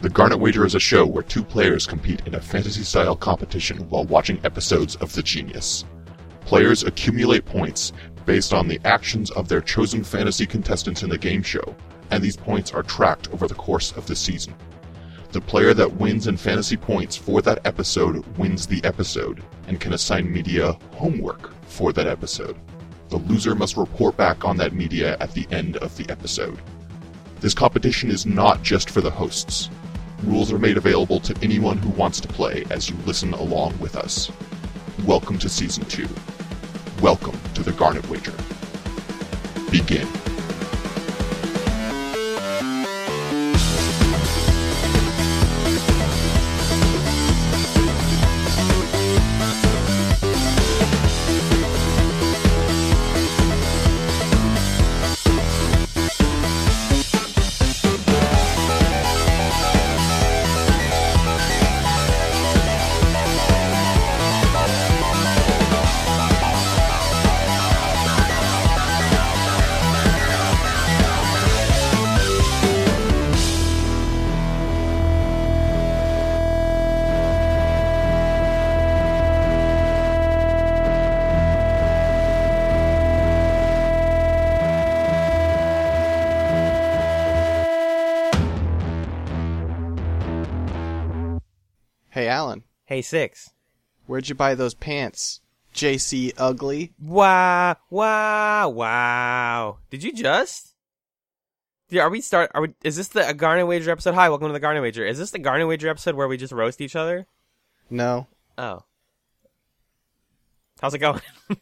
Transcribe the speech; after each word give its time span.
The 0.00 0.08
Garnet 0.08 0.40
Wager 0.40 0.64
is 0.64 0.74
a 0.74 0.80
show 0.80 1.04
where 1.04 1.22
two 1.22 1.44
players 1.44 1.86
compete 1.86 2.22
in 2.26 2.34
a 2.34 2.40
fantasy 2.40 2.84
style 2.84 3.14
competition 3.14 3.86
while 3.90 4.04
watching 4.04 4.40
episodes 4.44 4.96
of 4.96 5.12
The 5.12 5.22
Genius. 5.22 5.84
Players 6.46 6.84
accumulate 6.84 7.44
points 7.44 7.92
based 8.24 8.54
on 8.54 8.66
the 8.66 8.80
actions 8.86 9.30
of 9.32 9.46
their 9.46 9.60
chosen 9.60 10.02
fantasy 10.02 10.46
contestants 10.46 11.02
in 11.02 11.10
the 11.10 11.18
game 11.18 11.42
show, 11.42 11.76
and 12.10 12.24
these 12.24 12.36
points 12.36 12.72
are 12.72 12.82
tracked 12.82 13.30
over 13.34 13.46
the 13.46 13.54
course 13.54 13.92
of 13.92 14.06
the 14.06 14.16
season. 14.16 14.54
The 15.32 15.40
player 15.42 15.74
that 15.74 15.96
wins 15.96 16.28
in 16.28 16.38
fantasy 16.38 16.78
points 16.78 17.14
for 17.14 17.42
that 17.42 17.66
episode 17.66 18.24
wins 18.38 18.66
the 18.66 18.82
episode 18.84 19.44
and 19.68 19.82
can 19.82 19.92
assign 19.92 20.32
media 20.32 20.78
homework 20.92 21.52
for 21.64 21.92
that 21.92 22.06
episode. 22.06 22.56
The 23.10 23.18
loser 23.18 23.54
must 23.54 23.76
report 23.76 24.16
back 24.16 24.46
on 24.46 24.56
that 24.56 24.72
media 24.72 25.18
at 25.20 25.32
the 25.32 25.46
end 25.50 25.76
of 25.76 25.94
the 25.98 26.08
episode. 26.08 26.58
This 27.40 27.52
competition 27.52 28.10
is 28.10 28.24
not 28.24 28.62
just 28.62 28.88
for 28.88 29.02
the 29.02 29.10
hosts. 29.10 29.68
Rules 30.24 30.52
are 30.52 30.58
made 30.58 30.76
available 30.76 31.18
to 31.20 31.34
anyone 31.42 31.78
who 31.78 31.88
wants 31.90 32.20
to 32.20 32.28
play 32.28 32.64
as 32.70 32.90
you 32.90 32.96
listen 33.06 33.32
along 33.32 33.78
with 33.78 33.96
us. 33.96 34.30
Welcome 35.04 35.38
to 35.38 35.48
Season 35.48 35.82
2. 35.86 36.06
Welcome 37.00 37.38
to 37.54 37.62
the 37.62 37.72
Garnet 37.72 38.06
Wager. 38.10 38.34
Begin. 39.70 40.06
Hey, 92.90 93.02
Six. 93.02 93.50
where'd 94.08 94.28
you 94.28 94.34
buy 94.34 94.56
those 94.56 94.74
pants? 94.74 95.40
JC 95.72 96.32
Ugly? 96.36 96.92
Wow, 97.00 97.76
wow, 97.88 98.68
wow. 98.68 99.78
Did 99.90 100.02
you 100.02 100.12
just? 100.12 100.74
Yeah, 101.88 102.02
are 102.02 102.10
we 102.10 102.20
start? 102.20 102.50
Are 102.52 102.62
we? 102.62 102.74
Is 102.82 102.96
this 102.96 103.06
the 103.06 103.28
a 103.28 103.32
Garnet 103.32 103.68
Wager 103.68 103.92
episode? 103.92 104.14
Hi, 104.16 104.28
welcome 104.28 104.48
to 104.48 104.52
the 104.52 104.58
Garnet 104.58 104.82
Wager. 104.82 105.06
Is 105.06 105.18
this 105.18 105.30
the 105.30 105.38
Garnet 105.38 105.68
Wager 105.68 105.88
episode 105.88 106.16
where 106.16 106.26
we 106.26 106.36
just 106.36 106.52
roast 106.52 106.80
each 106.80 106.96
other? 106.96 107.26
No. 107.90 108.26
Oh, 108.58 108.82
how's 110.80 110.94
it 110.94 110.98
going? 110.98 111.20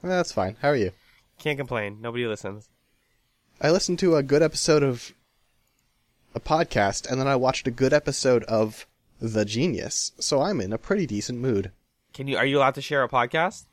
Eh, 0.00 0.06
that's 0.06 0.30
fine. 0.30 0.56
How 0.62 0.68
are 0.68 0.76
you? 0.76 0.92
Can't 1.40 1.58
complain. 1.58 1.98
Nobody 2.00 2.24
listens. 2.24 2.68
I 3.60 3.72
listened 3.72 3.98
to 3.98 4.14
a 4.14 4.22
good 4.22 4.42
episode 4.42 4.84
of 4.84 5.12
a 6.36 6.38
podcast, 6.40 7.10
and 7.10 7.20
then 7.20 7.26
I 7.26 7.34
watched 7.34 7.66
a 7.66 7.72
good 7.72 7.92
episode 7.92 8.44
of 8.44 8.86
The 9.20 9.44
Genius, 9.44 10.12
so 10.18 10.42
I'm 10.42 10.60
in 10.60 10.72
a 10.72 10.78
pretty 10.78 11.06
decent 11.06 11.38
mood. 11.40 11.72
Can 12.12 12.28
you? 12.28 12.36
Are 12.36 12.46
you 12.46 12.58
allowed 12.58 12.74
to 12.76 12.82
share 12.82 13.02
a 13.02 13.08
podcast? 13.08 13.64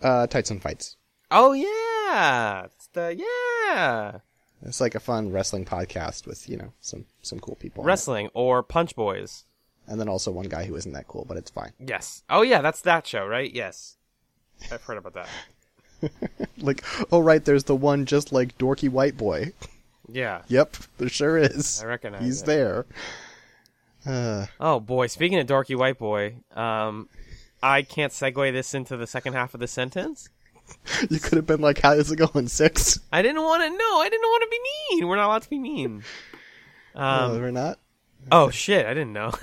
Uh, 0.00 0.26
Tights 0.26 0.50
and 0.50 0.62
Fights. 0.62 0.96
Oh 1.30 1.52
yeah, 1.52 2.64
it's 2.66 2.86
the 2.88 3.16
yeah 3.16 4.18
It's 4.62 4.80
like 4.80 4.94
a 4.94 5.00
fun 5.00 5.32
wrestling 5.32 5.64
podcast 5.64 6.26
with, 6.26 6.48
you 6.48 6.56
know, 6.56 6.72
some, 6.80 7.06
some 7.22 7.40
cool 7.40 7.54
people. 7.56 7.84
wrestling 7.84 8.28
or 8.34 8.62
Punch 8.62 8.94
Boys. 8.94 9.44
And 9.86 9.98
then 10.00 10.08
also 10.08 10.30
one 10.30 10.46
guy 10.46 10.64
who 10.66 10.76
isn't 10.76 10.92
that 10.92 11.08
cool, 11.08 11.24
but 11.26 11.36
it's 11.36 11.50
fine. 11.50 11.72
Yes. 11.80 12.22
Oh 12.28 12.42
yeah, 12.42 12.60
that's 12.60 12.82
that 12.82 13.06
show, 13.06 13.26
right? 13.26 13.52
Yes. 13.52 13.96
I've 14.70 14.82
heard 14.82 14.98
about 14.98 15.14
that. 15.14 15.28
Like, 16.58 16.84
oh 17.12 17.20
right, 17.20 17.44
there's 17.44 17.64
the 17.64 17.76
one 17.76 18.06
just 18.06 18.32
like 18.32 18.58
dorky 18.58 18.88
white 18.88 19.16
boy. 19.16 19.52
Yeah. 20.08 20.42
Yep, 20.48 20.76
there 20.98 21.08
sure 21.08 21.38
is. 21.38 21.80
I 21.82 21.86
recognize 21.86 22.22
He's 22.22 22.42
it. 22.42 22.46
there. 22.46 22.86
Uh, 24.06 24.46
Oh 24.60 24.80
boy, 24.80 25.06
speaking 25.06 25.38
of 25.38 25.46
dorky 25.46 25.76
white 25.76 25.98
boy, 25.98 26.36
um, 26.54 27.08
I 27.62 27.82
can't 27.82 28.12
segue 28.12 28.52
this 28.52 28.74
into 28.74 28.96
the 28.96 29.06
second 29.06 29.34
half 29.34 29.54
of 29.54 29.60
the 29.60 29.68
sentence. 29.68 30.28
you 31.10 31.18
could 31.20 31.36
have 31.36 31.46
been 31.46 31.60
like, 31.60 31.80
how's 31.80 32.10
it 32.10 32.16
going, 32.16 32.48
six? 32.48 32.98
I 33.12 33.22
didn't 33.22 33.42
want 33.42 33.62
to. 33.62 33.68
No, 33.70 34.00
I 34.00 34.08
didn't 34.08 34.22
want 34.28 34.42
to 34.42 34.48
be 34.48 34.60
mean. 34.96 35.08
We're 35.08 35.16
not 35.16 35.26
allowed 35.26 35.42
to 35.42 35.50
be 35.50 35.58
mean. 35.58 36.02
no, 36.94 37.00
Um, 37.00 37.40
we're 37.40 37.50
not. 37.50 37.78
oh 38.30 38.50
shit, 38.50 38.86
I 38.86 38.94
didn't 38.94 39.12
know. 39.12 39.32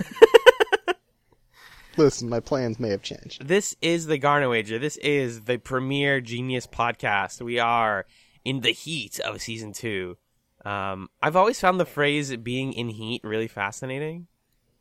Listen, 1.96 2.28
my 2.28 2.40
plans 2.40 2.78
may 2.80 2.88
have 2.90 3.02
changed. 3.02 3.46
this 3.46 3.76
is 3.82 4.06
the 4.06 4.16
Garnet 4.16 4.48
Wager. 4.48 4.78
This 4.78 4.96
is 4.98 5.42
the 5.42 5.58
premier 5.58 6.20
genius 6.20 6.66
podcast. 6.66 7.42
We 7.42 7.58
are 7.58 8.06
in 8.44 8.60
the 8.60 8.70
heat 8.72 9.18
of 9.20 9.42
season 9.42 9.72
two. 9.72 10.16
Um, 10.64 11.08
I've 11.22 11.36
always 11.36 11.60
found 11.60 11.80
the 11.80 11.84
phrase 11.84 12.34
"being 12.36 12.72
in 12.72 12.90
heat" 12.90 13.22
really 13.24 13.48
fascinating. 13.48 14.28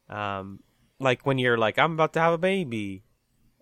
Um, 0.09 0.59
like 0.99 1.25
when 1.25 1.37
you're 1.37 1.57
like, 1.57 1.77
"I'm 1.79 1.93
about 1.93 2.13
to 2.13 2.19
have 2.19 2.33
a 2.33 2.37
baby," 2.37 3.03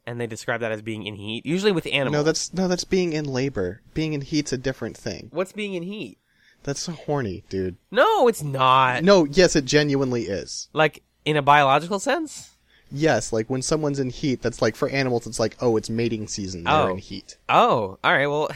and 0.06 0.20
they 0.20 0.28
describe 0.28 0.62
that 0.62 0.72
as 0.72 0.82
being 0.82 1.06
in 1.06 1.16
heat. 1.16 1.46
Usually 1.46 1.72
with 1.72 1.86
animals. 1.88 2.14
No, 2.14 2.24
that's 2.24 2.54
no, 2.54 2.68
that's 2.68 2.84
being 2.86 3.14
in 3.14 3.26
labor. 3.26 3.82
Being 3.94 4.14
in 4.14 4.22
heat's 4.22 4.54
a 4.54 4.58
different 4.58 4.98
thing. 4.98 5.30
what's 5.32 5.52
being 5.52 5.74
in 5.74 5.84
heat. 5.84 6.18
That's 6.64 6.80
so 6.82 6.92
horny, 6.94 7.44
dude. 7.50 7.78
No, 7.92 8.28
it's 8.28 8.44
not. 8.44 9.04
No, 9.04 9.26
yes, 9.26 9.56
it 9.56 9.66
genuinely 9.66 10.24
is. 10.24 10.70
Like 10.74 11.04
in 11.24 11.38
a 11.38 11.42
biological 11.42 12.00
sense. 12.00 12.56
Yes, 12.92 13.32
like 13.34 13.50
when 13.50 13.62
someone's 13.62 14.00
in 14.00 14.10
heat, 14.10 14.42
that's 14.42 14.62
like 14.62 14.76
for 14.76 14.90
animals, 14.90 15.28
it's 15.28 15.40
like, 15.40 15.56
oh, 15.62 15.76
it's 15.78 15.90
mating 15.90 16.28
season. 16.28 16.64
They're 16.64 16.74
Oh. 16.74 16.88
in 16.92 16.98
heat. 16.98 17.38
Oh, 17.50 18.00
all 18.04 18.14
right. 18.14 18.28
Well, 18.28 18.50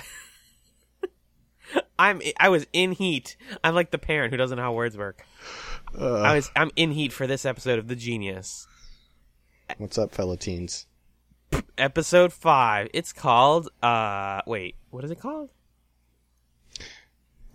I'm 2.00 2.22
I 2.40 2.50
was 2.50 2.66
in 2.74 2.94
heat. 2.94 3.36
I'm 3.64 3.76
like 3.76 3.92
the 3.92 3.98
parent 3.98 4.32
who 4.32 4.38
doesn't 4.38 4.58
know 4.58 4.64
how 4.64 4.74
words 4.74 4.98
work. 4.98 5.26
I 5.98 6.36
was 6.36 6.52
I'm 6.56 6.72
in 6.76 6.92
heat 6.92 7.12
for 7.14 7.28
this 7.28 7.46
episode 7.46 7.80
of 7.80 7.88
The 7.88 7.96
Genius, 7.96 8.68
What's 9.78 9.98
up, 9.98 10.12
fellow 10.14 10.36
teens? 10.36 10.86
episode 11.78 12.32
five. 12.32 12.88
It's 12.94 13.12
called 13.14 13.70
uh 13.84 14.42
wait, 14.46 14.76
what 14.90 15.04
is 15.04 15.12
it 15.12 15.20
called? 15.20 15.50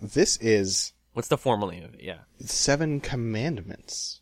This 0.01 0.37
is 0.39 0.93
What's 1.15 1.29
the 1.29 1.39
formal 1.39 1.69
name 1.69 1.85
of 1.85 1.95
it? 1.95 2.03
Yeah. 2.03 2.19
Seven 2.41 3.01
Commandments. 3.01 4.21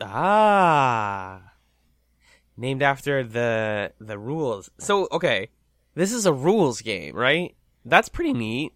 Ah, 0.00 1.52
named 2.56 2.82
after 2.82 3.22
the 3.22 3.92
the 4.00 4.18
rules. 4.18 4.70
So 4.78 5.08
okay, 5.12 5.50
this 5.94 6.12
is 6.12 6.26
a 6.26 6.32
rules 6.32 6.80
game, 6.80 7.14
right? 7.14 7.54
That's 7.84 8.08
pretty 8.08 8.32
neat. 8.32 8.72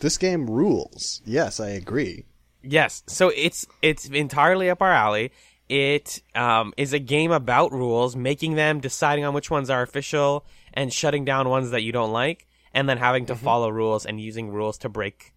This 0.00 0.18
game 0.18 0.50
rules. 0.50 1.22
Yes, 1.24 1.60
I 1.60 1.68
agree. 1.68 2.24
Yes, 2.62 3.02
so 3.06 3.30
it's 3.34 3.66
it's 3.80 4.06
entirely 4.06 4.70
up 4.70 4.80
our 4.82 4.92
alley. 4.92 5.32
It 5.68 6.22
um, 6.34 6.74
is 6.76 6.92
a 6.92 6.98
game 6.98 7.32
about 7.32 7.72
rules, 7.72 8.14
making 8.14 8.54
them, 8.54 8.80
deciding 8.80 9.24
on 9.24 9.34
which 9.34 9.50
ones 9.50 9.70
are 9.70 9.82
official, 9.82 10.44
and 10.74 10.92
shutting 10.92 11.24
down 11.24 11.48
ones 11.48 11.70
that 11.70 11.82
you 11.82 11.92
don't 11.92 12.12
like, 12.12 12.46
and 12.74 12.88
then 12.88 12.98
having 12.98 13.26
to 13.26 13.36
follow 13.36 13.70
rules 13.70 14.04
and 14.04 14.20
using 14.20 14.50
rules 14.50 14.78
to 14.78 14.88
break 14.88 15.32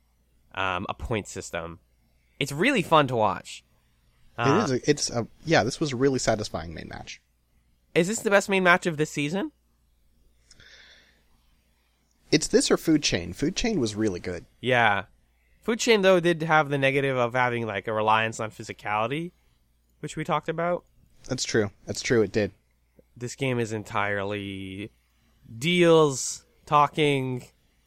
um, 0.53 0.85
a 0.89 0.93
point 0.93 1.27
system. 1.27 1.79
It's 2.39 2.51
really 2.51 2.81
fun 2.81 3.07
to 3.07 3.15
watch. 3.15 3.63
Uh, 4.37 4.59
it 4.59 4.63
is. 4.63 4.71
A, 4.71 4.89
it's 4.89 5.09
a 5.09 5.28
yeah. 5.45 5.63
This 5.63 5.79
was 5.79 5.93
a 5.93 5.95
really 5.95 6.19
satisfying 6.19 6.73
main 6.73 6.89
match. 6.89 7.21
Is 7.93 8.07
this 8.07 8.19
the 8.19 8.29
best 8.29 8.49
main 8.49 8.63
match 8.63 8.85
of 8.85 8.97
this 8.97 9.09
season? 9.09 9.51
It's 12.29 12.47
this 12.47 12.69
or 12.69 12.75
Food 12.75 13.01
Chain. 13.01 13.31
Food 13.31 13.55
Chain 13.55 13.79
was 13.79 13.95
really 13.95 14.19
good. 14.19 14.45
Yeah. 14.59 15.03
Food 15.66 15.79
Chain 15.79 16.03
though 16.03 16.20
did 16.20 16.44
have 16.44 16.70
the 16.70 16.78
negative 16.78 17.17
of 17.17 17.34
having 17.34 17.66
like 17.66 17.88
a 17.88 17.94
reliance 17.94 18.40
on 18.40 18.52
physicality, 18.52 19.32
which 20.00 20.16
we 20.16 20.23
talked 20.23 20.47
about. 20.47 20.85
That's 21.28 21.44
true. 21.44 21.72
That's 21.88 22.02
true. 22.03 22.22
It 22.22 22.32
did. 22.32 22.52
this 23.17 23.35
game 23.35 23.59
is 23.59 23.72
entirely 23.72 24.91
deals, 25.58 26.46
talking, 26.67 27.46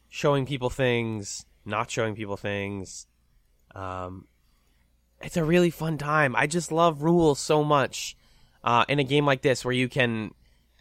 showing 0.09 0.45
people 0.45 0.69
things, 0.69 1.45
not 1.65 1.89
showing 1.89 2.15
people 2.15 2.35
things. 2.37 3.07
Um, 3.75 4.27
it's 5.21 5.37
a 5.37 5.43
really 5.43 5.69
fun 5.69 5.97
time. 5.97 6.35
I 6.35 6.47
just 6.47 6.71
love 6.71 7.03
rules 7.03 7.39
so 7.39 7.63
much 7.63 8.17
uh, 8.63 8.85
in 8.89 8.99
a 8.99 9.03
game 9.03 9.25
like 9.25 9.41
this 9.41 9.63
where 9.63 9.73
you 9.73 9.87
can 9.87 10.33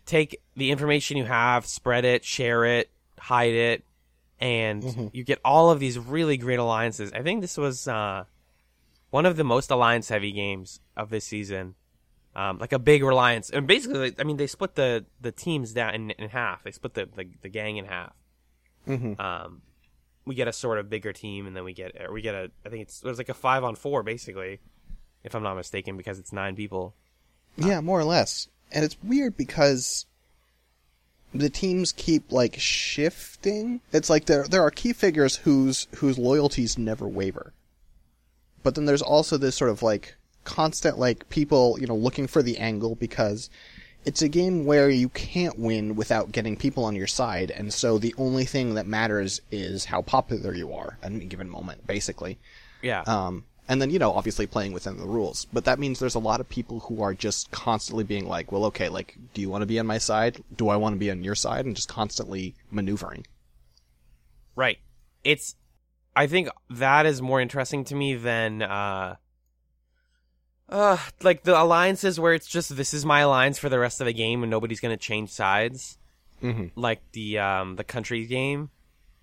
take 0.07 0.41
the 0.57 0.71
information 0.71 1.17
you 1.17 1.25
have, 1.25 1.67
spread 1.67 2.05
it, 2.05 2.25
share 2.25 2.65
it, 2.65 2.91
hide 3.19 3.53
it, 3.53 3.85
and 4.41 5.11
you 5.13 5.25
get 5.25 5.41
all 5.45 5.71
of 5.71 5.81
these 5.81 5.99
really 5.99 6.37
great 6.37 6.59
alliances. 6.59 7.13
I 7.13 7.23
think 7.23 7.41
this 7.41 7.57
was 7.57 7.89
uh, 7.89 8.25
one 9.11 9.27
of 9.27 9.37
the 9.37 9.45
most 9.45 9.71
alliance 9.71 10.09
heavy 10.09 10.33
games 10.33 10.81
of 10.97 11.11
this 11.11 11.25
season. 11.25 11.75
Um, 12.37 12.59
like 12.59 12.73
a 12.73 12.79
big 12.79 13.03
reliance, 13.03 13.51
and 13.51 13.67
basically, 13.67 14.15
I 14.17 14.23
mean, 14.23 14.37
they 14.37 14.47
split 14.47 14.77
the 14.77 15.05
the 15.21 15.33
teams 15.33 15.73
down 15.73 15.95
in, 15.95 16.11
in 16.11 16.29
half. 16.29 16.63
They 16.63 16.71
split 16.71 16.95
the, 16.95 17.09
the 17.17 17.27
the 17.43 17.49
gang 17.49 17.79
in 17.79 17.85
half. 17.85 18.13
Mhm. 18.87 19.19
Um, 19.19 19.63
we 20.25 20.37
get 20.37 20.47
a 20.47 20.53
sort 20.53 20.79
of 20.79 20.89
bigger 20.89 21.13
team, 21.13 21.49
and 21.49 21.57
then 21.57 21.65
we 21.65 21.73
get 21.73 21.97
we 22.13 22.21
get 22.23 22.35
a. 22.37 22.51
I 22.65 22.69
think 22.69 22.83
it's 22.83 23.03
it 23.03 23.09
was 23.09 23.19
like 23.19 23.31
a 23.31 23.35
five 23.35 23.65
on 23.65 23.75
four, 23.75 24.05
basically, 24.05 24.61
if 25.25 25.35
I'm 25.35 25.43
not 25.43 25.57
mistaken, 25.57 25.97
because 25.97 26.21
it's 26.21 26.33
nine 26.33 26.55
people. 26.55 26.95
Yeah, 27.57 27.81
more 27.81 27.99
or 27.99 28.05
less. 28.05 28.47
And 28.71 28.85
it's 28.85 28.97
weird 29.03 29.37
because 29.37 30.07
the 31.35 31.51
teams 31.51 31.93
keep 31.93 32.33
like 32.33 32.57
shifting. 32.59 33.81
It's 33.93 34.11
like 34.11 34.27
there 34.27 34.45
there 34.45 34.63
are 34.63 34.71
key 34.71 34.93
figures 34.93 35.37
whose 35.37 35.87
whose 35.97 36.19
loyalties 36.19 36.79
never 36.79 37.07
waver. 37.07 37.53
But 38.63 38.75
then 38.75 38.87
there's 38.87 39.03
also 39.03 39.37
this 39.37 39.57
sort 39.57 39.71
of 39.71 39.83
like 39.83 40.17
constant 40.45 40.99
like 40.99 41.29
people, 41.29 41.77
you 41.81 41.87
know, 41.87 41.97
looking 41.97 42.27
for 42.27 42.43
the 42.43 42.59
angle 42.59 42.95
because 42.95 43.51
it's 44.05 44.23
a 44.23 44.29
game 44.29 44.65
where 44.65 44.89
you 44.89 45.09
can't 45.11 45.59
win 45.59 45.95
without 45.95 46.33
getting 46.33 46.57
people 46.57 46.85
on 46.85 46.97
your 46.97 47.07
side, 47.07 47.51
and 47.51 47.73
so 47.73 47.99
the 47.99 48.15
only 48.17 48.45
thing 48.45 48.75
that 48.75 48.87
matters 48.87 49.41
is 49.51 49.85
how 49.85 50.01
popular 50.01 50.55
you 50.55 50.73
are 50.73 50.97
at 51.03 51.13
any 51.13 51.27
given 51.27 51.51
moment, 51.51 51.87
basically. 51.87 52.39
Yeah. 52.81 53.03
Um, 53.03 53.45
and 53.69 53.83
then, 53.83 53.91
you 53.91 53.99
know, 53.99 54.13
obviously 54.13 54.47
playing 54.47 54.73
within 54.73 54.97
the 54.97 55.07
rules. 55.07 55.47
But 55.53 55.67
that 55.67 55.79
means 55.79 55.99
there's 55.99 56.15
a 56.15 56.21
lot 56.21 56.41
of 56.41 56.49
people 56.49 56.81
who 56.81 57.03
are 57.03 57.13
just 57.13 57.51
constantly 57.51 58.03
being 58.03 58.27
like, 58.27 58.51
well, 58.51 58.65
okay, 58.67 58.89
like, 58.89 59.17
do 59.35 59.43
you 59.43 59.51
want 59.51 59.61
to 59.61 59.67
be 59.67 59.79
on 59.79 59.87
my 59.87 59.99
side? 59.99 60.43
Do 60.57 60.71
I 60.71 60.77
want 60.77 60.95
to 60.95 60.99
be 60.99 61.11
on 61.11 61.23
your 61.23 61.35
side? 61.35 61.67
And 61.67 61.77
just 61.77 61.89
constantly 61.89 62.55
maneuvering. 62.71 63.27
Right. 64.57 64.79
It's 65.23 65.55
I 66.17 66.27
think 66.27 66.49
that 66.71 67.05
is 67.05 67.21
more 67.21 67.41
interesting 67.41 67.85
to 67.85 67.95
me 67.95 68.15
than 68.15 68.63
uh 68.63 69.17
uh 70.69 70.97
like 71.23 71.45
the 71.45 71.61
alliances 71.61 72.19
where 72.19 72.35
it's 72.35 72.49
just 72.49 72.75
this 72.75 72.95
is 72.95 73.05
my 73.05 73.21
alliance 73.21 73.59
for 73.59 73.69
the 73.69 73.79
rest 73.79 74.01
of 74.01 74.07
the 74.07 74.13
game 74.13 74.43
and 74.43 74.51
nobody's 74.51 74.81
going 74.81 74.97
to 74.97 75.03
change 75.03 75.31
sides. 75.31 75.99
Mm-hmm. 76.43 76.81
Like 76.81 77.03
the 77.13 77.39
um 77.39 77.77
the 77.77 77.85
country 77.85 78.25
game 78.25 78.71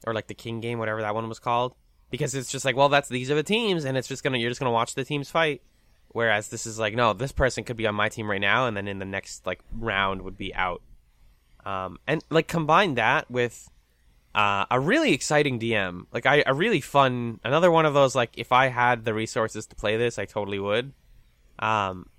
or 0.05 0.13
like 0.13 0.27
the 0.27 0.35
king 0.35 0.61
game 0.61 0.77
whatever 0.77 1.01
that 1.01 1.15
one 1.15 1.27
was 1.27 1.39
called 1.39 1.73
because 2.09 2.35
it's 2.35 2.51
just 2.51 2.65
like 2.65 2.75
well 2.75 2.89
that's 2.89 3.09
these 3.09 3.31
are 3.31 3.35
the 3.35 3.43
teams 3.43 3.85
and 3.85 3.97
it's 3.97 4.07
just 4.07 4.23
to 4.23 4.37
you're 4.37 4.49
just 4.49 4.61
to 4.61 4.69
watch 4.69 4.95
the 4.95 5.03
teams 5.03 5.29
fight. 5.29 5.61
Whereas 6.09 6.47
this 6.47 6.65
is 6.65 6.79
like 6.79 6.95
no 6.95 7.13
this 7.13 7.31
person 7.31 7.63
could 7.63 7.77
be 7.77 7.87
on 7.87 7.95
my 7.95 8.09
team 8.09 8.29
right 8.29 8.41
now 8.41 8.67
and 8.67 8.75
then 8.75 8.87
in 8.87 8.99
the 8.99 9.05
next 9.05 9.45
like 9.45 9.59
round 9.71 10.21
would 10.21 10.37
be 10.37 10.53
out. 10.53 10.81
Um 11.65 11.99
and 12.07 12.23
like 12.29 12.47
combine 12.47 12.95
that 12.95 13.29
with 13.29 13.69
uh, 14.35 14.65
a 14.69 14.79
really 14.79 15.13
exciting 15.13 15.59
DM. 15.59 16.07
Like 16.11 16.25
I, 16.25 16.43
a 16.45 16.53
really 16.53 16.81
fun. 16.81 17.39
Another 17.45 17.71
one 17.71 17.85
of 17.85 17.93
those. 17.93 18.15
Like 18.15 18.31
if 18.37 18.51
I 18.51 18.67
had 18.67 19.05
the 19.05 19.13
resources 19.13 19.65
to 19.67 19.75
play 19.75 19.95
this, 19.95 20.19
I 20.19 20.25
totally 20.25 20.59
would. 20.59 20.91
Um, 21.57 22.09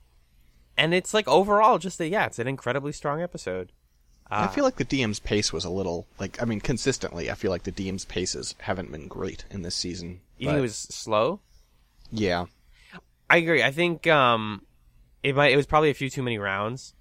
and 0.78 0.94
it's 0.94 1.12
like 1.12 1.28
overall 1.28 1.78
just 1.78 2.00
a 2.00 2.08
yeah, 2.08 2.24
it's 2.24 2.38
an 2.38 2.48
incredibly 2.48 2.92
strong 2.92 3.20
episode. 3.20 3.70
I 4.31 4.49
feel 4.49 4.64
like 4.64 4.76
the 4.76 4.84
DM's 4.84 5.20
pace 5.20 5.52
was 5.52 5.64
a 5.64 5.70
little, 5.70 6.06
like, 6.19 6.40
I 6.43 6.44
mean, 6.46 6.61
consistently, 6.61 7.31
I 7.31 7.34
feel 7.34 7.50
like 7.50 7.62
the 7.62 7.73
DM's 7.73 8.05
paces 8.05 8.55
haven't 8.58 8.90
been 8.90 9.06
great 9.08 9.44
in 9.50 9.62
this 9.62 9.75
season. 9.76 10.20
You 10.38 10.49
think 10.49 10.58
it 10.58 10.62
was 10.62 10.76
slow? 10.76 11.40
Yeah. 12.11 12.46
I 13.31 13.37
agree. 13.38 13.62
I 13.62 13.70
think 13.70 14.06
um, 14.06 14.62
it 15.23 15.34
might. 15.34 15.52
It 15.52 15.56
was 15.56 15.67
probably 15.67 15.90
a 15.90 15.94
few 15.94 16.11
too 16.11 16.23
many 16.23 16.38
rounds. 16.38 16.94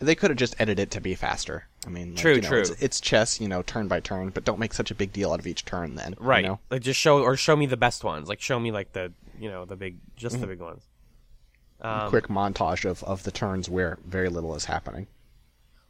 They 0.00 0.14
could 0.14 0.30
have 0.30 0.38
just 0.38 0.54
edited 0.60 0.78
it 0.84 0.90
to 0.92 1.00
be 1.00 1.14
faster. 1.14 1.66
I 1.86 1.90
mean, 1.90 2.10
like, 2.10 2.18
True, 2.18 2.34
you 2.36 2.40
know, 2.40 2.48
true. 2.48 2.60
It's, 2.60 2.70
it's 2.82 3.00
chess, 3.00 3.40
you 3.40 3.48
know, 3.48 3.62
turn 3.62 3.88
by 3.88 4.00
turn, 4.00 4.30
but 4.30 4.44
don't 4.44 4.58
make 4.58 4.74
such 4.74 4.90
a 4.90 4.94
big 4.94 5.12
deal 5.12 5.32
out 5.32 5.38
of 5.40 5.46
each 5.46 5.64
turn 5.64 5.94
then. 5.96 6.12
you 6.18 6.24
Right. 6.24 6.44
know? 6.44 6.58
Like 6.70 6.82
just 6.82 6.98
show 7.00 7.22
or 7.22 7.36
show 7.36 7.56
me 7.56 7.66
the 7.66 7.76
best 7.76 8.02
ones. 8.04 8.28
Like 8.28 8.40
show 8.40 8.58
me 8.58 8.70
like 8.72 8.92
the 8.92 9.12
you 9.40 9.48
know 9.50 9.64
the 9.64 9.76
big 9.76 9.98
just 10.16 10.40
the 10.40 10.46
big 10.46 10.60
ones. 10.60 10.82
Um, 11.80 12.08
Quick 12.08 12.28
montage 12.28 12.88
of, 12.88 13.04
of 13.04 13.22
the 13.24 13.30
turns 13.30 13.68
where 13.68 13.98
very 14.06 14.28
little 14.28 14.54
is 14.54 14.64
happening. 14.64 15.06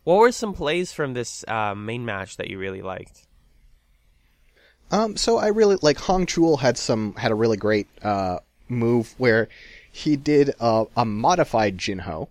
What 0.06 0.18
were 0.18 0.30
some 0.30 0.54
plays 0.54 0.92
from 0.92 1.14
this 1.14 1.44
uh, 1.48 1.74
main 1.74 2.04
match 2.04 2.36
that 2.36 2.48
you 2.48 2.60
really 2.60 2.80
liked? 2.80 3.26
Um, 4.92 5.16
so 5.16 5.36
I 5.36 5.48
really 5.48 5.76
like 5.82 5.98
Hong 5.98 6.26
Chul 6.26 6.60
had 6.60 6.78
some 6.78 7.14
had 7.16 7.32
a 7.32 7.34
really 7.34 7.56
great 7.56 7.88
uh 8.04 8.38
move 8.68 9.16
where 9.18 9.48
he 9.90 10.14
did 10.14 10.54
uh, 10.60 10.84
a 10.96 11.04
modified 11.04 11.76
Jinho, 11.76 12.28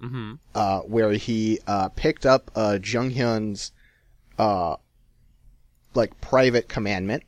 Mm-hmm. 0.00 0.34
uh, 0.54 0.80
where 0.82 1.10
he 1.14 1.58
uh 1.66 1.88
picked 1.88 2.24
up 2.24 2.52
uh 2.54 2.78
Jung 2.80 3.10
Hyun's 3.10 3.72
uh 4.38 4.76
like 5.94 6.20
private 6.20 6.68
commandment, 6.68 7.24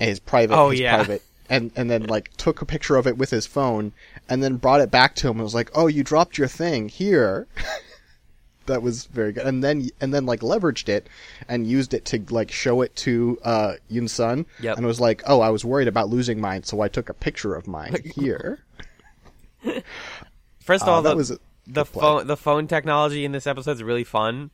his 0.00 0.18
private 0.18 0.56
Oh, 0.58 0.70
his 0.70 0.80
yeah. 0.80 0.96
private. 0.96 1.22
And, 1.48 1.70
and 1.76 1.88
then 1.88 2.02
like 2.06 2.36
took 2.36 2.62
a 2.62 2.66
picture 2.66 2.96
of 2.96 3.06
it 3.06 3.16
with 3.16 3.30
his 3.30 3.46
phone 3.46 3.92
and 4.28 4.42
then 4.42 4.56
brought 4.56 4.80
it 4.80 4.90
back 4.90 5.14
to 5.16 5.28
him 5.28 5.34
and 5.36 5.44
was 5.44 5.54
like, 5.54 5.70
"Oh, 5.72 5.86
you 5.86 6.02
dropped 6.02 6.36
your 6.36 6.48
thing 6.48 6.88
here." 6.88 7.46
that 8.66 8.82
was 8.82 9.06
very 9.06 9.32
good. 9.32 9.46
And 9.46 9.62
then 9.62 9.88
and 10.00 10.12
then 10.14 10.26
like 10.26 10.40
leveraged 10.40 10.88
it 10.88 11.08
and 11.48 11.66
used 11.66 11.94
it 11.94 12.04
to 12.06 12.22
like 12.30 12.50
show 12.50 12.82
it 12.82 12.94
to 12.96 13.38
uh 13.44 13.74
Yun 13.88 14.08
Sun 14.08 14.46
Yep. 14.60 14.76
and 14.76 14.86
was 14.86 15.00
like, 15.00 15.22
"Oh, 15.26 15.40
I 15.40 15.50
was 15.50 15.64
worried 15.64 15.88
about 15.88 16.08
losing 16.08 16.40
mine, 16.40 16.62
so 16.64 16.80
I 16.80 16.88
took 16.88 17.08
a 17.08 17.14
picture 17.14 17.54
of 17.54 17.66
mine 17.66 17.96
here." 18.14 18.60
First 20.60 20.82
of 20.82 20.88
Uh, 20.88 20.92
all, 20.92 21.02
that 21.02 21.10
the, 21.10 21.16
was 21.16 21.30
a 21.30 21.38
the 21.66 21.84
phone 21.84 22.26
the 22.26 22.36
phone 22.36 22.66
technology 22.66 23.24
in 23.24 23.32
this 23.32 23.46
episode 23.46 23.72
is 23.72 23.82
really 23.82 24.04
fun. 24.04 24.50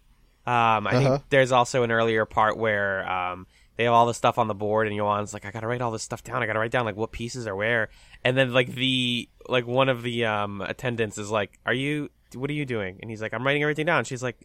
Um, 0.46 0.86
I 0.86 0.90
Uh-huh. 0.92 1.00
think 1.00 1.22
there's 1.30 1.52
also 1.52 1.82
an 1.82 1.90
earlier 1.90 2.24
part 2.24 2.56
where 2.56 3.06
um, 3.10 3.46
they 3.76 3.84
have 3.84 3.92
all 3.92 4.06
the 4.06 4.14
stuff 4.14 4.38
on 4.38 4.48
the 4.48 4.54
board, 4.54 4.86
and 4.86 4.96
Yoan's 4.96 5.32
like, 5.34 5.44
"I 5.44 5.50
gotta 5.50 5.66
write 5.66 5.82
all 5.82 5.90
this 5.90 6.02
stuff 6.02 6.22
down. 6.24 6.42
I 6.42 6.46
gotta 6.46 6.58
write 6.58 6.70
down 6.70 6.84
like 6.84 6.96
what 6.96 7.12
pieces 7.12 7.46
are 7.46 7.54
where." 7.56 7.88
And 8.24 8.36
then 8.36 8.52
like 8.52 8.74
the 8.74 9.28
like 9.48 9.66
one 9.66 9.88
of 9.88 10.02
the 10.02 10.24
um, 10.26 10.60
attendants 10.62 11.18
is 11.18 11.30
like, 11.30 11.58
"Are 11.66 11.74
you? 11.74 12.10
What 12.34 12.50
are 12.50 12.54
you 12.54 12.64
doing?" 12.66 12.98
And 13.00 13.10
he's 13.10 13.20
like, 13.22 13.32
"I'm 13.34 13.44
writing 13.44 13.62
everything 13.62 13.86
down." 13.86 14.04
She's 14.04 14.22
like, 14.22 14.36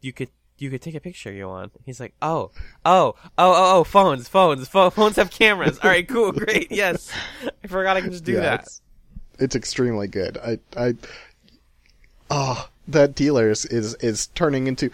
"You 0.00 0.12
could." 0.12 0.30
You 0.58 0.70
could 0.70 0.80
take 0.80 0.94
a 0.94 1.00
picture, 1.00 1.30
Yoan. 1.30 1.68
He's 1.84 2.00
like, 2.00 2.14
oh, 2.22 2.50
oh, 2.86 3.14
oh, 3.18 3.18
oh, 3.36 3.80
oh, 3.80 3.84
phones, 3.84 4.26
phones, 4.26 4.66
pho- 4.66 4.88
phones 4.98 5.16
have 5.16 5.30
cameras. 5.30 5.78
All 5.82 5.90
right, 5.90 6.08
cool, 6.08 6.32
great, 6.32 6.72
yes. 6.72 7.12
I 7.62 7.66
forgot 7.66 7.98
I 7.98 8.00
can 8.00 8.10
just 8.10 8.24
do 8.24 8.32
Yeah, 8.32 8.40
that. 8.40 8.60
It's, 8.62 8.80
it's 9.38 9.54
extremely 9.54 10.08
good. 10.08 10.38
I 10.38 10.58
I 10.74 10.94
oh 12.30 12.70
that 12.88 13.14
dealer 13.14 13.50
is, 13.50 13.66
is 13.66 14.28
turning 14.28 14.66
into. 14.66 14.90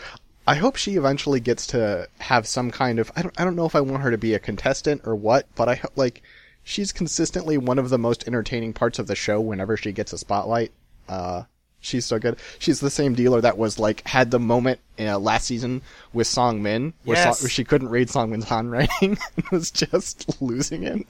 I 0.48 0.56
hope 0.56 0.74
she 0.74 0.96
eventually 0.96 1.38
gets 1.38 1.66
to 1.68 2.08
have 2.18 2.46
some 2.48 2.72
kind 2.72 2.98
of. 2.98 3.12
I 3.14 3.22
don't. 3.22 3.40
I 3.40 3.44
don't 3.44 3.54
know 3.54 3.66
if 3.66 3.76
I 3.76 3.80
want 3.82 4.02
her 4.02 4.10
to 4.10 4.18
be 4.18 4.34
a 4.34 4.40
contestant 4.40 5.02
or 5.04 5.14
what, 5.14 5.46
but 5.54 5.68
I 5.68 5.76
ho- 5.76 5.90
like. 5.94 6.22
She's 6.64 6.90
consistently 6.90 7.56
one 7.58 7.78
of 7.78 7.88
the 7.90 7.98
most 7.98 8.26
entertaining 8.26 8.72
parts 8.72 8.98
of 8.98 9.06
the 9.06 9.14
show. 9.14 9.40
Whenever 9.40 9.76
she 9.76 9.92
gets 9.92 10.12
a 10.12 10.18
spotlight, 10.18 10.72
uh, 11.08 11.42
she's 11.82 12.06
so 12.06 12.18
good. 12.18 12.38
She's 12.58 12.80
the 12.80 12.88
same 12.90 13.14
dealer 13.14 13.42
that 13.42 13.58
was 13.58 13.78
like 13.78 14.06
had 14.08 14.30
the 14.30 14.38
moment 14.40 14.80
uh, 14.98 15.18
last 15.18 15.44
season 15.46 15.82
with 16.14 16.26
Song 16.26 16.62
Min, 16.62 16.94
where, 17.04 17.18
Yes. 17.18 17.38
Song, 17.38 17.44
where 17.44 17.50
she 17.50 17.64
couldn't 17.64 17.90
read 17.90 18.08
Song 18.08 18.30
Min's 18.30 18.44
handwriting 18.48 19.18
and 19.36 19.48
was 19.50 19.70
just 19.70 20.40
losing 20.40 20.84
it. 20.84 21.06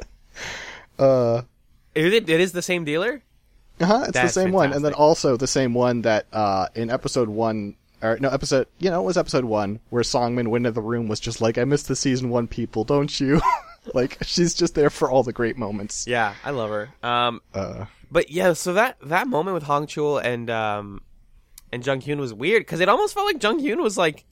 Uh, 0.99 1.43
Is 1.95 2.13
it, 2.13 2.29
it 2.29 2.41
is 2.41 2.51
the 2.53 2.63
same 2.63 2.85
dealer? 2.85 3.23
uh-huh, 3.81 4.03
it's 4.05 4.13
That's 4.13 4.35
the 4.35 4.43
same 4.43 4.53
one, 4.53 4.73
and 4.73 4.85
then 4.85 4.95
also 4.95 5.37
the 5.37 5.47
same 5.47 5.75
one 5.75 6.03
that 6.03 6.27
uh, 6.33 6.67
in 6.75 6.91
episode 6.91 7.29
one, 7.29 7.75
or 8.03 8.19
no 8.21 8.29
episode, 8.29 8.67
you 8.79 8.91
know, 8.91 9.01
it 9.03 9.05
was 9.07 9.17
episode 9.17 9.45
one 9.45 9.81
where 9.91 10.03
Songmin 10.03 10.49
went 10.49 10.67
into 10.67 10.73
the 10.75 10.83
room 10.83 11.09
was 11.09 11.21
just 11.21 11.41
like, 11.41 11.59
"I 11.59 11.65
missed 11.65 11.89
the 11.89 11.97
season 11.97 12.29
one 12.31 12.47
people, 12.49 12.85
don't 12.85 13.19
you?" 13.21 13.41
like 13.95 14.19
she's 14.23 14.55
just 14.55 14.75
there 14.75 14.91
for 14.91 15.11
all 15.11 15.23
the 15.23 15.33
great 15.33 15.57
moments. 15.57 16.07
Yeah, 16.07 16.35
I 16.45 16.51
love 16.51 16.71
her. 16.71 16.91
Um, 17.03 17.41
Uh, 17.55 17.87
but 18.11 18.31
yeah, 18.31 18.53
so 18.53 18.75
that 18.75 18.99
that 19.03 19.27
moment 19.27 19.55
with 19.55 19.63
Hong 19.65 19.87
Chul 19.87 20.23
and 20.23 20.51
um 20.51 21.03
and 21.73 21.85
Jung 21.85 22.01
Hyun 22.01 22.19
was 22.19 22.35
weird 22.35 22.61
because 22.61 22.81
it 22.81 22.89
almost 22.89 23.15
felt 23.15 23.27
like 23.27 23.43
Jung 23.43 23.61
Hyun 23.61 23.83
was 23.83 23.97
like 23.97 24.25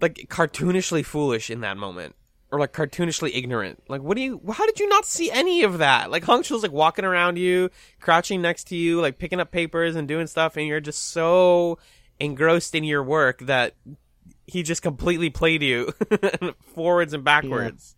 like 0.00 0.26
cartoonishly 0.28 1.04
foolish 1.04 1.50
in 1.50 1.60
that 1.60 1.76
moment. 1.76 2.14
Or 2.50 2.58
like 2.58 2.72
cartoonishly 2.72 3.30
ignorant. 3.34 3.82
Like, 3.88 4.00
what 4.00 4.16
do 4.16 4.22
you? 4.22 4.40
How 4.50 4.64
did 4.64 4.80
you 4.80 4.88
not 4.88 5.04
see 5.04 5.30
any 5.30 5.64
of 5.64 5.78
that? 5.78 6.10
Like 6.10 6.24
Hong 6.24 6.42
Chul's 6.42 6.62
like 6.62 6.72
walking 6.72 7.04
around 7.04 7.36
you, 7.36 7.68
crouching 8.00 8.40
next 8.40 8.68
to 8.68 8.76
you, 8.76 9.02
like 9.02 9.18
picking 9.18 9.38
up 9.38 9.50
papers 9.50 9.96
and 9.96 10.08
doing 10.08 10.26
stuff, 10.26 10.56
and 10.56 10.66
you're 10.66 10.80
just 10.80 11.08
so 11.10 11.78
engrossed 12.18 12.74
in 12.74 12.84
your 12.84 13.02
work 13.02 13.40
that 13.40 13.74
he 14.46 14.62
just 14.62 14.80
completely 14.80 15.28
played 15.28 15.62
you 15.62 15.92
forwards 16.74 17.12
and 17.12 17.22
backwards. 17.22 17.96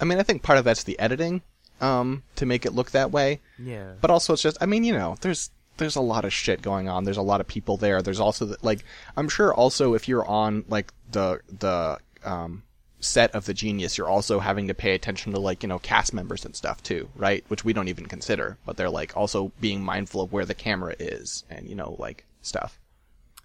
I 0.00 0.04
mean, 0.04 0.18
I 0.18 0.22
think 0.22 0.42
part 0.42 0.58
of 0.58 0.64
that's 0.64 0.84
the 0.84 0.98
editing, 0.98 1.42
um, 1.80 2.22
to 2.36 2.46
make 2.46 2.66
it 2.66 2.72
look 2.74 2.90
that 2.92 3.10
way. 3.10 3.40
Yeah. 3.58 3.92
But 4.00 4.10
also, 4.10 4.32
it's 4.32 4.42
just, 4.42 4.56
I 4.60 4.66
mean, 4.66 4.84
you 4.84 4.92
know, 4.92 5.16
there's 5.20 5.50
there's 5.76 5.96
a 5.96 6.00
lot 6.00 6.24
of 6.24 6.32
shit 6.32 6.60
going 6.60 6.88
on. 6.88 7.04
There's 7.04 7.16
a 7.16 7.22
lot 7.22 7.40
of 7.40 7.46
people 7.46 7.76
there. 7.76 8.02
There's 8.02 8.18
also 8.20 8.46
the, 8.46 8.56
like, 8.62 8.84
I'm 9.16 9.28
sure 9.28 9.54
also 9.54 9.94
if 9.94 10.08
you're 10.08 10.26
on 10.26 10.64
like 10.68 10.92
the 11.10 11.40
the 11.58 11.98
um 12.24 12.62
set 13.00 13.32
of 13.36 13.46
the 13.46 13.54
genius, 13.54 13.96
you're 13.96 14.08
also 14.08 14.40
having 14.40 14.66
to 14.66 14.74
pay 14.74 14.92
attention 14.94 15.32
to 15.32 15.38
like 15.38 15.62
you 15.62 15.68
know 15.68 15.78
cast 15.78 16.12
members 16.12 16.44
and 16.44 16.56
stuff 16.56 16.82
too, 16.82 17.08
right? 17.14 17.44
Which 17.48 17.64
we 17.64 17.72
don't 17.72 17.88
even 17.88 18.06
consider, 18.06 18.58
but 18.66 18.76
they're 18.76 18.90
like 18.90 19.16
also 19.16 19.52
being 19.60 19.82
mindful 19.84 20.20
of 20.20 20.32
where 20.32 20.44
the 20.44 20.54
camera 20.54 20.94
is 20.98 21.44
and 21.48 21.68
you 21.68 21.76
know 21.76 21.94
like 21.98 22.24
stuff. 22.42 22.78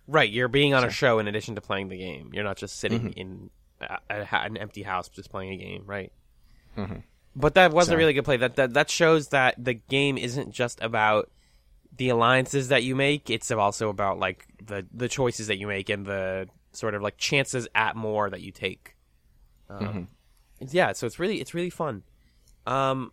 Right, 0.08 0.30
you're 0.30 0.50
being 0.50 0.74
on 0.74 0.84
a 0.84 0.90
show 0.90 1.20
in 1.20 1.28
addition 1.28 1.56
to 1.56 1.62
playing 1.62 1.88
the 1.90 1.98
game. 1.98 2.32
You're 2.34 2.44
not 2.44 2.58
just 2.58 2.78
sitting 2.78 3.02
Mm-hmm. 3.02 3.20
in 3.20 3.50
a, 3.80 4.00
a, 4.10 4.28
an 4.36 4.58
empty 4.58 4.84
house 4.84 5.08
just 5.08 5.30
playing 5.30 5.54
a 5.54 5.58
game, 5.58 5.84
right? 5.86 6.12
But 7.36 7.56
that 7.56 7.74
was 7.74 7.88
So- 7.88 7.94
a 7.96 7.98
really 7.98 8.14
good 8.14 8.26
play. 8.26 8.38
That, 8.38 8.56
that 8.58 8.74
that 8.74 8.90
shows 8.90 9.30
that 9.30 9.56
the 9.64 9.74
game 9.74 10.18
isn't 10.18 10.52
just 10.52 10.82
about 10.82 11.32
the 11.96 12.10
alliances 12.10 12.68
that 12.70 12.84
you 12.84 12.96
make. 12.96 13.30
It's 13.30 13.52
also 13.52 13.90
about 13.90 14.20
like 14.20 14.46
the 14.64 14.86
the 14.94 15.08
choices 15.10 15.48
that 15.48 15.58
you 15.58 15.68
make 15.68 15.90
and 15.90 16.06
the 16.06 16.48
sort 16.72 16.96
of 16.96 17.02
like 17.02 17.18
chances 17.18 17.68
at 17.76 17.96
more 17.96 18.30
that 18.30 18.42
you 18.42 18.52
take. 18.52 18.96
Um, 19.70 20.08
Yeah, 20.60 20.94
so 20.94 21.06
it's 21.08 21.20
really 21.20 21.40
it's 21.42 21.54
really 21.54 21.70
fun. 21.70 22.04
Um, 22.66 23.12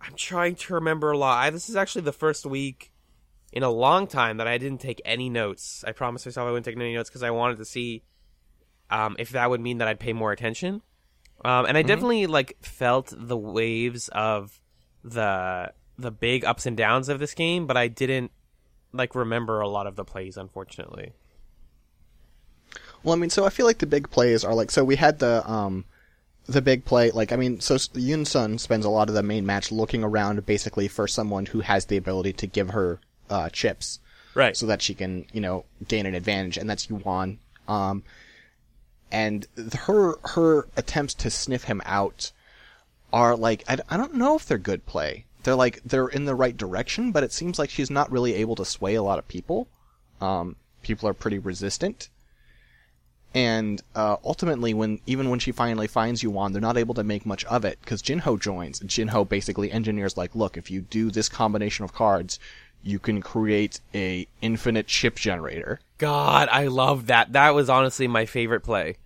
I'm 0.00 0.14
trying 0.16 0.54
to 0.56 0.74
remember 0.74 1.10
a 1.12 1.18
lot. 1.18 1.38
I, 1.44 1.50
this 1.50 1.68
is 1.68 1.76
actually 1.76 2.02
the 2.02 2.12
first 2.12 2.46
week 2.46 2.92
in 3.52 3.62
a 3.62 3.70
long 3.70 4.06
time 4.06 4.36
that 4.38 4.46
I 4.46 4.58
didn't 4.58 4.80
take 4.80 5.00
any 5.04 5.28
notes. 5.28 5.84
I 5.86 5.92
promised 5.92 6.26
myself 6.26 6.46
I 6.46 6.50
wouldn't 6.50 6.64
take 6.64 6.76
any 6.76 6.94
notes 6.94 7.10
because 7.10 7.22
I 7.22 7.30
wanted 7.30 7.58
to 7.58 7.64
see 7.64 8.02
um, 8.90 9.16
if 9.18 9.30
that 9.30 9.50
would 9.50 9.60
mean 9.60 9.78
that 9.78 9.88
I'd 9.88 10.00
pay 10.00 10.12
more 10.12 10.32
attention. 10.32 10.82
Um, 11.44 11.66
and 11.66 11.76
I 11.78 11.82
definitely 11.82 12.26
like 12.26 12.56
felt 12.60 13.12
the 13.16 13.36
waves 13.36 14.08
of 14.08 14.60
the 15.02 15.72
the 15.98 16.10
big 16.10 16.44
ups 16.44 16.66
and 16.66 16.76
downs 16.76 17.08
of 17.08 17.18
this 17.18 17.34
game, 17.34 17.66
but 17.66 17.76
I 17.76 17.88
didn't 17.88 18.30
like 18.92 19.14
remember 19.14 19.60
a 19.60 19.68
lot 19.68 19.86
of 19.86 19.96
the 19.96 20.04
plays, 20.04 20.36
unfortunately. 20.36 21.12
Well, 23.02 23.14
I 23.14 23.18
mean, 23.18 23.30
so 23.30 23.44
I 23.44 23.50
feel 23.50 23.66
like 23.66 23.78
the 23.78 23.86
big 23.86 24.10
plays 24.10 24.44
are 24.44 24.54
like 24.54 24.70
so 24.70 24.84
we 24.84 24.96
had 24.96 25.18
the 25.18 25.48
um 25.50 25.84
the 26.46 26.60
big 26.62 26.84
play 26.84 27.10
like 27.10 27.32
I 27.32 27.36
mean 27.36 27.60
so 27.60 27.76
Yun 27.94 28.24
Sun 28.24 28.58
spends 28.58 28.84
a 28.84 28.90
lot 28.90 29.08
of 29.08 29.14
the 29.14 29.22
main 29.22 29.46
match 29.46 29.70
looking 29.70 30.02
around 30.02 30.44
basically 30.46 30.88
for 30.88 31.06
someone 31.06 31.46
who 31.46 31.60
has 31.60 31.86
the 31.86 31.96
ability 31.96 32.32
to 32.34 32.46
give 32.46 32.70
her 32.70 33.00
uh, 33.28 33.48
chips 33.50 34.00
Right. 34.34 34.56
so 34.56 34.66
that 34.66 34.82
she 34.82 34.94
can 34.94 35.26
you 35.32 35.40
know 35.40 35.64
gain 35.86 36.06
an 36.06 36.14
advantage 36.14 36.56
and 36.56 36.68
that's 36.68 36.88
Yuan 36.90 37.38
um 37.68 38.02
and 39.10 39.46
her 39.80 40.16
her 40.24 40.68
attempts 40.76 41.14
to 41.14 41.30
sniff 41.30 41.64
him 41.64 41.82
out 41.84 42.32
are 43.12 43.36
like 43.36 43.64
I, 43.68 43.78
I 43.88 43.96
don't 43.96 44.14
know 44.14 44.36
if 44.36 44.46
they're 44.46 44.58
good 44.58 44.86
play. 44.86 45.26
They're 45.42 45.54
like 45.54 45.80
they're 45.84 46.08
in 46.08 46.24
the 46.24 46.34
right 46.34 46.56
direction 46.56 47.12
but 47.12 47.24
it 47.24 47.32
seems 47.32 47.58
like 47.58 47.70
she's 47.70 47.90
not 47.90 48.10
really 48.10 48.34
able 48.34 48.56
to 48.56 48.64
sway 48.64 48.94
a 48.94 49.02
lot 49.02 49.18
of 49.18 49.28
people. 49.28 49.68
Um 50.20 50.56
people 50.82 51.08
are 51.08 51.14
pretty 51.14 51.38
resistant. 51.38 52.08
And 53.32 53.80
uh, 53.94 54.16
ultimately, 54.24 54.74
when 54.74 55.00
even 55.06 55.30
when 55.30 55.38
she 55.38 55.52
finally 55.52 55.86
finds 55.86 56.22
Yuan, 56.22 56.52
they're 56.52 56.60
not 56.60 56.76
able 56.76 56.94
to 56.94 57.04
make 57.04 57.24
much 57.24 57.44
of 57.44 57.64
it 57.64 57.78
because 57.80 58.02
Jinho 58.02 58.40
joins. 58.40 58.80
Jinho 58.80 59.28
basically 59.28 59.70
engineers 59.70 60.16
like, 60.16 60.34
look, 60.34 60.56
if 60.56 60.68
you 60.68 60.80
do 60.80 61.12
this 61.12 61.28
combination 61.28 61.84
of 61.84 61.94
cards, 61.94 62.40
you 62.82 62.98
can 62.98 63.20
create 63.20 63.80
a 63.94 64.26
infinite 64.40 64.86
chip 64.86 65.16
generator. 65.16 65.80
God, 65.98 66.48
I 66.50 66.68
love 66.68 67.06
that. 67.08 67.32
That 67.34 67.54
was 67.54 67.68
honestly 67.68 68.08
my 68.08 68.24
favorite 68.26 68.60
play. 68.62 68.96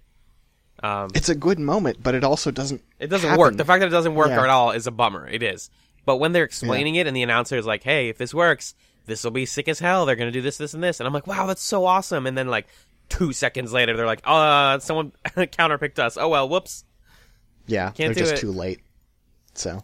Um, 0.83 1.11
It's 1.15 1.29
a 1.29 1.35
good 1.35 1.59
moment, 1.59 2.03
but 2.03 2.15
it 2.15 2.25
also 2.25 2.51
doesn't. 2.51 2.83
It 3.01 3.09
doesn't 3.09 3.29
happen. 3.31 3.41
work. 3.41 3.57
The 3.57 3.65
fact 3.65 3.81
that 3.81 3.87
it 3.87 3.91
doesn't 3.91 4.15
work 4.15 4.29
Yeah. 4.29 4.43
at 4.43 4.49
all 4.49 4.71
is 4.73 4.87
a 4.87 4.91
bummer. 4.91 5.27
It 5.27 5.43
is. 5.43 5.71
But 6.05 6.17
when 6.17 6.33
they're 6.33 6.45
explaining 6.45 6.97
it 6.97 7.07
and 7.07 7.17
the 7.17 7.23
announcer 7.23 7.57
is 7.57 7.65
like, 7.67 7.83
"Hey, 7.83 8.09
if 8.11 8.19
this 8.19 8.35
works, 8.35 8.75
this 9.07 9.25
will 9.25 9.31
be 9.31 9.47
sick 9.47 9.69
as 9.69 9.79
hell. 9.79 10.05
They're 10.05 10.17
going 10.17 10.29
to 10.31 10.39
do 10.39 10.43
this, 10.43 10.59
this, 10.59 10.75
and 10.75 10.83
this," 10.85 11.01
and 11.01 11.07
I'm 11.07 11.13
like, 11.15 11.27
"Wow, 11.27 11.47
that's 11.47 11.63
so 11.63 11.87
awesome!" 11.87 12.27
And 12.27 12.37
then 12.37 12.49
like 12.49 12.67
two 13.09 13.33
seconds 13.33 13.73
later, 13.73 13.97
they're 13.97 14.05
like, 14.07 14.21
"Uh, 14.25 14.79
someone 14.81 15.13
counterpicked 15.27 15.99
us. 15.99 16.17
Oh 16.19 16.29
well, 16.29 16.49
whoops." 16.49 16.85
Yeah, 17.67 17.87
Can't 17.93 17.97
they're 17.97 18.15
do 18.15 18.21
just 18.21 18.35
it. 18.35 18.39
too 18.41 18.53
late. 18.53 18.81
So, 19.55 19.83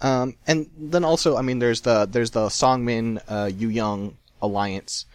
um, 0.00 0.36
and 0.46 0.70
then 0.76 1.04
also, 1.04 1.36
I 1.36 1.42
mean, 1.42 1.58
there's 1.58 1.82
the 1.82 2.06
there's 2.06 2.30
the 2.30 2.46
Songmin 2.46 3.22
uh, 3.28 3.50
Yu 3.54 3.68
Young 3.68 4.16
alliance, 4.42 5.06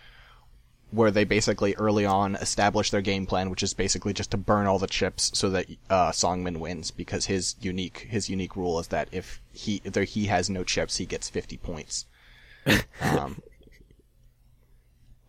where 0.91 1.11
they 1.11 1.23
basically 1.23 1.75
early 1.75 2.05
on 2.05 2.35
establish 2.35 2.89
their 2.89 3.01
game 3.01 3.25
plan, 3.25 3.49
which 3.49 3.63
is 3.63 3.73
basically 3.73 4.13
just 4.13 4.31
to 4.31 4.37
burn 4.37 4.65
all 4.65 4.79
the 4.79 4.87
chips 4.87 5.31
so 5.33 5.49
that 5.49 5.67
uh, 5.89 6.11
Songmin 6.11 6.57
wins 6.57 6.91
because 6.91 7.25
his 7.25 7.55
unique 7.61 8.07
his 8.09 8.29
unique 8.29 8.55
rule 8.55 8.79
is 8.79 8.87
that 8.87 9.09
if 9.11 9.41
he 9.53 9.81
if 9.83 9.93
there, 9.93 10.03
he 10.05 10.25
has 10.25 10.49
no 10.49 10.63
chips, 10.63 10.97
he 10.97 11.05
gets 11.05 11.29
fifty 11.29 11.57
points. 11.57 12.05
um, 13.01 13.41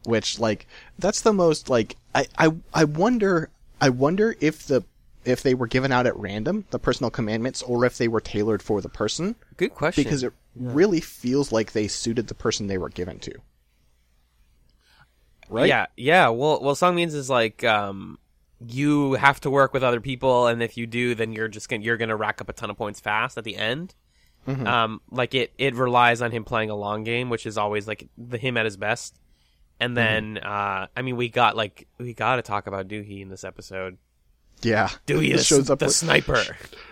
which 0.05 0.39
like 0.39 0.67
that's 0.99 1.21
the 1.21 1.33
most 1.33 1.69
like 1.69 1.97
I, 2.15 2.27
I 2.39 2.53
I 2.73 2.85
wonder 2.85 3.51
I 3.81 3.91
wonder 3.91 4.37
if 4.41 4.67
the 4.67 4.85
if 5.25 5.43
they 5.43 5.55
were 5.55 5.67
given 5.67 5.93
out 5.93 6.07
at 6.07 6.17
random 6.17 6.65
the 6.71 6.79
personal 6.79 7.11
commandments 7.11 7.63
or 7.63 7.85
if 7.85 7.99
they 7.99 8.09
were 8.09 8.21
tailored 8.21 8.63
for 8.63 8.81
the 8.81 8.89
person 8.89 9.35
Good 9.57 9.75
question. 9.75 10.03
because 10.03 10.23
it 10.23 10.33
really 10.57 11.01
feels 11.01 11.53
like 11.53 11.73
they 11.73 11.89
suited 11.89 12.27
the 12.27 12.35
person 12.35 12.67
they 12.67 12.79
were 12.79 12.89
given 12.89 13.19
to. 13.21 13.35
Right? 15.49 15.69
Yeah, 15.69 15.87
yeah. 15.97 16.29
Well, 16.29 16.61
well, 16.63 16.75
song 16.75 16.95
means 16.95 17.13
is 17.13 17.29
like 17.29 17.65
um, 17.65 18.19
you 18.65 19.15
have 19.15 19.41
to 19.41 19.51
work 19.51 19.73
with 19.73 19.83
other 19.83 20.01
people, 20.01 20.47
and 20.47 20.63
if 20.63 20.77
you 20.77 20.87
do, 20.87 21.15
then 21.17 21.33
you're 21.33 21.49
just 21.49 21.69
gonna 21.69 21.83
you're 21.83 21.97
gonna 21.97 22.17
rack 22.17 22.41
up 22.41 22.49
a 22.49 22.53
ton 22.53 22.71
of 22.71 22.77
points 22.77 23.01
fast 23.01 23.37
at 23.37 23.45
the 23.45 23.57
end. 23.57 23.95
Um, 24.47 25.01
like 25.11 25.35
it 25.35 25.53
it 25.59 25.75
relies 25.75 26.23
on 26.23 26.31
him 26.33 26.45
playing 26.45 26.71
a 26.71 26.75
long 26.75 27.05
game, 27.05 27.31
which 27.31 27.47
is 27.47 27.59
always 27.59 27.87
like 27.87 28.09
the 28.17 28.39
him 28.39 28.57
at 28.57 28.65
his 28.65 28.77
best. 28.77 29.17
And 29.79 29.97
then, 29.97 30.39
uh, 30.39 30.89
I 30.95 31.03
mean, 31.03 31.17
we 31.17 31.29
got 31.29 31.57
like 31.57 31.87
we 31.99 32.15
got 32.15 32.37
to 32.37 32.43
talk 32.43 32.67
about 32.67 32.89
Doohy 32.89 33.23
in 33.23 33.29
this 33.29 33.45
episode. 33.45 33.97
Yeah. 34.63 34.91
Doohy, 35.07 35.37
the, 35.37 35.43
shows 35.43 35.71
up 35.71 35.79
the 35.79 35.87
with, 35.87 35.95
sniper. 35.95 36.43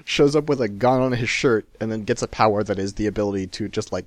shows 0.04 0.34
up 0.34 0.48
with 0.48 0.60
a 0.60 0.68
gun 0.68 1.00
on 1.00 1.12
his 1.12 1.28
shirt 1.28 1.68
and 1.80 1.90
then 1.92 2.02
gets 2.04 2.22
a 2.22 2.28
power 2.28 2.62
that 2.64 2.78
is 2.78 2.94
the 2.94 3.06
ability 3.06 3.46
to 3.48 3.68
just 3.68 3.92
like 3.92 4.06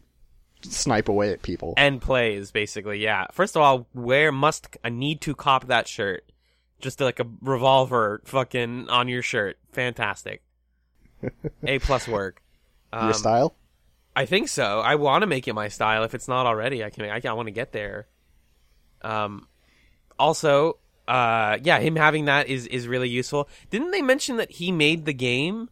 snipe 0.63 1.09
away 1.09 1.31
at 1.31 1.41
people. 1.41 1.73
and 1.77 2.01
plays 2.01 2.51
basically 2.51 2.99
yeah 2.99 3.25
first 3.31 3.55
of 3.55 3.61
all 3.61 3.87
where 3.93 4.31
must 4.31 4.67
i 4.83 4.89
need 4.89 5.19
to 5.21 5.33
cop 5.33 5.67
that 5.67 5.87
shirt 5.87 6.23
just 6.79 6.99
like 6.99 7.19
a 7.19 7.25
revolver 7.41 8.21
fucking 8.25 8.87
on 8.89 9.07
your 9.07 9.21
shirt 9.21 9.57
fantastic 9.71 10.41
a 11.65 11.79
plus 11.79 12.07
work 12.07 12.41
Your 12.93 13.01
um, 13.03 13.13
style? 13.13 13.55
i 14.15 14.25
think 14.25 14.49
so 14.49 14.79
i 14.81 14.95
want 14.95 15.23
to 15.23 15.27
make 15.27 15.47
it 15.47 15.53
my 15.53 15.67
style 15.67 16.03
if 16.03 16.13
it's 16.13 16.27
not 16.27 16.45
already 16.45 16.83
i 16.83 16.89
can 16.89 17.05
i, 17.05 17.19
I 17.23 17.33
want 17.33 17.47
to 17.47 17.51
get 17.51 17.71
there 17.71 18.07
um 19.01 19.47
also 20.19 20.77
uh 21.07 21.57
yeah 21.63 21.79
him 21.79 21.95
having 21.95 22.25
that 22.25 22.47
is 22.47 22.67
is 22.67 22.87
really 22.87 23.09
useful 23.09 23.49
didn't 23.69 23.91
they 23.91 24.01
mention 24.01 24.37
that 24.37 24.51
he 24.51 24.71
made 24.71 25.05
the 25.05 25.13
game 25.13 25.69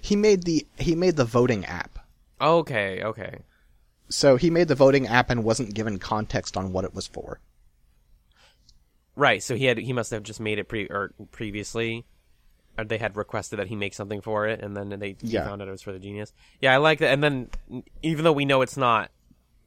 He 0.00 0.16
made 0.16 0.44
the 0.44 0.66
he 0.78 0.94
made 0.94 1.16
the 1.16 1.24
voting 1.24 1.64
app. 1.66 1.98
okay 2.40 3.02
okay 3.02 3.38
So 4.08 4.36
he 4.36 4.50
made 4.50 4.68
the 4.68 4.74
voting 4.74 5.06
app 5.06 5.30
and 5.30 5.44
wasn't 5.44 5.74
given 5.74 5.98
context 5.98 6.56
on 6.56 6.72
what 6.72 6.84
it 6.84 6.94
was 6.94 7.06
for. 7.06 7.40
Right, 9.14 9.42
so 9.42 9.54
he 9.56 9.66
had 9.66 9.76
he 9.78 9.92
must 9.92 10.10
have 10.10 10.22
just 10.22 10.40
made 10.40 10.58
it 10.58 10.68
pre 10.68 10.86
or 10.86 11.12
previously, 11.32 12.06
or 12.78 12.84
they 12.84 12.96
had 12.96 13.14
requested 13.16 13.58
that 13.58 13.66
he 13.68 13.76
make 13.76 13.92
something 13.92 14.22
for 14.22 14.46
it, 14.48 14.60
and 14.62 14.74
then 14.74 14.88
they 14.98 15.16
Yeah. 15.20 15.44
found 15.46 15.60
out 15.60 15.68
it 15.68 15.70
was 15.70 15.82
for 15.82 15.92
the 15.92 15.98
genius. 15.98 16.32
Yeah, 16.60 16.72
I 16.72 16.78
like 16.78 16.98
that. 17.00 17.12
And 17.12 17.22
then 17.22 17.50
even 18.02 18.24
though 18.24 18.32
we 18.32 18.46
know 18.46 18.62
it's 18.62 18.76
not, 18.78 19.10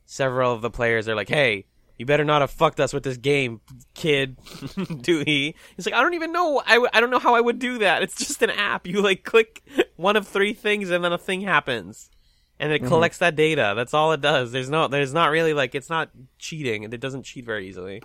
several 0.06 0.52
of 0.52 0.62
the 0.62 0.72
players 0.72 1.08
are 1.08 1.14
like, 1.16 1.30
"Hey, 1.30 1.66
you 1.98 2.06
better 2.06 2.24
not 2.26 2.42
have 2.42 2.52
fucked 2.52 2.80
us 2.80 2.94
with 2.94 3.04
this 3.04 3.18
game, 3.18 3.62
kid." 3.94 4.38
do 5.02 5.24
he? 5.26 5.56
He's 5.76 5.86
like, 5.86 5.96
"I 5.96 6.02
don't 6.02 6.14
even 6.14 6.32
know. 6.32 6.62
I, 6.66 6.74
w- 6.76 6.90
I 6.94 7.00
don't 7.00 7.10
know 7.10 7.20
how 7.20 7.36
I 7.36 7.42
would 7.42 7.60
do 7.60 7.80
that. 7.80 8.04
It's 8.04 8.16
just 8.18 8.42
an 8.42 8.50
app. 8.50 8.86
You 8.88 9.02
like 9.02 9.24
click 9.24 9.64
one 9.96 10.16
of 10.16 10.28
three 10.28 10.54
things, 10.54 10.90
and 10.90 11.04
then 11.04 11.14
a 11.14 11.18
thing 11.18 11.42
happens." 11.42 12.10
And 12.58 12.72
it 12.72 12.84
collects 12.88 13.18
that 13.18 13.36
data. 13.36 13.74
That's 13.76 13.94
all 13.94 14.14
it 14.14 14.22
does. 14.22 14.54
There's 14.54 14.70
no, 14.70 14.88
there's 14.88 15.14
not 15.14 15.30
really 15.30 15.54
like, 15.54 15.76
it's 15.76 15.90
not 15.90 16.10
cheating. 16.40 16.84
It 16.84 17.02
doesn't 17.02 17.24
cheat 17.24 17.44
very 17.44 17.68
easily. 17.68 18.02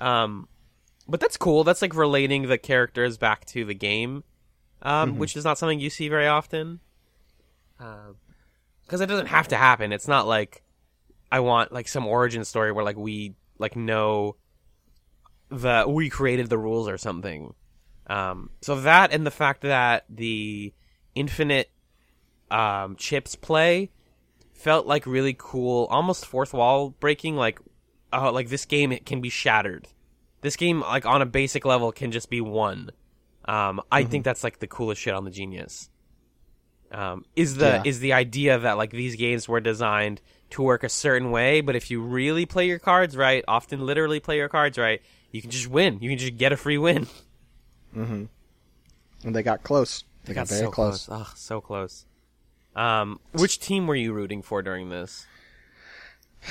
Um, 0.00 0.48
but 1.06 1.20
that's 1.20 1.36
cool. 1.36 1.62
That's 1.62 1.80
like 1.80 1.94
relating 1.94 2.48
the 2.48 2.58
characters 2.58 3.18
back 3.18 3.44
to 3.46 3.64
the 3.64 3.74
game, 3.74 4.24
um, 4.82 5.16
which 5.16 5.36
is 5.36 5.44
not 5.44 5.58
something 5.58 5.78
you 5.78 5.90
see 5.90 6.08
very 6.08 6.26
often. 6.26 6.80
Um, 7.78 8.16
Because 8.84 9.00
it 9.00 9.06
doesn't 9.06 9.26
have 9.26 9.46
to 9.48 9.56
happen. 9.56 9.92
It's 9.92 10.08
not 10.08 10.26
like 10.26 10.64
I 11.32 11.40
want 11.40 11.72
like 11.72 11.88
some 11.88 12.06
origin 12.06 12.44
story 12.44 12.70
where 12.72 12.84
like 12.84 12.98
we 12.98 13.34
like 13.58 13.74
know 13.74 14.36
the 15.48 15.86
we 15.88 16.10
created 16.10 16.48
the 16.50 16.58
rules 16.58 16.88
or 16.88 16.98
something. 16.98 17.54
Um, 18.06 18.50
so 18.60 18.80
that 18.82 19.12
and 19.12 19.26
the 19.26 19.30
fact 19.30 19.62
that 19.62 20.04
the 20.10 20.74
infinite 21.14 21.70
um, 22.50 22.96
chips 22.96 23.34
play 23.34 23.90
felt 24.52 24.86
like 24.86 25.06
really 25.06 25.34
cool, 25.38 25.86
almost 25.90 26.26
fourth 26.26 26.52
wall 26.52 26.90
breaking. 27.00 27.36
Like, 27.36 27.58
uh, 28.12 28.30
like 28.30 28.48
this 28.50 28.66
game 28.66 28.92
it 28.92 29.06
can 29.06 29.22
be 29.22 29.30
shattered. 29.30 29.88
This 30.42 30.56
game, 30.56 30.80
like 30.80 31.06
on 31.06 31.22
a 31.22 31.26
basic 31.26 31.64
level, 31.64 31.92
can 31.92 32.12
just 32.12 32.28
be 32.28 32.40
won. 32.42 32.90
Um, 33.46 33.80
I 33.90 34.04
think 34.04 34.24
that's 34.24 34.44
like 34.44 34.58
the 34.58 34.66
coolest 34.66 35.00
shit 35.00 35.14
on 35.14 35.24
the 35.24 35.30
Genius. 35.30 35.88
Um, 36.90 37.24
is 37.34 37.54
the 37.56 37.64
Yeah. 37.66 37.82
is 37.86 38.00
the 38.00 38.12
idea 38.12 38.58
that 38.58 38.76
like 38.76 38.90
these 38.90 39.16
games 39.16 39.48
were 39.48 39.60
designed 39.60 40.20
to 40.52 40.62
work 40.62 40.84
a 40.84 40.88
certain 40.88 41.30
way, 41.30 41.60
but 41.60 41.76
if 41.76 41.90
you 41.90 42.00
really 42.00 42.46
play 42.46 42.66
your 42.66 42.78
cards 42.78 43.16
right, 43.16 43.44
often 43.48 43.84
literally 43.84 44.20
play 44.20 44.36
your 44.36 44.48
cards 44.48 44.78
right, 44.78 45.02
you 45.30 45.40
can 45.42 45.50
just 45.50 45.68
win. 45.68 45.98
You 46.00 46.10
can 46.10 46.18
just 46.18 46.36
get 46.36 46.52
a 46.52 46.56
free 46.56 46.78
win. 46.78 47.06
Mm-hmm. 47.96 48.24
And 49.24 49.36
they 49.36 49.42
got 49.42 49.62
close. 49.62 50.04
They, 50.24 50.34
got, 50.34 50.48
very 50.48 50.62
so 50.62 50.70
close. 50.70 51.06
close. 51.06 51.26
Oh, 51.26 51.32
so 51.36 51.60
close. 51.60 52.06
Um, 52.74 53.20
which 53.32 53.58
team 53.60 53.86
were 53.86 53.94
you 53.94 54.12
rooting 54.12 54.42
for 54.42 54.62
during 54.62 54.88
this? 54.88 55.26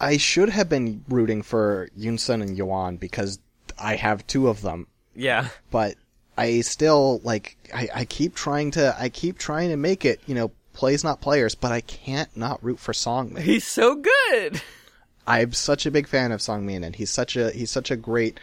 I 0.00 0.16
should 0.16 0.48
have 0.50 0.68
been 0.68 1.04
rooting 1.08 1.42
for 1.42 1.88
Yunsun 1.98 2.42
and 2.42 2.58
Yuan 2.58 2.96
because 2.96 3.38
I 3.78 3.96
have 3.96 4.26
two 4.26 4.48
of 4.48 4.60
them. 4.60 4.88
Yeah. 5.14 5.48
But 5.70 5.94
I 6.36 6.60
still 6.62 7.20
like 7.22 7.56
I, 7.72 7.88
I 7.94 8.04
keep 8.04 8.34
trying 8.34 8.72
to 8.72 8.94
I 8.98 9.08
keep 9.08 9.38
trying 9.38 9.70
to 9.70 9.76
make 9.76 10.04
it, 10.04 10.20
you 10.26 10.34
know, 10.34 10.50
plays 10.74 11.02
not 11.02 11.20
players, 11.20 11.54
but 11.54 11.72
I 11.72 11.80
can't 11.80 12.36
not 12.36 12.62
root 12.62 12.78
for 12.78 12.92
Songmin. 12.92 13.40
He's 13.40 13.66
so 13.66 13.94
good. 13.94 14.60
I'm 15.26 15.52
such 15.52 15.86
a 15.86 15.90
big 15.90 16.06
fan 16.06 16.32
of 16.32 16.40
Songmin 16.40 16.84
and 16.84 16.94
he's 16.94 17.10
such 17.10 17.36
a 17.36 17.50
he's 17.50 17.70
such 17.70 17.90
a 17.90 17.96
great 17.96 18.38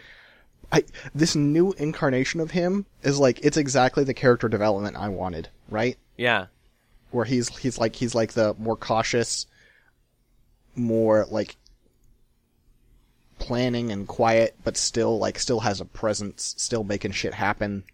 I 0.72 0.84
this 1.14 1.36
new 1.36 1.72
incarnation 1.72 2.40
of 2.40 2.50
him 2.50 2.86
is 3.02 3.20
like 3.20 3.38
it's 3.44 3.56
exactly 3.56 4.04
the 4.04 4.14
character 4.14 4.48
development 4.48 4.96
I 4.96 5.08
wanted, 5.08 5.48
right? 5.68 5.96
Yeah. 6.16 6.46
Where 7.10 7.24
he's 7.24 7.56
he's 7.58 7.78
like 7.78 7.94
he's 7.94 8.14
like 8.14 8.32
the 8.32 8.56
more 8.58 8.76
cautious 8.76 9.46
more 10.74 11.26
like 11.30 11.56
planning 13.38 13.92
and 13.92 14.08
quiet 14.08 14.56
but 14.64 14.76
still 14.76 15.18
like 15.18 15.38
still 15.38 15.60
has 15.60 15.80
a 15.80 15.84
presence, 15.84 16.54
still 16.58 16.82
making 16.82 17.12
shit 17.12 17.34
happen. 17.34 17.84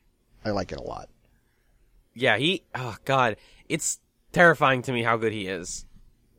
I 0.44 0.50
like 0.50 0.72
it 0.72 0.78
a 0.78 0.82
lot. 0.82 1.08
Yeah, 2.14 2.38
he 2.38 2.62
oh 2.74 2.96
god, 3.04 3.36
it's 3.68 3.98
terrifying 4.38 4.82
to 4.82 4.92
me 4.92 5.02
how 5.02 5.16
good 5.16 5.32
he 5.32 5.46
is. 5.48 5.84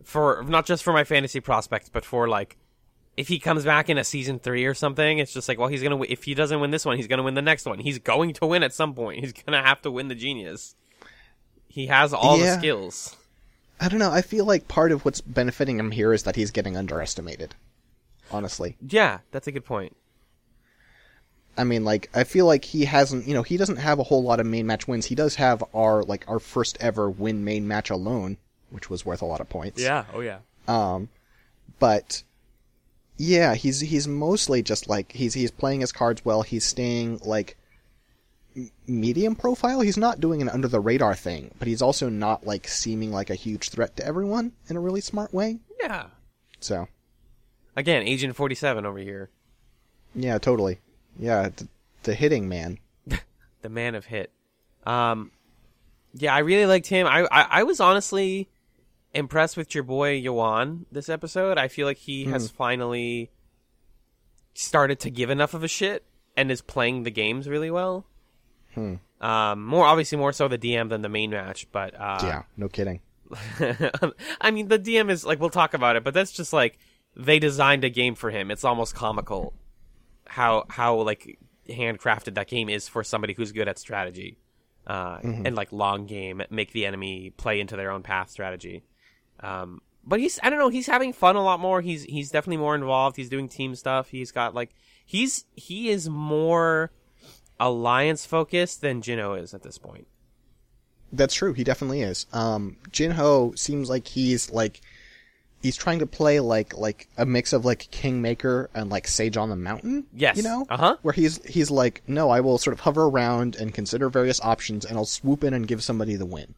For 0.03 0.43
not 0.47 0.65
just 0.65 0.83
for 0.83 0.93
my 0.93 1.03
fantasy 1.03 1.39
prospects, 1.39 1.89
but 1.89 2.05
for 2.05 2.27
like 2.27 2.57
if 3.17 3.27
he 3.27 3.37
comes 3.37 3.65
back 3.65 3.89
in 3.89 3.97
a 3.97 4.03
season 4.05 4.39
3 4.39 4.65
or 4.65 4.73
something, 4.73 5.19
it's 5.19 5.33
just 5.33 5.49
like, 5.49 5.59
well, 5.59 5.67
he's 5.67 5.83
w- 5.83 6.05
if 6.07 6.23
he 6.23 6.33
doesn't 6.33 6.61
win 6.61 6.71
this 6.71 6.85
one, 6.85 6.95
he's 6.95 7.07
going 7.07 7.17
to 7.17 7.23
win 7.23 7.33
the 7.33 7.41
next 7.41 7.65
one. 7.65 7.77
He's 7.79 7.99
going 7.99 8.33
to 8.35 8.45
win 8.45 8.63
at 8.63 8.73
some 8.73 8.93
point. 8.93 9.19
He's 9.19 9.33
going 9.33 9.51
to 9.61 9.67
have 9.67 9.81
to 9.81 9.91
win 9.91 10.07
the 10.07 10.15
genius. 10.15 10.75
He 11.67 11.87
has 11.87 12.13
all 12.13 12.37
the 12.37 12.53
skills. 12.57 13.17
I 13.81 13.89
don't 13.89 13.99
know, 13.99 14.11
I 14.11 14.21
feel 14.21 14.45
like 14.45 14.67
part 14.67 14.91
of 14.91 15.05
what's 15.05 15.21
benefiting 15.21 15.79
him 15.79 15.91
here 15.91 16.13
is 16.13 16.23
that 16.23 16.35
he's 16.35 16.51
getting 16.51 16.75
underestimated. 16.75 17.55
Honestly. 18.31 18.77
Yeah, 18.85 19.19
that's 19.31 19.47
a 19.47 19.51
good 19.51 19.65
point. 19.65 19.95
I 21.57 21.63
mean, 21.65 21.83
like, 21.83 22.09
I 22.13 22.23
feel 22.23 22.45
like 22.45 22.63
he 22.63 22.85
hasn't, 22.85 23.27
you 23.27 23.33
know, 23.33 23.43
he 23.43 23.57
doesn't 23.57 23.77
have 23.77 23.99
a 23.99 24.03
whole 24.03 24.23
lot 24.23 24.39
of 24.39 24.45
main 24.45 24.65
match 24.65 24.87
wins. 24.87 25.05
He 25.05 25.15
does 25.15 25.35
have 25.35 25.63
our, 25.73 26.03
like, 26.03 26.23
our 26.29 26.39
first 26.39 26.77
ever 26.79 27.09
win 27.09 27.43
main 27.43 27.67
match 27.67 27.89
alone, 27.89 28.37
which 28.69 28.89
was 28.89 29.05
worth 29.05 29.21
a 29.21 29.25
lot 29.25 29.41
of 29.41 29.49
points. 29.49 29.81
Yeah, 29.81 30.05
oh 30.13 30.21
yeah. 30.21 30.37
Um, 30.67 31.09
but, 31.79 32.23
yeah, 33.17 33.55
he's, 33.55 33.81
he's 33.81 34.07
mostly 34.07 34.61
just 34.63 34.87
like, 34.87 35.11
he's, 35.11 35.33
he's 35.33 35.51
playing 35.51 35.81
his 35.81 35.91
cards 35.91 36.23
well. 36.23 36.43
He's 36.43 36.63
staying, 36.63 37.19
like, 37.25 37.57
m- 38.55 38.71
medium 38.87 39.35
profile. 39.35 39.81
He's 39.81 39.97
not 39.97 40.21
doing 40.21 40.41
an 40.41 40.47
under 40.47 40.69
the 40.69 40.79
radar 40.79 41.15
thing, 41.15 41.51
but 41.59 41.67
he's 41.67 41.81
also 41.81 42.07
not, 42.07 42.45
like, 42.47 42.69
seeming 42.69 43.11
like 43.11 43.29
a 43.29 43.35
huge 43.35 43.69
threat 43.69 43.97
to 43.97 44.05
everyone 44.05 44.53
in 44.69 44.77
a 44.77 44.81
really 44.81 45.01
smart 45.01 45.33
way. 45.33 45.59
Yeah. 45.81 46.05
So, 46.61 46.87
Again, 47.75 48.03
Agent 48.03 48.35
47 48.35 48.85
over 48.85 48.97
here. 48.99 49.29
yeah, 50.15 50.37
totally. 50.37 50.79
Yeah, 51.19 51.49
the, 51.55 51.67
the 52.03 52.15
hitting 52.15 52.49
man. 52.49 52.79
the 53.61 53.69
man 53.69 53.93
of 53.93 54.05
hit. 54.05 54.31
Um, 54.85 55.31
yeah, 56.13 56.33
I 56.33 56.39
really 56.39 56.65
liked 56.65 56.87
him. 56.87 57.05
I, 57.05 57.27
I, 57.31 57.41
I 57.59 57.63
was 57.63 57.79
honestly 57.79 58.49
impressed 59.13 59.57
with 59.57 59.75
your 59.75 59.83
boy 59.83 60.13
Yuan 60.13 60.85
this 60.91 61.09
episode. 61.09 61.57
I 61.57 61.67
feel 61.67 61.85
like 61.85 61.97
he 61.97 62.25
has 62.25 62.49
finally 62.49 63.31
started 64.53 64.99
to 65.01 65.09
give 65.09 65.29
enough 65.29 65.53
of 65.53 65.63
a 65.63 65.67
shit 65.67 66.03
and 66.35 66.51
is 66.51 66.61
playing 66.61 67.03
the 67.03 67.11
games 67.11 67.47
really 67.47 67.71
well. 67.71 68.05
Hmm. 68.73 68.95
Um, 69.21 69.65
more 69.65 69.85
obviously 69.85 70.17
more 70.17 70.31
so 70.31 70.47
the 70.47 70.57
DM 70.57 70.89
than 70.89 71.01
the 71.01 71.09
main 71.09 71.31
match, 71.31 71.67
but 71.71 71.93
uh, 71.99 72.19
Yeah, 72.23 72.43
no 72.55 72.69
kidding. 72.69 73.01
I 74.41 74.51
mean 74.51 74.69
the 74.69 74.79
DM 74.79 75.11
is 75.11 75.25
like 75.25 75.39
we'll 75.39 75.49
talk 75.49 75.73
about 75.73 75.95
it, 75.95 76.03
but 76.03 76.13
that's 76.13 76.31
just 76.31 76.53
like 76.53 76.79
they 77.15 77.39
designed 77.39 77.83
a 77.83 77.89
game 77.89 78.15
for 78.15 78.31
him. 78.31 78.49
It's 78.49 78.63
almost 78.63 78.95
comical 78.95 79.53
how 80.29 80.65
how 80.69 80.95
like 81.01 81.39
handcrafted 81.67 82.35
that 82.35 82.47
game 82.47 82.69
is 82.69 82.87
for 82.87 83.03
somebody 83.03 83.33
who's 83.33 83.51
good 83.51 83.67
at 83.67 83.77
strategy 83.77 84.37
uh, 84.87 85.19
and 85.23 85.55
like 85.55 85.71
long 85.71 86.05
game, 86.05 86.41
make 86.49 86.71
the 86.71 86.85
enemy 86.85 87.31
play 87.37 87.59
into 87.59 87.75
their 87.75 87.91
own 87.91 88.01
path 88.01 88.29
strategy. 88.29 88.83
Um, 89.39 89.81
but 90.03 90.19
he's 90.19 90.39
I 90.41 90.49
don't 90.49 90.59
know 90.59 90.69
he's 90.69 90.87
having 90.87 91.13
fun 91.13 91.35
a 91.35 91.43
lot 91.43 91.59
more. 91.59 91.81
He's 91.81 92.03
he's 92.03 92.31
definitely 92.31 92.57
more 92.57 92.75
involved. 92.75 93.15
He's 93.15 93.29
doing 93.29 93.47
team 93.47 93.75
stuff. 93.75 94.09
He's 94.09 94.31
got 94.31 94.55
like 94.55 94.71
he's 95.05 95.45
he 95.55 95.89
is 95.89 96.09
more 96.09 96.91
alliance 97.59 98.25
focused 98.25 98.81
than 98.81 99.01
Jinho 99.01 99.39
is 99.39 99.53
at 99.53 99.61
this 99.61 99.77
point. 99.77 100.07
That's 101.11 101.33
true. 101.33 101.53
He 101.53 101.63
definitely 101.63 102.01
is. 102.01 102.25
Um, 102.33 102.77
Jinho 102.89 103.57
seems 103.57 103.89
like 103.89 104.07
he's 104.07 104.51
like 104.51 104.81
he's 105.61 105.75
trying 105.77 105.99
to 105.99 106.05
play 106.05 106.39
like 106.39 106.75
like 106.77 107.07
a 107.17 107.25
mix 107.25 107.53
of 107.53 107.65
like 107.65 107.89
Kingmaker 107.91 108.69
and 108.73 108.89
like 108.89 109.07
Sage 109.07 109.37
on 109.37 109.49
the 109.49 109.55
Mountain. 109.55 110.05
Yes. 110.13 110.37
you 110.37 110.43
know, 110.43 110.65
Uh-huh. 110.69 110.97
Where 111.01 111.13
he's 111.13 111.43
he's 111.45 111.69
like, 111.71 112.01
no, 112.07 112.29
I 112.29 112.39
will 112.41 112.57
sort 112.57 112.73
of 112.73 112.79
hover 112.81 113.05
around 113.05 113.55
and 113.55 113.73
consider 113.73 114.09
various 114.09 114.39
options, 114.41 114.85
and 114.85 114.97
I'll 114.97 115.05
swoop 115.05 115.43
in 115.43 115.53
and 115.53 115.67
give 115.67 115.83
somebody 115.83 116.15
the 116.15 116.25
win. 116.25 116.55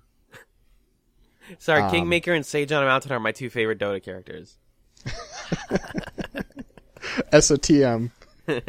Sorry, 1.60 1.82
Um, 1.82 1.92
Kingmaker 1.92 2.34
and 2.34 2.46
Sage 2.46 2.72
on 2.72 2.84
a 2.84 2.86
Mountain 2.86 3.12
are 3.12 3.20
my 3.20 3.32
two 3.32 3.50
favorite 3.50 3.80
Dota 3.80 4.02
characters. 4.04 4.58
SOTM. 7.32 8.12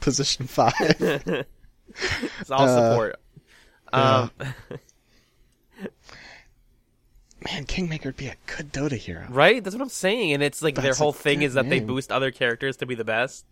Position 0.00 0.46
five. 0.46 0.72
It's 0.80 2.50
all 2.50 2.62
Uh, 2.68 2.90
support. 2.90 3.16
Um, 3.92 4.30
Man, 7.52 7.64
Kingmaker 7.64 8.08
would 8.08 8.16
be 8.16 8.28
a 8.28 8.36
good 8.46 8.72
Dota 8.72 8.96
hero. 8.96 9.26
right? 9.28 9.62
That's 9.62 9.76
what 9.76 9.82
I'm 9.82 9.88
saying. 9.88 10.32
And 10.32 10.42
it's 10.42 10.62
like 10.62 10.74
their 10.74 10.84
That's 10.84 10.98
a 10.98 11.02
whole 11.02 11.12
thing 11.12 11.42
is 11.42 11.54
that 11.54 11.68
they 11.68 11.80
boost 11.80 12.10
other 12.10 12.30
characters 12.30 12.78
to 12.78 12.86
be 12.86 12.94
the 12.94 13.04
best. 13.04 13.44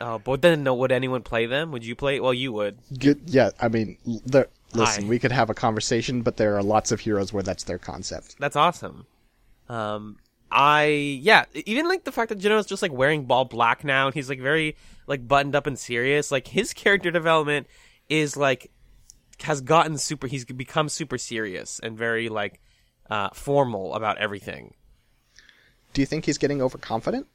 Oh, 0.00 0.18
but 0.18 0.42
then 0.42 0.64
would 0.64 0.92
anyone 0.92 1.22
play 1.22 1.46
them? 1.46 1.72
Would 1.72 1.84
you 1.84 1.96
play? 1.96 2.20
Well, 2.20 2.34
you 2.34 2.52
would. 2.52 2.78
Good. 2.98 3.22
Yeah, 3.26 3.50
I 3.60 3.68
mean, 3.68 3.96
the, 4.04 4.48
listen, 4.74 5.04
Hi. 5.04 5.08
we 5.08 5.18
could 5.18 5.32
have 5.32 5.50
a 5.50 5.54
conversation, 5.54 6.22
but 6.22 6.36
there 6.36 6.56
are 6.56 6.62
lots 6.62 6.92
of 6.92 7.00
heroes 7.00 7.32
where 7.32 7.42
that's 7.42 7.64
their 7.64 7.78
concept. 7.78 8.36
That's 8.38 8.56
awesome. 8.56 9.06
Um, 9.68 10.18
I 10.50 10.84
yeah, 11.22 11.46
even 11.54 11.88
like 11.88 12.04
the 12.04 12.12
fact 12.12 12.28
that 12.28 12.38
Jinho's 12.38 12.66
just 12.66 12.82
like 12.82 12.92
wearing 12.92 13.24
ball 13.24 13.44
black 13.44 13.84
now, 13.84 14.06
and 14.06 14.14
he's 14.14 14.28
like 14.28 14.40
very 14.40 14.76
like 15.06 15.26
buttoned 15.26 15.56
up 15.56 15.66
and 15.66 15.78
serious. 15.78 16.30
Like 16.30 16.46
his 16.46 16.72
character 16.72 17.10
development 17.10 17.66
is 18.08 18.36
like 18.36 18.70
has 19.42 19.60
gotten 19.60 19.98
super. 19.98 20.26
He's 20.26 20.44
become 20.44 20.88
super 20.88 21.18
serious 21.18 21.80
and 21.80 21.98
very 21.98 22.28
like 22.28 22.60
uh, 23.10 23.30
formal 23.30 23.94
about 23.94 24.18
everything. 24.18 24.74
Do 25.94 26.00
you 26.02 26.06
think 26.06 26.24
he's 26.26 26.38
getting 26.38 26.60
overconfident? 26.62 27.26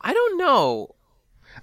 I 0.00 0.12
don't 0.12 0.38
know. 0.38 0.94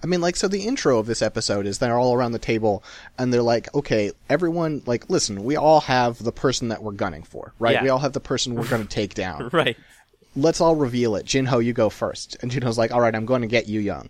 I 0.02 0.08
mean, 0.08 0.22
like, 0.22 0.36
so 0.36 0.48
the 0.48 0.62
intro 0.66 0.98
of 0.98 1.06
this 1.06 1.22
episode 1.22 1.68
is 1.68 1.78
they're 1.78 2.00
all 2.00 2.16
around 2.16 2.32
the 2.32 2.39
table 2.39 2.84
and 3.18 3.32
they're 3.32 3.44
like, 3.44 3.74
okay, 3.76 4.12
everyone, 4.28 4.82
like, 4.88 5.08
listen, 5.10 5.44
we 5.44 5.56
all 5.56 5.82
have 5.82 6.18
the 6.24 6.32
person 6.32 6.70
that 6.70 6.82
we're 6.82 6.94
gunning 6.94 7.22
for, 7.22 7.54
right? 7.60 7.74
Yeah. 7.74 7.84
We 7.84 7.89
all 7.89 8.00
have 8.00 8.13
the 8.13 8.20
person 8.20 8.56
we're 8.56 8.68
going 8.68 8.82
to 8.82 8.89
take 8.89 9.13
down. 9.26 9.50
Right. 9.54 9.78
Let's 10.36 10.60
all 10.62 10.76
reveal 10.76 11.16
it. 11.16 11.28
Jinho, 11.28 11.63
you 11.63 11.74
go 11.74 11.89
first. 11.92 12.38
And 12.42 12.50
Jinho's 12.52 12.78
like, 12.78 12.92
all 12.92 13.02
right, 13.02 13.13
I'm 13.13 13.28
going 13.28 13.42
to 13.44 13.48
get 13.48 13.68
Yu 13.68 13.80
Young. 13.80 14.10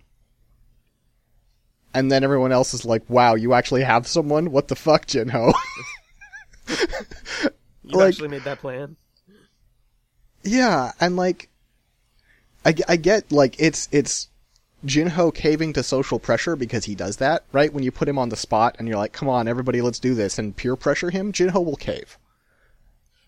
And 1.92 2.10
then 2.10 2.24
everyone 2.24 2.50
else 2.50 2.72
is 2.72 2.86
like, 2.86 3.02
wow, 3.10 3.34
you 3.34 3.52
actually 3.52 3.82
have 3.82 4.06
someone? 4.06 4.50
What 4.50 4.68
the 4.68 4.76
fuck, 4.76 5.06
Jinho? 5.06 5.52
You 7.86 7.98
Like- 7.98 8.08
actually 8.08 8.28
made 8.28 8.44
that 8.44 8.60
plan. 8.60 8.96
Yeah, 10.44 10.92
and 11.00 11.16
like, 11.16 11.48
I, 12.64 12.74
I 12.88 12.96
get, 12.96 13.32
like, 13.32 13.56
it's, 13.58 13.88
it's, 13.92 14.28
Jinho 14.84 15.34
caving 15.34 15.72
to 15.72 15.82
social 15.82 16.18
pressure 16.18 16.56
because 16.56 16.84
he 16.84 16.94
does 16.94 17.16
that, 17.16 17.44
right? 17.52 17.72
When 17.72 17.82
you 17.82 17.90
put 17.90 18.08
him 18.08 18.18
on 18.18 18.28
the 18.28 18.36
spot 18.36 18.76
and 18.78 18.86
you're 18.86 18.98
like, 18.98 19.12
come 19.12 19.28
on, 19.28 19.48
everybody, 19.48 19.80
let's 19.80 19.98
do 19.98 20.14
this, 20.14 20.38
and 20.38 20.54
peer 20.54 20.76
pressure 20.76 21.10
him, 21.10 21.32
Jinho 21.32 21.64
will 21.64 21.76
cave. 21.76 22.18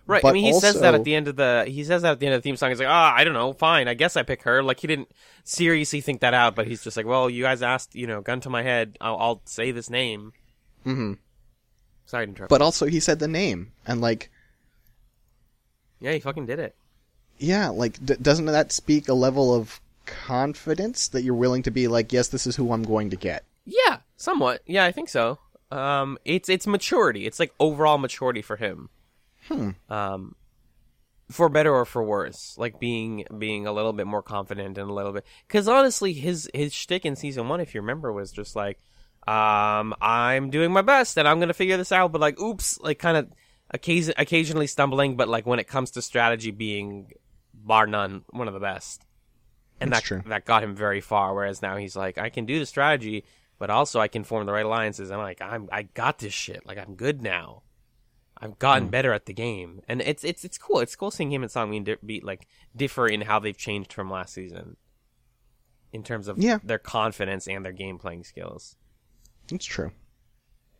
Right. 0.06 0.24
I 0.24 0.32
mean, 0.32 0.44
he 0.44 0.52
says 0.60 0.80
that 0.80 0.94
at 0.94 1.02
the 1.02 1.16
end 1.16 1.26
of 1.26 1.34
the 1.34 1.64
he 1.66 1.82
says 1.82 2.02
that 2.02 2.12
at 2.12 2.20
the 2.20 2.26
end 2.26 2.36
of 2.36 2.42
the 2.42 2.46
theme 2.46 2.56
song. 2.56 2.68
He's 2.68 2.78
like, 2.78 2.88
ah, 2.88 3.12
I 3.12 3.24
don't 3.24 3.34
know, 3.34 3.52
fine, 3.52 3.88
I 3.88 3.94
guess 3.94 4.16
I 4.16 4.22
pick 4.22 4.42
her. 4.42 4.62
Like 4.62 4.78
he 4.78 4.86
didn't 4.86 5.10
seriously 5.42 6.00
think 6.00 6.20
that 6.20 6.32
out, 6.32 6.54
but 6.54 6.68
he's 6.68 6.84
just 6.84 6.96
like, 6.96 7.06
well, 7.06 7.28
you 7.28 7.42
guys 7.42 7.60
asked, 7.60 7.96
you 7.96 8.06
know, 8.06 8.20
gun 8.20 8.40
to 8.42 8.50
my 8.50 8.62
head, 8.62 8.96
I'll, 9.00 9.16
I'll 9.16 9.42
say 9.46 9.72
this 9.72 9.90
name. 9.90 10.32
hmm 10.84 11.14
Sorry 12.04 12.26
to 12.26 12.30
interrupt. 12.30 12.50
But 12.50 12.62
also, 12.62 12.86
he 12.86 13.00
said 13.00 13.18
the 13.18 13.26
name, 13.26 13.72
and 13.84 14.00
like, 14.00 14.30
yeah, 15.98 16.12
he 16.12 16.20
fucking 16.20 16.46
did 16.46 16.60
it. 16.60 16.76
Yeah, 17.38 17.68
like, 17.68 18.04
d- 18.04 18.16
doesn't 18.20 18.46
that 18.46 18.72
speak 18.72 19.08
a 19.08 19.14
level 19.14 19.54
of 19.54 19.80
confidence 20.06 21.08
that 21.08 21.22
you're 21.22 21.34
willing 21.34 21.62
to 21.64 21.70
be 21.70 21.88
like, 21.88 22.12
yes, 22.12 22.28
this 22.28 22.46
is 22.46 22.56
who 22.56 22.72
I'm 22.72 22.82
going 22.82 23.10
to 23.10 23.16
get? 23.16 23.44
Yeah, 23.64 23.98
somewhat. 24.16 24.62
Yeah, 24.66 24.84
I 24.84 24.92
think 24.92 25.08
so. 25.08 25.38
Um, 25.70 26.18
it's 26.24 26.48
it's 26.48 26.66
maturity. 26.66 27.26
It's 27.26 27.40
like 27.40 27.52
overall 27.58 27.98
maturity 27.98 28.40
for 28.40 28.56
him. 28.56 28.88
Hmm. 29.48 29.70
Um, 29.90 30.36
for 31.30 31.48
better 31.48 31.74
or 31.74 31.84
for 31.84 32.04
worse, 32.04 32.54
like 32.56 32.78
being 32.78 33.24
being 33.36 33.66
a 33.66 33.72
little 33.72 33.92
bit 33.92 34.06
more 34.06 34.22
confident 34.22 34.78
and 34.78 34.88
a 34.88 34.92
little 34.92 35.12
bit. 35.12 35.26
Because 35.46 35.66
honestly, 35.66 36.12
his 36.12 36.48
his 36.54 36.72
shtick 36.72 37.04
in 37.04 37.16
season 37.16 37.48
one, 37.48 37.60
if 37.60 37.74
you 37.74 37.80
remember, 37.80 38.12
was 38.12 38.30
just 38.30 38.54
like, 38.54 38.78
um, 39.26 39.92
I'm 40.00 40.50
doing 40.50 40.72
my 40.72 40.82
best 40.82 41.18
and 41.18 41.26
I'm 41.26 41.40
gonna 41.40 41.52
figure 41.52 41.76
this 41.76 41.92
out, 41.92 42.12
but 42.12 42.20
like, 42.20 42.40
oops, 42.40 42.78
like 42.80 43.00
kind 43.00 43.16
of 43.16 43.28
occasion 43.70 44.14
occasionally 44.16 44.68
stumbling, 44.68 45.16
but 45.16 45.28
like 45.28 45.46
when 45.46 45.58
it 45.58 45.66
comes 45.66 45.90
to 45.92 46.02
strategy, 46.02 46.52
being 46.52 47.12
bar 47.66 47.86
none 47.86 48.24
one 48.30 48.48
of 48.48 48.54
the 48.54 48.60
best. 48.60 49.02
And 49.80 49.92
That's 49.92 50.02
that 50.02 50.06
true. 50.22 50.30
that 50.30 50.44
got 50.46 50.62
him 50.64 50.74
very 50.74 51.02
far. 51.02 51.34
Whereas 51.34 51.60
now 51.60 51.76
he's 51.76 51.94
like, 51.96 52.16
I 52.16 52.30
can 52.30 52.46
do 52.46 52.58
the 52.58 52.64
strategy, 52.66 53.24
but 53.58 53.68
also 53.68 54.00
I 54.00 54.08
can 54.08 54.24
form 54.24 54.46
the 54.46 54.52
right 54.52 54.64
alliances. 54.64 55.10
I'm 55.10 55.18
like, 55.18 55.42
I'm 55.42 55.68
I 55.70 55.82
got 55.82 56.18
this 56.18 56.32
shit. 56.32 56.64
Like 56.66 56.78
I'm 56.78 56.94
good 56.94 57.20
now. 57.20 57.62
I've 58.38 58.58
gotten 58.58 58.88
better 58.88 59.12
at 59.14 59.24
the 59.26 59.32
game, 59.34 59.80
and 59.88 60.00
it's 60.02 60.22
it's 60.24 60.44
it's 60.44 60.58
cool. 60.58 60.80
It's 60.80 60.94
cool 60.96 61.10
seeing 61.10 61.32
him 61.32 61.42
and 61.42 61.50
Songmin 61.50 61.84
di- 61.84 61.96
be 62.04 62.20
like 62.20 62.46
differ 62.74 63.06
in 63.06 63.22
how 63.22 63.38
they've 63.38 63.56
changed 63.56 63.92
from 63.94 64.10
last 64.10 64.34
season, 64.34 64.76
in 65.92 66.02
terms 66.02 66.28
of 66.28 66.36
Yeah. 66.38 66.58
their 66.62 66.78
confidence 66.78 67.48
and 67.48 67.64
their 67.64 67.72
game 67.72 67.98
playing 67.98 68.24
skills. 68.24 68.76
It's 69.50 69.64
true. 69.64 69.90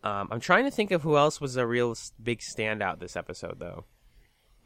Um, 0.04 0.28
I'm 0.30 0.40
trying 0.40 0.64
to 0.64 0.70
think 0.70 0.90
of 0.90 1.02
who 1.02 1.16
else 1.16 1.40
was 1.40 1.56
a 1.56 1.66
real 1.66 1.96
big 2.22 2.40
standout 2.40 2.98
this 3.00 3.16
episode, 3.16 3.58
though. 3.58 3.84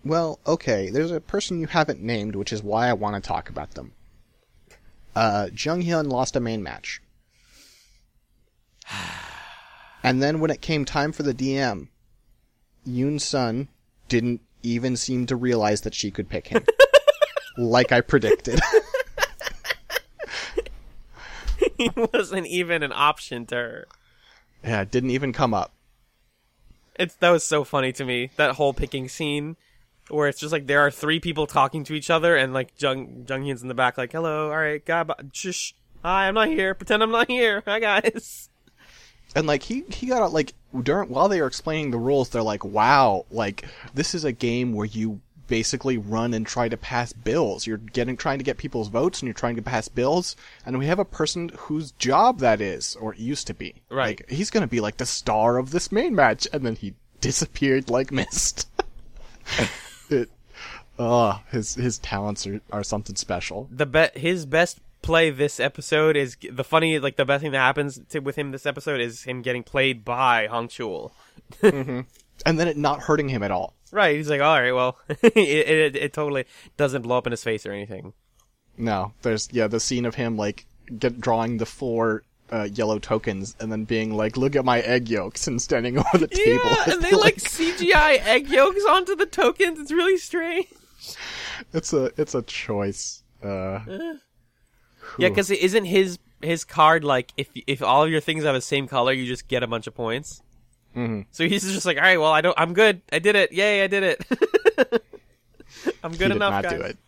Well, 0.04 0.38
okay, 0.46 0.90
there's 0.90 1.10
a 1.10 1.20
person 1.20 1.60
you 1.60 1.66
haven't 1.66 2.00
named, 2.00 2.34
which 2.34 2.52
is 2.52 2.62
why 2.62 2.88
I 2.88 2.94
want 2.94 3.22
to 3.22 3.26
talk 3.26 3.48
about 3.48 3.72
them. 3.72 3.92
Uh, 5.14 5.48
Jung 5.54 5.82
Hyun 5.82 6.10
lost 6.10 6.36
a 6.36 6.40
main 6.40 6.62
match. 6.62 7.00
And 10.02 10.22
then 10.22 10.40
when 10.40 10.50
it 10.50 10.62
came 10.62 10.86
time 10.86 11.12
for 11.12 11.22
the 11.24 11.34
DM, 11.34 11.88
Yoon 12.88 13.20
Sun 13.20 13.68
didn't 14.08 14.40
even 14.62 14.96
seem 14.96 15.26
to 15.26 15.36
realize 15.36 15.82
that 15.82 15.94
she 15.94 16.10
could 16.10 16.30
pick 16.30 16.46
him. 16.46 16.64
like 17.58 17.92
I 17.92 18.00
predicted. 18.00 18.60
he 21.76 21.90
wasn't 21.94 22.46
even 22.46 22.82
an 22.82 22.92
option 22.94 23.44
to 23.46 23.54
her. 23.54 23.86
yeah, 24.64 24.80
it 24.80 24.90
didn't 24.90 25.10
even 25.10 25.34
come 25.34 25.52
up. 25.52 25.74
It's 26.98 27.14
that 27.16 27.30
was 27.30 27.44
so 27.44 27.62
funny 27.64 27.92
to 27.92 28.04
me. 28.04 28.30
That 28.36 28.56
whole 28.56 28.72
picking 28.72 29.06
scene, 29.06 29.56
where 30.10 30.28
it's 30.28 30.40
just 30.40 30.52
like 30.52 30.66
there 30.66 30.80
are 30.80 30.90
three 30.90 31.20
people 31.20 31.46
talking 31.46 31.84
to 31.84 31.94
each 31.94 32.10
other, 32.10 32.36
and 32.36 32.52
like 32.52 32.70
Jung 32.80 33.26
Jung 33.28 33.44
Hyun's 33.44 33.62
in 33.62 33.68
the 33.68 33.74
back, 33.74 33.98
like, 33.98 34.12
"Hello, 34.12 34.50
all 34.50 34.56
right, 34.56 34.84
God, 34.84 35.08
bu- 35.08 35.30
shush, 35.32 35.74
hi, 36.02 36.28
I'm 36.28 36.34
not 36.34 36.48
here. 36.48 36.74
Pretend 36.74 37.02
I'm 37.02 37.10
not 37.10 37.28
here. 37.28 37.62
Hi, 37.66 37.80
guys." 37.80 38.48
And 39.34 39.46
like 39.46 39.62
he 39.62 39.84
he 39.88 40.06
got 40.06 40.32
like 40.32 40.54
during 40.82 41.08
while 41.08 41.28
they 41.28 41.40
were 41.40 41.46
explaining 41.46 41.90
the 41.90 41.98
rules, 41.98 42.30
they're 42.30 42.42
like, 42.42 42.64
"Wow, 42.64 43.26
like 43.30 43.64
this 43.94 44.14
is 44.14 44.24
a 44.24 44.32
game 44.32 44.72
where 44.72 44.86
you 44.86 45.20
basically 45.50 45.98
run 45.98 46.32
and 46.32 46.46
try 46.46 46.68
to 46.68 46.76
pass 46.76 47.12
bills. 47.12 47.66
You're 47.66 47.76
getting 47.76 48.16
trying 48.16 48.38
to 48.38 48.44
get 48.44 48.56
people's 48.56 48.88
votes 48.88 49.20
and 49.20 49.26
you're 49.26 49.34
trying 49.34 49.56
to 49.56 49.62
pass 49.62 49.88
bills. 49.88 50.36
And 50.64 50.78
we 50.78 50.86
have 50.86 51.00
a 51.00 51.04
person 51.04 51.50
whose 51.58 51.90
job 51.92 52.38
that 52.38 52.60
is, 52.60 52.96
or 52.96 53.12
it 53.12 53.18
used 53.18 53.48
to 53.48 53.54
be. 53.54 53.74
Right. 53.90 54.20
Like, 54.20 54.30
he's 54.30 54.48
gonna 54.48 54.68
be 54.68 54.80
like 54.80 54.96
the 54.96 55.06
star 55.06 55.58
of 55.58 55.72
this 55.72 55.92
main 55.92 56.14
match, 56.14 56.46
and 56.52 56.64
then 56.64 56.76
he 56.76 56.94
disappeared 57.20 57.90
like 57.90 58.10
mist. 58.10 58.68
it, 60.12 60.30
oh, 60.98 61.40
his 61.50 61.74
his 61.74 61.98
talents 61.98 62.46
are, 62.46 62.60
are 62.72 62.82
something 62.82 63.16
special. 63.16 63.68
The 63.70 63.86
bet 63.86 64.18
his 64.18 64.46
best 64.46 64.80
play 65.02 65.30
this 65.30 65.58
episode 65.58 66.16
is 66.16 66.36
the 66.50 66.64
funny, 66.64 66.98
like 66.98 67.16
the 67.16 67.24
best 67.24 67.42
thing 67.42 67.52
that 67.52 67.58
happens 67.58 68.00
to, 68.10 68.20
with 68.20 68.36
him 68.36 68.50
this 68.50 68.66
episode 68.66 69.00
is 69.00 69.22
him 69.24 69.42
getting 69.42 69.62
played 69.62 70.04
by 70.04 70.46
Hong 70.46 70.68
Chul. 70.68 71.12
Mm-hmm. 71.62 72.02
And 72.46 72.60
then 72.60 72.68
it 72.68 72.76
not 72.76 73.00
hurting 73.00 73.28
him 73.28 73.42
at 73.42 73.50
all. 73.50 73.74
Right? 73.90 74.16
He's 74.16 74.30
like, 74.30 74.40
all 74.40 74.58
right, 74.58 74.72
well, 74.72 74.98
it, 75.08 75.36
it 75.36 75.96
it 75.96 76.12
totally 76.12 76.44
doesn't 76.76 77.02
blow 77.02 77.18
up 77.18 77.26
in 77.26 77.32
his 77.32 77.42
face 77.42 77.66
or 77.66 77.72
anything. 77.72 78.12
No, 78.78 79.12
there's 79.22 79.48
yeah 79.52 79.66
the 79.66 79.80
scene 79.80 80.06
of 80.06 80.14
him 80.14 80.36
like 80.36 80.66
get 80.96 81.20
drawing 81.20 81.56
the 81.56 81.66
four 81.66 82.22
uh, 82.52 82.68
yellow 82.72 82.98
tokens 82.98 83.54
and 83.60 83.70
then 83.70 83.84
being 83.84 84.14
like, 84.14 84.36
"Look 84.36 84.56
at 84.56 84.64
my 84.64 84.80
egg 84.80 85.08
yolks," 85.08 85.46
and 85.48 85.60
standing 85.60 85.98
over 85.98 86.18
the 86.18 86.28
table. 86.28 86.62
Yeah, 86.64 86.94
and 86.94 87.02
they 87.02 87.12
like 87.12 87.36
CGI 87.36 88.24
egg 88.26 88.48
yolks 88.48 88.84
onto 88.88 89.14
the 89.16 89.26
tokens. 89.26 89.78
It's 89.78 89.92
really 89.92 90.18
strange. 90.18 90.66
it's 91.72 91.92
a 91.92 92.10
it's 92.16 92.34
a 92.34 92.42
choice. 92.42 93.22
Uh, 93.42 93.80
Yeah, 95.18 95.28
because 95.28 95.50
it 95.50 95.60
isn't 95.60 95.86
his 95.86 96.18
his 96.42 96.64
card 96.64 97.04
like 97.04 97.32
if 97.36 97.48
if 97.66 97.82
all 97.82 98.04
of 98.04 98.10
your 98.10 98.20
things 98.20 98.44
have 98.44 98.54
the 98.54 98.60
same 98.60 98.86
color, 98.86 99.12
you 99.12 99.26
just 99.26 99.48
get 99.48 99.62
a 99.62 99.66
bunch 99.66 99.86
of 99.86 99.94
points. 99.94 100.42
Mm-hmm. 100.96 101.22
So 101.30 101.46
he's 101.48 101.62
just 101.62 101.86
like, 101.86 101.96
all 101.96 102.02
right, 102.02 102.18
well, 102.18 102.32
I 102.32 102.40
don't, 102.40 102.58
I'm 102.58 102.74
good. 102.74 103.00
I 103.12 103.20
did 103.20 103.36
it. 103.36 103.52
Yay, 103.52 103.84
I 103.84 103.86
did 103.86 104.02
it. 104.02 104.24
I'm 106.02 106.12
he 106.12 106.18
good 106.18 106.28
did 106.28 106.36
enough, 106.36 106.50
not 106.52 106.64
guys. 106.64 106.72
do 106.72 106.80
it. 106.80 106.98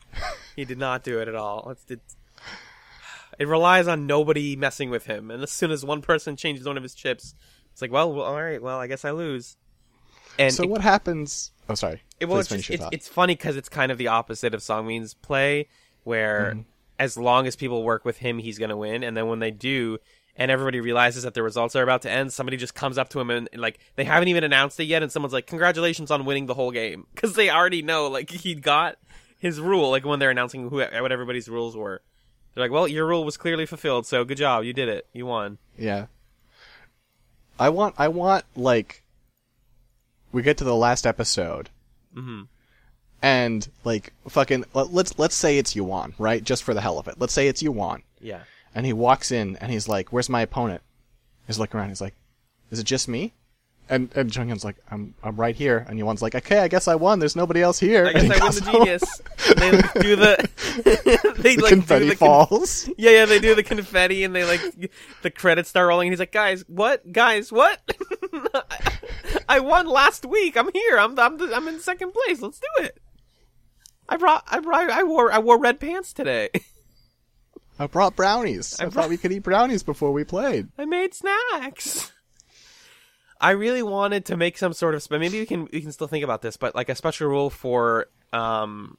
He 0.55 0.65
did 0.65 0.79
not 0.79 1.03
do 1.03 1.21
it 1.21 1.27
at 1.29 1.35
all. 1.35 1.71
It's, 1.71 1.85
it's, 1.91 2.17
it 3.43 3.49
relies 3.49 3.89
on 3.89 4.07
nobody 4.07 4.57
messing 4.57 4.89
with 4.91 5.05
him, 5.07 5.31
and 5.31 5.43
as 5.43 5.51
soon 5.51 5.71
as 5.71 5.85
one 5.85 6.01
person 6.03 6.37
changes 6.37 6.65
one 6.67 6.77
of 6.77 6.83
his 6.83 6.95
chips, 6.95 7.35
it's 7.73 7.83
like, 7.83 7.91
well, 7.93 8.13
well 8.13 8.25
all 8.25 8.43
right, 8.43 8.63
well, 8.63 8.79
I 8.79 8.87
guess 8.87 9.05
I 9.05 9.11
lose. 9.11 9.57
And 10.39 10.55
So 10.55 10.63
it- 10.63 10.69
what 10.71 10.81
happens? 10.81 11.51
Oh, 11.69 11.75
sorry. 11.75 12.03
it, 12.21 12.27
well, 12.27 12.39
it's, 12.39 12.49
just, 12.49 12.71
it's, 12.71 12.85
it's 12.93 13.09
funny 13.09 13.35
because 13.35 13.57
it's 13.57 13.69
kind 13.69 13.93
of 13.93 13.99
the 13.99 14.09
opposite 14.09 14.55
of 14.55 14.61
Songmin's 14.61 15.15
play, 15.15 15.69
where 16.05 16.53
Mm-hmm. 16.53 16.61
as 16.99 17.17
long 17.17 17.47
as 17.47 17.57
people 17.57 17.83
work 17.83 18.05
with 18.05 18.19
him, 18.19 18.39
he's 18.39 18.59
going 18.59 18.71
to 18.71 18.77
win. 18.77 19.03
And 19.05 19.17
then 19.17 19.27
when 19.29 19.39
they 19.41 19.51
do, 19.51 19.99
and 20.37 20.51
everybody 20.51 20.81
realizes 20.81 21.23
that 21.25 21.35
the 21.35 21.43
results 21.43 21.77
are 21.77 21.83
about 21.83 22.03
to 22.03 22.11
end, 22.11 22.33
somebody 22.33 22.57
just 22.57 22.75
comes 22.75 22.97
up 22.99 23.11
to 23.11 23.21
him 23.21 23.31
and, 23.31 23.49
and, 23.53 23.61
like 23.61 23.79
they 23.97 24.05
haven't 24.05 24.29
even 24.29 24.45
announced 24.45 24.79
it 24.81 24.85
yet, 24.85 25.03
and 25.03 25.13
someone's 25.13 25.33
like, 25.35 25.47
"Congratulations 25.47 26.11
on 26.11 26.25
winning 26.25 26.47
the 26.47 26.55
whole 26.55 26.71
game," 26.71 27.07
because 27.15 27.35
they 27.35 27.51
already 27.51 27.83
know 27.83 28.09
like 28.09 28.31
he 28.31 28.55
got 28.55 28.97
his 29.39 29.61
rule. 29.61 29.91
Like 29.91 30.05
when 30.07 30.19
they're 30.21 30.31
announcing 30.31 30.69
who 30.71 30.77
what 30.79 31.13
everybody's 31.13 31.49
rules 31.49 31.77
were, 31.77 32.01
they're 32.55 32.65
like, 32.65 32.71
"Well, 32.71 32.89
your 32.89 33.07
rule 33.07 33.25
was 33.25 33.37
clearly 33.37 33.67
fulfilled, 33.67 34.07
so 34.07 34.25
good 34.25 34.39
job, 34.39 34.65
you 34.65 34.73
did 34.73 34.89
it, 34.89 35.07
you 35.13 35.27
won." 35.27 35.59
Yeah. 35.79 36.07
I 37.59 37.69
want, 37.69 37.95
I 37.99 38.09
want, 38.09 38.45
like, 38.57 39.03
we 40.33 40.43
get 40.43 40.57
to 40.59 40.65
the 40.65 40.75
last 40.75 41.07
episode. 41.07 41.71
Mhm. 42.17 42.49
And, 43.23 43.69
like, 43.85 44.13
fucking, 44.29 44.65
let, 44.75 44.93
let's, 44.93 45.19
let's 45.19 45.37
say 45.37 45.59
it's 45.59 45.77
Yuan, 45.77 46.15
right? 46.19 46.43
Just 46.43 46.65
for 46.65 46.75
the 46.75 46.81
hell 46.81 46.99
of 46.99 47.07
it. 47.09 47.17
Let's 47.19 47.33
say 47.33 47.47
it's 47.47 47.63
Yuan. 47.63 48.03
Yeah. 48.21 48.41
And 48.75 48.85
he 48.85 48.93
walks 48.93 49.31
in 49.31 49.57
and 49.57 49.71
he's 49.71 49.87
like, 49.87 50.13
where's 50.13 50.29
my 50.29 50.41
opponent? 50.41 50.83
He's 51.47 51.59
looking 51.59 51.79
around, 51.79 51.91
he's 51.91 52.01
like, 52.01 52.15
is 52.71 52.79
it 52.79 52.85
just 52.85 53.07
me? 53.07 53.33
And, 53.89 54.11
and 54.15 54.35
Jung 54.35 54.49
Hyun's 54.49 54.65
like, 54.65 54.77
I'm, 54.91 55.15
I'm 55.23 55.37
right 55.37 55.55
here. 55.55 55.85
And 55.89 55.99
Yuan's 55.99 56.23
like, 56.23 56.35
okay, 56.35 56.61
I 56.61 56.69
guess 56.69 56.89
I 56.89 56.95
won. 56.95 57.19
There's 57.19 57.37
nobody 57.37 57.61
else 57.61 57.79
here. 57.79 58.07
I 58.07 58.13
guess 58.13 58.41
I 58.41 58.45
win 58.45 58.55
the 58.55 58.61
genius. 58.73 59.21
they 59.57 59.73
like, 59.73 59.95
do 59.95 60.17
the 60.17 61.35
they 61.39 61.57
The 61.57 61.63
like 61.63 61.73
confetti 61.73 62.05
do 62.07 62.11
the 62.11 62.17
con- 62.17 62.47
falls. 62.47 62.89
Yeah, 62.97 63.11
yeah, 63.11 63.25
they 63.27 63.39
do 63.39 63.55
the 63.55 63.63
confetti 63.63 64.25
and 64.25 64.35
they 64.35 64.45
like 64.45 64.61
the 65.23 65.31
credits 65.31 65.69
start 65.69 65.89
rolling 65.89 66.09
and 66.09 66.13
he's 66.13 66.21
like, 66.21 66.33
"Guys, 66.33 66.65
what? 66.69 67.13
Guys, 67.13 67.53
what? 67.53 67.81
I 69.49 69.61
won 69.61 69.87
last 69.87 70.25
week. 70.25 70.57
I'm 70.57 70.71
here. 70.73 70.99
I'm 70.99 71.19
I'm 71.19 71.37
the, 71.37 71.55
I'm 71.55 71.69
in 71.69 71.81
second 71.81 72.13
place. 72.13 72.41
Let's 72.41 72.61
do 72.61 72.85
it." 72.85 72.99
I 74.09 74.17
brought 74.17 74.45
I 74.49 74.61
brought 74.61 74.91
I 74.91 75.03
wore 75.03 75.33
I 75.33 75.39
wore 75.39 75.59
red 75.59 75.81
pants 75.81 76.13
today. 76.13 76.51
I 77.79 77.87
brought 77.87 78.15
brownies. 78.17 78.79
I, 78.81 78.87
I 78.87 78.91
thought 78.91 79.09
we 79.09 79.17
could 79.17 79.33
eat 79.33 79.41
brownies 79.41 79.83
before 79.83 80.13
we 80.13 80.25
played. 80.25 80.69
I 80.79 80.85
made 80.85 81.15
snacks. 81.15 82.13
I 83.43 83.51
really 83.51 83.83
wanted 83.83 84.25
to 84.27 84.37
make 84.37 84.57
some 84.57 84.73
sort 84.73 84.95
of 84.95 85.11
maybe 85.11 85.41
we 85.41 85.47
can 85.47 85.69
we 85.73 85.81
can 85.81 85.93
still 85.93 86.07
think 86.07 86.25
about 86.25 86.43
this, 86.43 86.57
but 86.57 86.75
like 86.75 86.89
a 86.89 86.95
special 86.95 87.29
rule 87.29 87.51
for 87.51 88.07
um 88.33 88.97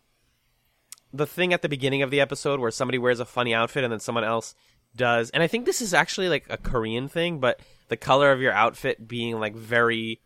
the 1.13 1.25
thing 1.25 1.53
at 1.53 1.62
the 1.62 1.69
beginning 1.69 2.01
of 2.01 2.12
the 2.12 2.19
episode 2.19 2.60
where 2.60 2.71
somebody 2.71 2.97
wears 2.97 3.19
a 3.19 3.25
funny 3.25 3.53
outfit 3.53 3.84
and 3.84 3.93
then 3.93 3.99
someone 3.99 4.23
else 4.23 4.53
does. 4.95 5.29
And 5.29 5.41
I 5.41 5.47
think 5.47 5.65
this 5.65 5.82
is 5.82 5.93
actually 5.93 6.27
like 6.27 6.45
a 6.49 6.58
Korean 6.58 7.08
thing, 7.08 7.39
but 7.39 7.60
the 7.88 7.97
color 7.97 8.32
of 8.32 8.41
your 8.41 8.51
outfit 8.51 9.08
being 9.08 9.39
like 9.39 9.56
very 9.56 10.21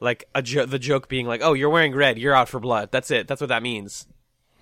like 0.00 0.24
a 0.34 0.42
jo- 0.42 0.66
the 0.66 0.78
joke 0.78 1.08
being 1.08 1.26
like, 1.26 1.40
"Oh, 1.42 1.54
you're 1.54 1.70
wearing 1.70 1.94
red. 1.94 2.18
You're 2.18 2.34
out 2.34 2.48
for 2.48 2.60
blood." 2.60 2.90
That's 2.92 3.10
it. 3.10 3.28
That's 3.28 3.40
what 3.40 3.48
that 3.48 3.62
means. 3.62 4.06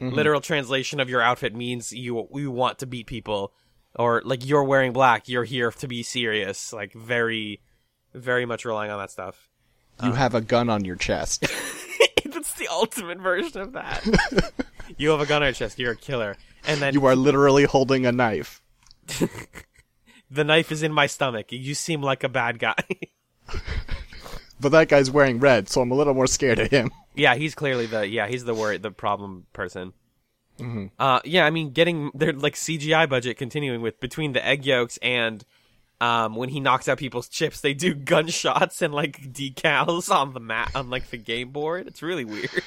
Literal 0.00 0.40
translation 0.40 1.00
of 1.00 1.08
your 1.08 1.22
outfit 1.22 1.54
means 1.54 1.92
you 1.92 2.28
you 2.34 2.50
want 2.50 2.78
to 2.80 2.86
beat 2.86 3.06
people 3.06 3.52
or 3.94 4.22
like 4.24 4.46
you're 4.46 4.64
wearing 4.64 4.92
black, 4.92 5.28
you're 5.28 5.44
here 5.44 5.70
to 5.70 5.88
be 5.88 6.02
serious. 6.02 6.72
Like 6.72 6.92
very 6.92 7.60
very 8.14 8.46
much 8.46 8.64
relying 8.64 8.90
on 8.90 8.98
that 8.98 9.10
stuff. 9.10 9.48
You 10.02 10.10
Uh. 10.10 10.12
have 10.14 10.34
a 10.34 10.40
gun 10.40 10.68
on 10.70 10.84
your 10.84 10.96
chest. 10.96 11.42
That's 12.24 12.54
the 12.54 12.68
ultimate 12.68 13.18
version 13.18 13.60
of 13.60 13.72
that. 13.72 14.52
you 14.96 15.10
have 15.10 15.20
a 15.20 15.26
gun 15.26 15.42
on 15.42 15.46
your 15.48 15.52
chest, 15.54 15.78
you're 15.78 15.92
a 15.92 15.96
killer. 15.96 16.36
And 16.66 16.80
then 16.80 16.94
you 16.94 17.04
are 17.06 17.14
literally 17.16 17.64
holding 17.64 18.06
a 18.06 18.12
knife. 18.12 18.62
the 20.30 20.44
knife 20.44 20.72
is 20.72 20.82
in 20.82 20.92
my 20.92 21.06
stomach. 21.06 21.46
You 21.50 21.74
seem 21.74 22.02
like 22.02 22.24
a 22.24 22.28
bad 22.28 22.58
guy. 22.58 22.74
But 24.60 24.70
that 24.70 24.88
guy's 24.88 25.10
wearing 25.10 25.40
red, 25.40 25.68
so 25.68 25.80
I'm 25.80 25.90
a 25.90 25.94
little 25.94 26.14
more 26.14 26.28
scared 26.28 26.60
of 26.60 26.70
him. 26.70 26.90
yeah, 27.14 27.34
he's 27.34 27.54
clearly 27.54 27.86
the 27.86 28.06
yeah, 28.06 28.28
he's 28.28 28.44
the 28.44 28.54
wor 28.54 28.78
the 28.78 28.90
problem 28.92 29.46
person. 29.52 29.92
Uh, 30.98 31.18
yeah, 31.24 31.44
I 31.44 31.50
mean, 31.50 31.70
getting 31.72 32.12
their 32.14 32.32
like 32.32 32.54
CGI 32.54 33.08
budget 33.08 33.36
continuing 33.36 33.82
with 33.82 33.98
between 33.98 34.32
the 34.32 34.46
egg 34.46 34.64
yolks 34.64 34.96
and 35.02 35.44
um, 36.02 36.34
when 36.34 36.48
he 36.48 36.58
knocks 36.58 36.88
out 36.88 36.98
people's 36.98 37.28
chips, 37.28 37.60
they 37.60 37.74
do 37.74 37.94
gunshots 38.12 38.82
and 38.82 38.92
like 38.92 39.32
decals 39.32 40.12
on 40.14 40.32
the 40.32 40.40
mat 40.40 40.72
on 40.74 40.90
like 40.90 41.10
the 41.10 41.16
game 41.16 41.50
board. 41.50 41.86
It's 41.86 42.02
really 42.02 42.24
weird. 42.24 42.50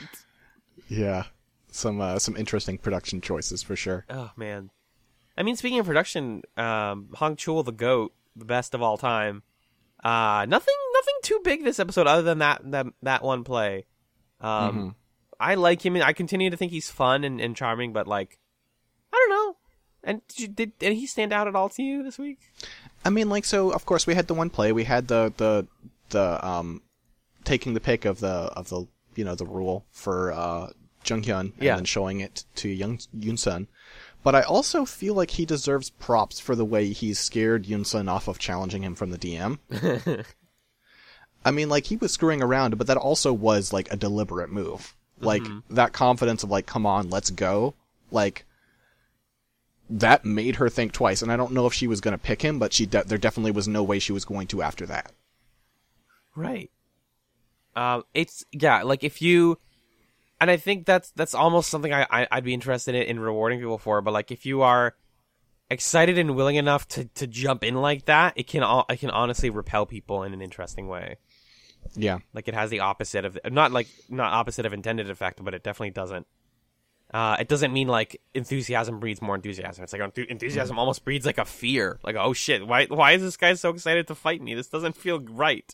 Yeah. 0.87 1.23
Some 1.71 1.99
uh, 1.99 2.19
some 2.19 2.37
interesting 2.37 2.77
production 2.77 3.19
choices 3.19 3.63
for 3.63 3.75
sure. 3.75 4.05
Oh 4.07 4.29
man, 4.37 4.69
I 5.35 5.41
mean, 5.41 5.55
speaking 5.55 5.79
of 5.79 5.87
production, 5.87 6.43
um, 6.57 7.09
Hong 7.15 7.35
Chul 7.35 7.65
the 7.65 7.71
goat, 7.71 8.13
the 8.35 8.45
best 8.45 8.75
of 8.75 8.83
all 8.83 8.95
time. 8.95 9.41
Uh, 10.03 10.45
nothing, 10.47 10.75
nothing 10.93 11.15
too 11.23 11.41
big 11.43 11.63
this 11.63 11.79
episode 11.79 12.05
other 12.05 12.21
than 12.21 12.37
that 12.37 12.61
that 12.71 12.85
that 13.01 13.23
one 13.23 13.43
play. 13.43 13.87
Um, 14.39 14.95
I 15.39 15.55
like 15.55 15.83
him. 15.83 15.95
and 15.95 16.03
I 16.03 16.13
continue 16.13 16.49
to 16.51 16.57
think 16.57 16.71
he's 16.71 16.89
fun 16.91 17.23
and, 17.23 17.41
and 17.41 17.55
charming, 17.55 17.93
but 17.93 18.07
like, 18.07 18.37
I 19.11 19.17
don't 19.17 19.29
know. 19.29 19.57
And 20.03 20.21
did, 20.27 20.39
you, 20.39 20.47
did 20.47 20.77
did 20.77 20.93
he 20.93 21.07
stand 21.07 21.33
out 21.33 21.47
at 21.47 21.55
all 21.55 21.69
to 21.69 21.83
you 21.83 22.03
this 22.03 22.19
week? 22.19 22.39
I 23.05 23.09
mean, 23.11 23.29
like, 23.29 23.45
so 23.45 23.71
of 23.71 23.85
course 23.85 24.07
we 24.07 24.15
had 24.15 24.27
the 24.27 24.33
one 24.33 24.49
play. 24.49 24.71
We 24.71 24.83
had 24.83 25.07
the 25.07 25.31
the 25.37 25.67
the 26.09 26.45
um 26.45 26.81
taking 27.43 27.73
the 27.75 27.79
pick 27.79 28.03
of 28.05 28.19
the 28.19 28.27
of 28.29 28.69
the 28.69 28.87
you 29.15 29.23
know 29.23 29.35
the 29.35 29.45
rule 29.45 29.85
for 29.91 30.33
uh 30.33 30.69
Jung 31.05 31.21
Hyun 31.21 31.39
and 31.39 31.53
Yeah. 31.59 31.75
then 31.75 31.85
showing 31.85 32.19
it 32.19 32.43
to 32.55 32.67
Young 32.69 32.97
Yoon 33.15 33.37
Sun. 33.37 33.67
But 34.23 34.33
I 34.33 34.41
also 34.41 34.85
feel 34.85 35.13
like 35.13 35.29
he 35.31 35.45
deserves 35.45 35.91
props 35.91 36.39
for 36.39 36.55
the 36.55 36.65
way 36.65 36.89
he's 36.91 37.19
scared 37.19 37.65
Yoon 37.65 37.85
Sun 37.85 38.09
off 38.09 38.27
of 38.27 38.39
challenging 38.39 38.81
him 38.83 38.95
from 38.95 39.11
the 39.11 39.19
DM. 39.19 39.59
I 41.45 41.51
mean, 41.51 41.69
like 41.69 41.85
he 41.85 41.95
was 41.97 42.11
screwing 42.11 42.41
around, 42.41 42.77
but 42.79 42.87
that 42.87 42.97
also 42.97 43.31
was 43.31 43.71
like 43.71 43.91
a 43.91 43.95
deliberate 43.97 44.49
move. 44.49 44.95
Like 45.21 45.43
that 45.69 45.93
confidence 45.93 46.43
of 46.43 46.49
like, 46.51 46.65
come 46.65 46.85
on, 46.85 47.09
let's 47.09 47.29
go. 47.29 47.75
Like 48.11 48.45
that 49.89 50.25
made 50.25 50.57
her 50.57 50.69
think 50.69 50.91
twice. 50.91 51.21
And 51.21 51.31
I 51.31 51.37
don't 51.37 51.53
know 51.53 51.67
if 51.67 51.73
she 51.73 51.87
was 51.87 52.01
going 52.01 52.13
to 52.13 52.17
pick 52.17 52.41
him, 52.41 52.59
but 52.59 52.73
she 52.73 52.85
de- 52.85 53.03
there 53.03 53.17
definitely 53.17 53.51
was 53.51 53.67
no 53.67 53.83
way 53.83 53.99
she 53.99 54.13
was 54.13 54.25
going 54.25 54.47
to 54.47 54.61
after 54.61 54.85
that. 54.87 55.11
Right. 56.35 56.71
Um, 57.75 58.03
it's 58.13 58.45
yeah, 58.51 58.83
like 58.83 59.03
if 59.03 59.21
you, 59.21 59.59
and 60.39 60.49
I 60.49 60.57
think 60.57 60.85
that's 60.85 61.11
that's 61.11 61.35
almost 61.35 61.69
something 61.69 61.93
I, 61.93 62.07
I 62.09 62.27
I'd 62.31 62.43
be 62.43 62.53
interested 62.53 62.95
in, 62.95 63.03
in 63.03 63.19
rewarding 63.19 63.59
people 63.59 63.77
for. 63.77 64.01
But 64.01 64.13
like 64.13 64.31
if 64.31 64.45
you 64.45 64.61
are 64.61 64.95
excited 65.69 66.17
and 66.17 66.35
willing 66.35 66.55
enough 66.55 66.87
to 66.89 67.05
to 67.05 67.27
jump 67.27 67.63
in 67.63 67.75
like 67.75 68.05
that, 68.05 68.33
it 68.35 68.47
can 68.47 68.63
all 68.63 68.85
it 68.89 68.99
can 68.99 69.09
honestly 69.09 69.49
repel 69.49 69.85
people 69.85 70.23
in 70.23 70.33
an 70.33 70.41
interesting 70.41 70.87
way. 70.87 71.17
Yeah. 71.93 72.19
Like 72.33 72.47
it 72.47 72.53
has 72.53 72.69
the 72.69 72.79
opposite 72.79 73.25
of 73.25 73.37
not 73.49 73.71
like 73.71 73.87
not 74.09 74.33
opposite 74.33 74.65
of 74.65 74.73
intended 74.73 75.09
effect, 75.09 75.43
but 75.43 75.53
it 75.53 75.63
definitely 75.63 75.91
doesn't. 75.91 76.27
Uh, 77.15 77.37
it 77.39 77.47
doesn't 77.47 77.71
mean 77.71 77.87
like 77.87 78.19
enthusiasm 78.33 78.99
breeds 78.99 79.21
more 79.21 79.35
enthusiasm. 79.35 79.85
It's 79.85 79.93
like 79.93 80.01
enthu- 80.01 80.27
enthusiasm 80.27 80.77
almost 80.77 81.05
breeds 81.05 81.25
like 81.25 81.37
a 81.37 81.45
fear. 81.45 81.97
Like 82.03 82.17
oh 82.17 82.33
shit, 82.33 82.67
why 82.67 82.87
why 82.87 83.13
is 83.13 83.21
this 83.21 83.37
guy 83.37 83.53
so 83.53 83.69
excited 83.69 84.07
to 84.07 84.15
fight 84.15 84.41
me? 84.41 84.53
This 84.53 84.67
doesn't 84.67 84.97
feel 84.97 85.21
right. 85.21 85.73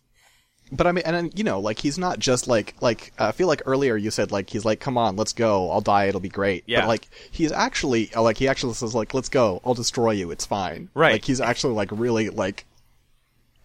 But 0.71 0.85
I 0.85 0.91
mean, 0.91 1.03
and 1.03 1.15
then, 1.15 1.31
you 1.35 1.43
know, 1.43 1.59
like 1.59 1.79
he's 1.79 1.97
not 1.97 2.19
just 2.19 2.47
like 2.47 2.75
like 2.79 3.11
uh, 3.17 3.29
I 3.29 3.31
feel 3.31 3.47
like 3.47 3.63
earlier 3.65 3.97
you 3.97 4.11
said 4.11 4.31
like 4.31 4.51
he's 4.51 4.65
like, 4.65 4.79
come 4.79 4.99
on, 4.99 5.15
let's 5.15 5.33
go, 5.33 5.71
I'll 5.71 5.81
die, 5.81 6.05
it'll 6.05 6.21
be 6.21 6.29
great. 6.29 6.63
Yeah. 6.67 6.81
But 6.81 6.89
like 6.89 7.09
he's 7.31 7.51
actually 7.51 8.13
uh, 8.13 8.21
like 8.21 8.37
he 8.37 8.47
actually 8.47 8.75
says 8.75 8.93
like, 8.93 9.15
let's 9.15 9.29
go, 9.29 9.61
I'll 9.65 9.73
destroy 9.73 10.11
you, 10.11 10.29
it's 10.29 10.45
fine. 10.45 10.89
Right. 10.93 11.13
Like 11.13 11.25
he's 11.25 11.41
actually 11.41 11.73
like 11.73 11.89
really 11.91 12.29
like 12.29 12.65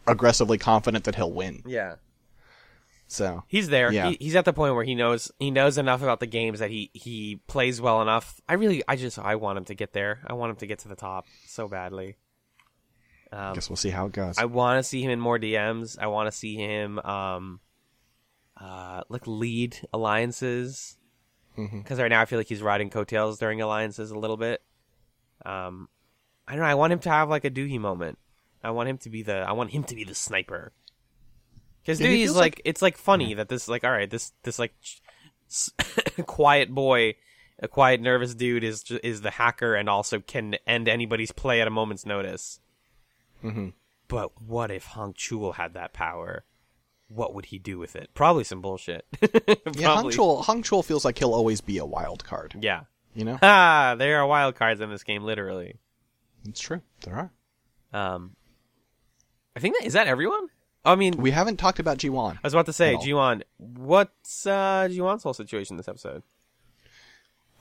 aggressively 0.07 0.57
confident 0.57 1.05
that 1.05 1.15
he'll 1.15 1.31
win. 1.31 1.63
Yeah. 1.67 1.97
So 3.09 3.45
He's 3.47 3.69
there. 3.69 3.93
Yeah. 3.93 4.11
He, 4.11 4.17
he's 4.21 4.37
at 4.37 4.45
the 4.45 4.53
point 4.53 4.75
where 4.75 4.85
he 4.85 4.95
knows 4.95 5.31
he 5.39 5.51
knows 5.51 5.79
enough 5.79 6.03
about 6.03 6.21
the 6.21 6.27
games 6.27 6.59
that 6.59 6.71
he 6.71 6.91
he 6.93 7.41
plays 7.47 7.81
well 7.81 8.03
enough. 8.03 8.41
I 8.49 8.55
really, 8.55 8.83
I 8.89 8.97
just, 8.97 9.19
I 9.19 9.37
want 9.37 9.59
him 9.59 9.65
to 9.67 9.75
get 9.75 9.93
there. 9.93 10.21
I 10.27 10.33
want 10.33 10.51
him 10.51 10.57
to 10.57 10.67
get 10.67 10.81
to 10.81 10.89
the 10.89 10.97
top 10.97 11.27
so 11.47 11.69
badly. 11.69 12.17
I 13.33 13.53
guess 13.55 13.69
we'll 13.69 13.77
see 13.77 13.91
how 13.91 14.07
it 14.07 14.13
goes. 14.13 14.39
I 14.39 14.47
want 14.47 14.79
to 14.79 14.83
see 14.83 15.03
him 15.03 15.11
in 15.11 15.21
more 15.21 15.39
DMs. 15.39 15.99
I 16.01 16.07
want 16.07 16.27
to 16.29 16.33
see 16.37 16.57
him, 16.57 16.99
um, 17.01 17.61
uh, 18.61 19.03
like 19.09 19.27
lead 19.27 19.77
alliances. 19.93 20.97
Because 21.57 21.99
right 21.99 22.09
now 22.09 22.21
I 22.21 22.25
feel 22.27 22.39
like 22.39 22.49
he's 22.49 22.63
riding 22.63 22.91
coattails 22.91 23.39
during 23.39 23.61
alliances 23.63 24.11
a 24.11 24.19
little 24.19 24.37
bit. 24.37 24.63
Um, 25.45 25.89
I 26.47 26.53
don't 26.53 26.61
know. 26.61 26.67
I 26.69 26.75
want 26.75 26.93
him 26.93 26.99
to 27.01 27.11
have 27.11 27.29
like 27.29 27.45
a 27.45 27.51
Doohy 27.51 27.81
moment. 27.81 28.19
I 28.63 28.71
want 28.71 28.89
him 28.89 28.99
to 28.99 29.11
be 29.11 29.23
the. 29.23 29.37
I 29.37 29.53
want 29.53 29.71
him 29.71 29.85
to 29.85 29.95
be 29.95 30.05
the 30.05 30.15
sniper. 30.15 30.73
Because 31.87 32.01
Yeah, 32.01 32.09
he 32.09 32.15
Doohy's 32.17 32.25
feels 32.27 32.37
like, 32.37 32.55
like- 32.57 32.63
it's 32.65 32.83
like 32.83 32.97
funny 32.99 33.35
that 33.35 33.49
this 33.49 33.69
like 33.69 33.85
all 33.85 33.93
right 33.93 34.11
this 34.11 34.33
this 34.43 34.59
like 34.59 34.75
quiet 36.27 36.75
boy, 36.75 37.15
a 37.61 37.69
quiet 37.69 38.01
nervous 38.01 38.35
dude 38.35 38.65
is 38.65 38.83
is 39.05 39.21
the 39.23 39.31
hacker 39.31 39.75
and 39.77 39.89
also 39.89 40.19
can 40.19 40.57
end 40.67 40.89
anybody's 40.89 41.31
play 41.33 41.61
at 41.61 41.69
a 41.69 41.71
moment's 41.71 42.05
notice. 42.05 42.59
But 44.09 44.41
what 44.43 44.71
if 44.73 44.85
Hong 44.87 45.13
Chul 45.15 45.55
had 45.55 45.75
that 45.75 45.93
power? 45.93 46.45
What 47.09 47.35
would 47.35 47.47
he 47.47 47.59
do 47.61 47.79
with 47.79 47.95
it? 47.95 48.11
Probably 48.15 48.43
some 48.43 48.61
bullshit. 48.61 49.05
yeah, 49.23 49.29
Hong 49.47 49.75
Probably. 49.75 50.15
Chul 50.15 50.45
Hong 50.45 50.63
Chul 50.65 50.85
feels 50.85 51.05
like 51.05 51.19
he'll 51.19 51.35
always 51.35 51.61
be 51.61 51.79
a 51.79 51.85
wild 51.87 52.25
card. 52.25 52.57
Yeah. 52.61 52.83
You 53.15 53.25
know, 53.25 53.39
Ah, 53.41 53.95
there 53.97 54.19
are 54.21 54.27
wild 54.27 54.57
cards 54.57 54.81
in 54.81 54.91
this 54.91 55.03
game, 55.05 55.23
literally. 55.23 55.77
it's 56.47 56.61
true. 56.61 56.83
There 57.03 57.15
are. 57.15 57.31
Um, 58.15 58.35
I 59.57 59.61
think 59.61 59.79
that 59.79 59.87
is 59.87 59.93
that 59.95 60.07
everyone. 60.09 60.49
I 60.87 60.95
mean, 60.95 61.17
We 61.17 61.33
haven't 61.33 61.57
talked 61.59 61.79
about 61.79 61.99
Jiwon. 61.99 62.35
I 62.37 62.39
was 62.45 62.55
about 62.55 62.67
to 62.67 62.73
say, 62.73 62.95
all. 62.95 63.41
What's 63.59 64.47
uh, 64.47 64.89
Jiwon's 64.91 65.23
whole 65.25 65.35
situation 65.35 65.77
this 65.77 65.89
episode? 65.89 66.23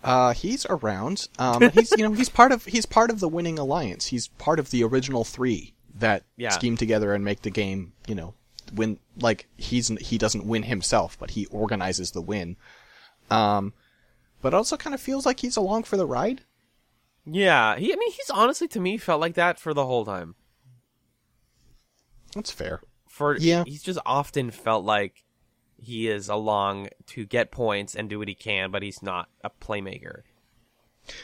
Uh, 0.04 0.34
he's 0.34 0.66
around. 0.68 1.28
Um, 1.40 1.70
he's 1.72 1.92
you 1.92 2.08
know 2.08 2.14
he's 2.14 2.30
part 2.30 2.52
of 2.52 2.66
he's 2.66 2.86
part 2.86 3.10
of 3.10 3.20
the 3.20 3.28
winning 3.28 3.58
alliance. 3.58 4.06
He's 4.08 4.28
part 4.28 4.60
of 4.60 4.70
the 4.70 4.84
original 4.84 5.24
three 5.24 5.74
that 5.96 6.24
Yeah. 6.38 6.50
scheme 6.50 6.78
together 6.78 7.14
and 7.14 7.26
make 7.26 7.42
the 7.42 7.50
game. 7.50 7.94
You 8.08 8.14
know, 8.14 8.34
win. 8.74 9.00
Like 9.20 9.48
he's 9.58 9.88
he 9.88 10.20
doesn't 10.20 10.46
win 10.46 10.64
himself, 10.64 11.18
but 11.20 11.32
he 11.32 11.48
organizes 11.48 12.12
the 12.12 12.22
win. 12.22 12.56
Um, 13.32 13.74
but 14.44 14.54
it 14.54 14.58
also 14.58 14.78
kind 14.78 14.94
of 14.94 15.02
feels 15.02 15.26
like 15.26 15.40
he's 15.40 15.58
along 15.58 15.84
for 15.84 15.98
the 15.98 16.06
ride. 16.06 16.42
Yeah, 17.26 17.76
he. 17.76 17.92
I 17.92 17.96
mean, 17.96 18.12
he's 18.12 18.30
honestly 18.30 18.68
to 18.68 18.80
me 18.80 18.98
felt 18.98 19.20
like 19.22 19.34
that 19.34 19.60
for 19.60 19.74
the 19.74 19.88
whole 19.88 20.06
time. 20.06 20.36
That's 22.36 22.52
fair. 22.52 22.82
For 23.16 23.38
Yeah. 23.38 23.64
he's 23.66 23.82
just 23.82 24.00
often 24.06 24.52
felt 24.52 24.84
like 24.84 25.24
he 25.78 26.10
is 26.10 26.28
along 26.28 26.90
to 27.08 27.26
get 27.26 27.50
points 27.50 27.96
and 27.96 28.10
do 28.10 28.20
what 28.20 28.28
he 28.28 28.36
can, 28.36 28.72
but 28.72 28.84
he's 28.84 29.02
not 29.02 29.30
a 29.42 29.50
playmaker. 29.50 30.24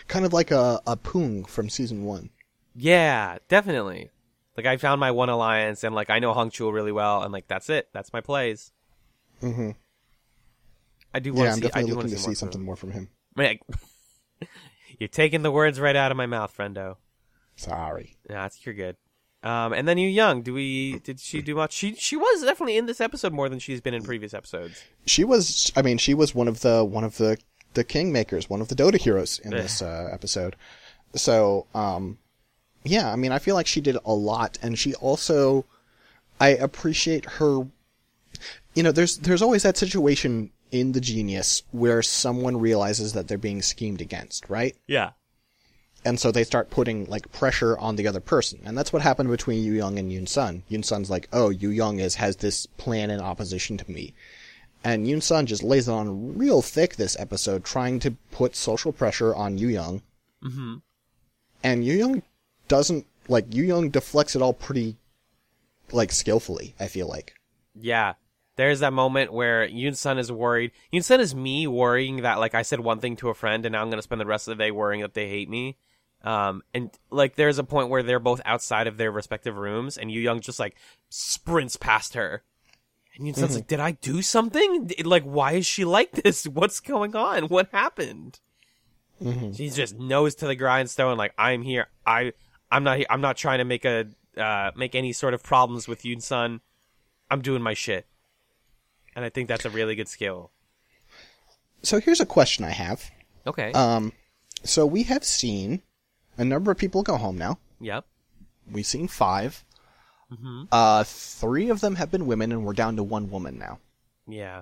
Kind 0.08 0.23
of 0.23 0.32
like 0.32 0.51
a 0.51 0.80
a 0.88 0.95
Poong 0.95 1.45
from 1.49 1.67
season 1.67 2.06
one. 2.06 2.30
Yeah, 2.73 3.39
definitely. 3.49 4.10
Like 4.56 4.65
I 4.65 4.77
found 4.77 5.01
my 5.01 5.12
one 5.12 5.27
alliance, 5.27 5.84
and 5.84 5.93
like 5.93 6.10
I 6.10 6.19
know 6.19 6.32
Hong 6.34 6.49
Chul 6.49 6.71
really 6.71 6.93
well, 6.93 7.23
and 7.23 7.34
like 7.34 7.49
that's 7.49 7.69
it. 7.69 7.89
That's 7.91 8.13
my 8.13 8.21
plays. 8.21 8.71
Mm-hmm. 9.41 9.71
I 11.13 11.19
do 11.19 11.34
want 11.34 11.39
Yeah, 11.39 11.45
to 11.47 11.51
I'm 11.51 11.58
see. 11.58 11.65
I 11.65 11.67
definitely 11.67 11.91
looking 11.93 12.10
to 12.12 12.15
to 12.15 12.21
see, 12.21 12.23
see 12.23 12.27
more 12.30 12.36
something 12.36 12.62
more 12.63 12.75
from 12.77 12.91
him. 12.91 13.04
him. 13.04 13.10
Man, 13.36 13.58
You're 14.97 15.10
taking 15.10 15.41
the 15.41 15.51
words 15.51 15.77
right 15.77 15.95
out 15.95 16.12
of 16.12 16.15
my 16.17 16.25
mouth, 16.25 16.56
friendo. 16.56 16.95
Sorry. 17.58 18.15
Yeah, 18.30 18.43
that's 18.43 18.65
you're 18.65 18.75
good. 18.75 18.95
Um, 19.43 19.73
and 19.73 19.88
then 19.88 19.97
Yu 19.97 20.08
Young. 20.08 20.43
Do 20.43 20.54
we? 20.54 20.99
Did 20.99 21.19
she 21.19 21.41
do 21.41 21.56
much? 21.56 21.73
She 21.73 21.95
she 21.95 22.15
was 22.15 22.43
definitely 22.43 22.77
in 22.77 22.86
this 22.86 23.01
episode 23.01 23.34
more 23.34 23.49
than 23.49 23.60
she's 23.60 23.82
been 23.82 23.93
in 23.93 24.04
previous 24.04 24.34
episodes. 24.34 24.84
She 25.06 25.23
was. 25.23 25.71
I 25.75 25.82
mean, 25.82 25.97
she 25.97 26.13
was 26.13 26.36
one 26.36 26.47
of 26.47 26.62
the 26.62 26.86
one 26.86 27.04
of 27.04 27.17
the 27.17 27.38
the 27.73 27.84
kingmakers, 27.84 28.49
one 28.49 28.62
of 28.62 28.67
the 28.67 28.75
Dota 28.75 28.99
heroes 28.99 29.39
in 29.39 29.51
this 29.51 29.82
uh, 29.82 30.10
episode. 30.12 30.56
So, 31.15 31.65
um, 31.73 32.19
yeah. 32.84 33.12
I 33.12 33.15
mean, 33.15 33.32
I 33.32 33.39
feel 33.39 33.56
like 33.56 33.67
she 33.67 33.82
did 33.82 33.97
a 34.06 34.13
lot, 34.13 34.58
and 34.62 34.77
she 34.77 34.93
also. 34.95 35.65
I 36.39 36.49
appreciate 36.49 37.25
her. 37.25 37.67
You 38.73 38.84
know, 38.84 38.91
there's 38.91 39.17
there's 39.17 39.41
always 39.41 39.63
that 39.63 39.77
situation 39.77 40.51
in 40.71 40.93
the 40.93 41.01
genius 41.01 41.63
where 41.71 42.01
someone 42.01 42.58
realizes 42.58 43.13
that 43.13 43.27
they're 43.27 43.38
being 43.38 43.62
schemed 43.62 44.01
against, 44.01 44.49
right? 44.49 44.75
Yeah. 44.88 45.12
And 46.04 46.20
so 46.20 46.32
they 46.32 46.44
start 46.44 46.70
putting 46.70 47.06
like 47.06 47.32
pressure 47.32 47.78
on 47.78 47.96
the 47.96 48.08
other 48.08 48.20
person, 48.20 48.60
and 48.66 48.78
that's 48.78 48.92
what 48.92 49.02
happened 49.02 49.30
between 49.30 49.64
Yu 49.64 49.74
Young 49.74 50.00
and 50.00 50.12
Yoon 50.12 50.28
Sun. 50.28 50.64
Yoon 50.70 50.84
Sun's 50.84 51.10
like, 51.10 51.28
"Oh, 51.32 51.50
Yu 51.50 51.70
Young 51.70 52.00
is 52.00 52.16
has 52.16 52.38
this 52.38 52.66
plan 52.66 53.10
in 53.10 53.20
opposition 53.20 53.78
to 53.78 53.92
me," 53.92 54.14
and 54.84 55.06
Yoon 55.06 55.22
Sun 55.22 55.46
just 55.46 55.64
lays 55.64 55.88
it 55.88 55.92
on 55.92 56.38
real 56.38 56.62
thick 56.62 56.96
this 56.96 57.18
episode, 57.20 57.64
trying 57.64 58.00
to 58.00 58.12
put 58.32 58.56
social 58.56 58.92
pressure 58.92 59.36
on 59.36 59.58
Yu 59.58 59.68
Young. 59.68 60.02
Mm-hmm. 60.44 60.76
And 61.64 61.86
Yu 61.86 61.94
Young 61.94 62.24
doesn't 62.68 63.06
like 63.28 63.54
Yu 63.54 63.64
Young 63.64 63.90
deflects 63.90 64.36
it 64.36 64.42
all 64.42 64.54
pretty 64.54 64.98
like 65.92 66.12
skillfully. 66.12 66.74
I 66.80 66.88
feel 66.88 67.08
like. 67.08 67.36
Yeah. 67.76 68.14
There's 68.58 68.82
that 68.82 68.94
moment 68.94 69.32
where 69.34 69.68
Yoon 69.68 69.96
Sun 69.96 70.20
is 70.20 70.32
worried. 70.32 70.72
Yoon 70.94 71.04
Sun 71.04 71.22
is 71.22 71.34
me 71.34 71.68
worrying 71.68 72.18
that 72.18 72.40
like 72.40 72.54
I 72.54 72.64
said 72.64 72.80
one 72.80 73.00
thing 73.00 73.16
to 73.18 73.30
a 73.30 73.34
friend 73.34 73.66
and 73.66 73.74
now 73.74 73.82
I'm 73.82 73.90
gonna 73.90 74.02
spend 74.02 74.22
the 74.22 74.26
rest 74.26 74.48
of 74.48 74.58
the 74.58 74.64
day 74.64 74.72
worrying 74.72 75.02
that 75.02 75.14
they 75.14 75.30
hate 75.30 75.50
me. 75.50 75.78
Um 76.24 76.64
and 76.74 76.92
like 77.10 77.36
there's 77.36 77.58
a 77.58 77.64
point 77.64 77.90
where 77.90 78.04
they're 78.04 78.20
both 78.20 78.42
outside 78.46 78.88
of 78.88 78.98
their 78.98 79.12
respective 79.12 79.56
rooms 79.58 79.98
and 79.98 80.12
Yu 80.12 80.22
Young 80.22 80.40
just 80.40 80.60
like 80.60 80.76
sprints 81.10 81.76
past 81.78 82.14
her. 82.14 82.44
And 83.16 83.28
Yoon 83.28 83.36
Sun's 83.36 83.56
like, 83.56 83.68
Did 83.68 83.80
I 83.80 83.92
do 83.92 84.22
something? 84.22 84.86
D- 84.88 85.04
Like 85.04 85.24
why 85.24 85.54
is 85.54 85.66
she 85.66 85.84
like 85.86 86.12
this? 86.12 86.46
What's 86.48 86.80
going 86.80 87.16
on? 87.16 87.46
What 87.46 87.70
happened? 87.72 88.40
She's 89.54 89.76
just 89.76 90.00
nose 90.00 90.34
to 90.36 90.48
the 90.48 90.56
grindstone, 90.56 91.16
like 91.18 91.34
I'm 91.38 91.62
here. 91.62 91.88
I 92.08 92.34
I'm 92.72 92.84
not 92.84 92.98
here. 92.98 93.06
I'm 93.10 93.22
not 93.22 93.38
trying 93.38 93.60
to 93.60 93.66
make 93.66 93.86
a 93.86 94.08
uh, 94.36 94.72
make 94.76 94.96
any 94.96 95.14
sort 95.14 95.34
of 95.36 95.44
problems 95.44 95.88
with 95.88 96.02
Yoon 96.04 96.22
Sun. 96.24 96.62
I'm 97.30 97.42
doing 97.42 97.62
my 97.62 97.76
shit, 97.76 98.08
and 99.16 99.24
I 99.24 99.30
think 99.30 99.48
that's 99.48 99.64
a 99.66 99.70
really 99.70 99.94
good 99.96 100.08
skill. 100.08 100.52
So 101.84 102.00
here's 102.00 102.20
a 102.20 102.26
question 102.26 102.66
I 102.66 102.72
have. 102.72 103.12
Okay. 103.46 103.72
Um, 103.74 104.14
so 104.64 104.86
we 104.88 105.04
have 105.04 105.24
seen 105.24 105.82
a 106.38 106.46
number 106.46 106.72
of 106.72 106.78
people 106.78 107.04
go 107.04 107.17
home 107.17 107.38
now. 107.38 107.60
yep. 107.80 108.06
We've 108.72 108.86
seen 108.86 109.08
5 109.08 109.65
Uh, 110.72 111.04
three 111.04 111.70
of 111.70 111.82
them 111.82 111.96
have 111.96 112.10
been 112.12 112.26
women, 112.26 112.52
and 112.54 112.65
we're 112.65 112.74
down 112.74 112.96
to 112.96 113.04
one 113.04 113.30
woman 113.30 113.58
now. 113.60 113.80
Yeah. 114.28 114.62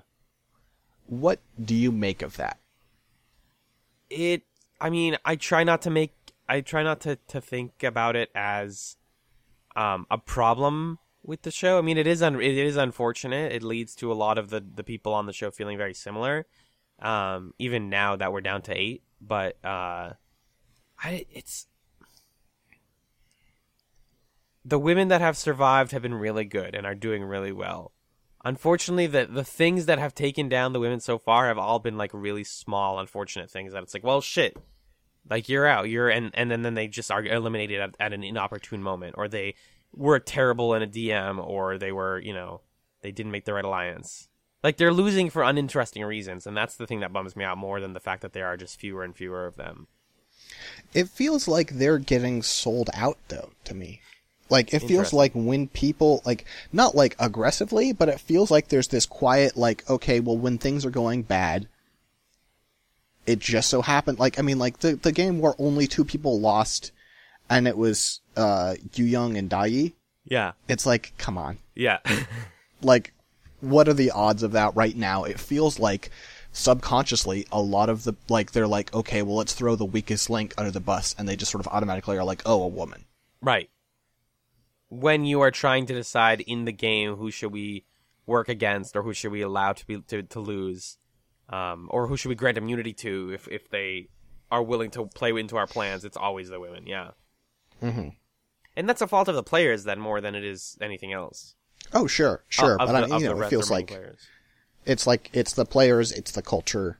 What 1.05 1.39
do 1.63 1.75
you 1.75 1.91
make 1.91 2.21
of 2.23 2.37
that? 2.37 2.57
It. 4.09 4.43
I 4.81 4.89
mean, 4.89 5.17
I 5.25 5.35
try 5.35 5.63
not 5.63 5.81
to 5.83 5.89
make 5.89 6.13
I 6.47 6.61
try 6.61 6.81
not 6.83 7.01
to 7.01 7.17
to 7.27 7.39
think 7.41 7.83
about 7.83 8.15
it 8.15 8.31
as 8.33 8.95
um 9.75 10.07
a 10.09 10.17
problem 10.17 10.97
with 11.23 11.43
the 11.43 11.51
show. 11.51 11.77
I 11.77 11.81
mean, 11.81 11.97
it 11.97 12.07
is 12.07 12.23
un- 12.23 12.41
it 12.41 12.57
is 12.57 12.75
unfortunate. 12.77 13.51
It 13.51 13.61
leads 13.61 13.93
to 13.95 14.11
a 14.11 14.15
lot 14.15 14.37
of 14.37 14.49
the 14.49 14.61
the 14.61 14.83
people 14.83 15.13
on 15.13 15.25
the 15.27 15.33
show 15.33 15.51
feeling 15.51 15.77
very 15.77 15.93
similar. 15.93 16.47
Um, 16.99 17.53
even 17.59 17.89
now 17.89 18.15
that 18.15 18.33
we're 18.33 18.41
down 18.41 18.61
to 18.63 18.73
eight, 18.77 19.03
but 19.21 19.63
uh, 19.63 20.13
I 21.03 21.25
it's 21.31 21.67
the 24.65 24.79
women 24.79 25.07
that 25.07 25.21
have 25.21 25.37
survived 25.37 25.91
have 25.91 26.01
been 26.01 26.15
really 26.15 26.45
good 26.45 26.75
and 26.75 26.85
are 26.85 26.95
doing 26.95 27.23
really 27.23 27.51
well. 27.51 27.91
Unfortunately, 28.45 29.07
the 29.07 29.25
the 29.25 29.43
things 29.43 29.85
that 29.85 29.99
have 29.99 30.13
taken 30.13 30.47
down 30.47 30.73
the 30.73 30.79
women 30.79 30.99
so 30.99 31.17
far 31.17 31.47
have 31.47 31.57
all 31.57 31.79
been 31.79 31.97
like 31.97 32.11
really 32.13 32.43
small, 32.43 32.99
unfortunate 32.99 33.49
things 33.49 33.73
that 33.73 33.83
it's 33.83 33.93
like, 33.93 34.03
well, 34.03 34.21
shit, 34.21 34.57
like 35.29 35.49
you're 35.49 35.65
out, 35.65 35.89
you're 35.89 36.09
and 36.09 36.31
and 36.33 36.49
then, 36.49 36.61
then 36.61 36.73
they 36.75 36.87
just 36.87 37.11
are 37.11 37.23
eliminated 37.23 37.79
at, 37.81 37.95
at 37.99 38.13
an 38.13 38.23
inopportune 38.23 38.81
moment, 38.81 39.15
or 39.17 39.27
they 39.27 39.55
were 39.93 40.19
terrible 40.19 40.73
in 40.73 40.83
a 40.83 40.87
DM, 40.87 41.45
or 41.45 41.77
they 41.77 41.91
were, 41.91 42.19
you 42.19 42.33
know, 42.33 42.61
they 43.01 43.11
didn't 43.11 43.31
make 43.31 43.45
the 43.45 43.53
right 43.53 43.65
alliance. 43.65 44.29
Like 44.63 44.77
they're 44.77 44.93
losing 44.93 45.29
for 45.29 45.43
uninteresting 45.43 46.03
reasons, 46.03 46.45
and 46.45 46.55
that's 46.55 46.75
the 46.75 46.87
thing 46.87 46.99
that 46.99 47.13
bums 47.13 47.35
me 47.35 47.43
out 47.43 47.57
more 47.57 47.79
than 47.79 47.93
the 47.93 47.99
fact 47.99 48.21
that 48.21 48.33
there 48.33 48.47
are 48.47 48.57
just 48.57 48.79
fewer 48.79 49.03
and 49.03 49.15
fewer 49.15 49.45
of 49.45 49.55
them. 49.55 49.87
It 50.93 51.09
feels 51.09 51.47
like 51.47 51.71
they're 51.71 51.97
getting 51.99 52.41
sold 52.43 52.89
out 52.93 53.17
though 53.27 53.51
to 53.65 53.73
me. 53.73 54.01
Like 54.49 54.73
it 54.73 54.79
feels 54.79 55.13
like 55.13 55.31
when 55.35 55.67
people 55.67 56.21
like 56.25 56.45
not 56.73 56.95
like 56.95 57.15
aggressively, 57.19 57.93
but 57.93 58.09
it 58.09 58.19
feels 58.19 58.49
like 58.49 58.69
there's 58.69 58.87
this 58.87 59.05
quiet 59.05 59.55
like 59.55 59.87
okay, 59.89 60.19
well 60.19 60.37
when 60.37 60.57
things 60.57 60.85
are 60.85 60.89
going 60.89 61.21
bad, 61.21 61.67
it 63.25 63.39
just 63.39 63.69
so 63.69 63.81
happened 63.81 64.17
like 64.19 64.39
I 64.39 64.41
mean 64.41 64.57
like 64.57 64.79
the 64.79 64.95
the 64.95 65.11
game 65.11 65.39
where 65.39 65.53
only 65.59 65.85
two 65.87 66.03
people 66.03 66.39
lost 66.39 66.91
and 67.49 67.67
it 67.67 67.77
was 67.77 68.21
uh 68.35 68.75
Yu 68.95 69.05
Young 69.05 69.37
and 69.37 69.49
Dai. 69.49 69.65
Yi. 69.67 69.93
Yeah, 70.25 70.51
It's 70.67 70.85
like 70.85 71.13
come 71.17 71.37
on. 71.37 71.57
yeah, 71.75 71.99
Like 72.81 73.13
what 73.61 73.87
are 73.87 73.93
the 73.93 74.11
odds 74.11 74.41
of 74.43 74.53
that 74.53 74.75
right 74.75 74.95
now? 74.95 75.23
It 75.25 75.39
feels 75.39 75.79
like 75.79 76.11
subconsciously 76.51 77.45
a 77.51 77.61
lot 77.61 77.89
of 77.89 78.03
the 78.03 78.13
like 78.27 78.51
they're 78.51 78.67
like 78.67 78.93
okay, 78.93 79.21
well 79.21 79.35
let's 79.35 79.53
throw 79.53 79.75
the 79.75 79.85
weakest 79.85 80.29
link 80.29 80.53
under 80.57 80.71
the 80.71 80.79
bus 80.79 81.15
and 81.17 81.27
they 81.27 81.35
just 81.35 81.51
sort 81.51 81.65
of 81.65 81.71
automatically 81.71 82.17
are 82.17 82.23
like 82.23 82.41
oh, 82.45 82.63
a 82.63 82.67
woman. 82.67 83.05
right. 83.41 83.69
When 84.91 85.23
you 85.23 85.41
are 85.41 85.51
trying 85.51 85.85
to 85.85 85.93
decide 85.93 86.41
in 86.41 86.65
the 86.65 86.71
game 86.71 87.15
who 87.15 87.29
should 87.29 87.51
we 87.51 87.85
work 88.25 88.49
against 88.49 88.95
or 88.95 89.03
who 89.03 89.13
should 89.13 89.31
we 89.31 89.41
allow 89.41 89.73
to 89.73 89.85
be 89.85 90.01
to, 90.01 90.23
to 90.23 90.39
lose, 90.39 90.97
um, 91.49 91.87
or 91.91 92.07
who 92.07 92.17
should 92.17 92.29
we 92.29 92.35
grant 92.35 92.57
immunity 92.57 92.93
to 92.93 93.31
if 93.31 93.47
if 93.49 93.69
they 93.69 94.07
are 94.51 94.63
willing 94.63 94.89
to 94.91 95.05
play 95.05 95.29
into 95.29 95.57
our 95.57 95.67
plans, 95.67 96.03
it's 96.03 96.17
always 96.17 96.49
the 96.49 96.59
women. 96.59 96.87
Yeah. 96.87 97.11
Mhm. 97.83 98.15
And 98.75 98.89
that's 98.89 99.01
a 99.01 99.07
fault 99.07 99.27
of 99.27 99.35
the 99.35 99.43
players 99.43 99.83
then 99.83 99.99
more 99.99 100.21
than 100.21 100.33
it 100.33 100.43
is 100.43 100.75
anything 100.81 101.13
else. 101.13 101.53
Oh, 101.93 102.07
sure, 102.07 102.43
sure, 102.47 102.73
Of 102.73 102.87
but 102.87 103.07
the- 103.07 103.13
I, 103.13 103.15
of 103.17 103.21
you 103.21 103.29
know, 103.29 103.41
it 103.43 103.49
feels 103.49 103.69
like 103.69 103.87
players. 103.87 104.27
It's 104.89 105.05
like 105.07 105.29
it's 105.33 105.53
the 105.53 105.65
players, 105.65 106.11
it's 106.11 106.31
the 106.31 106.41
culture, 106.41 106.99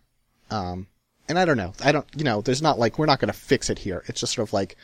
um, 0.52 0.88
and 1.28 1.40
I 1.40 1.46
don't 1.46 1.58
know, 1.58 1.74
I 1.84 1.92
don't, 1.92 2.06
you 2.16 2.24
know, 2.24 2.42
there's 2.42 2.62
not 2.62 2.80
like 2.80 3.00
we're 3.00 3.06
not 3.06 3.20
going 3.20 3.32
to 3.32 3.38
fix 3.38 3.70
it 3.70 3.80
here. 3.80 4.04
It's 4.08 4.20
just 4.22 4.34
sort 4.34 4.48
of 4.48 4.54
like 4.54 4.78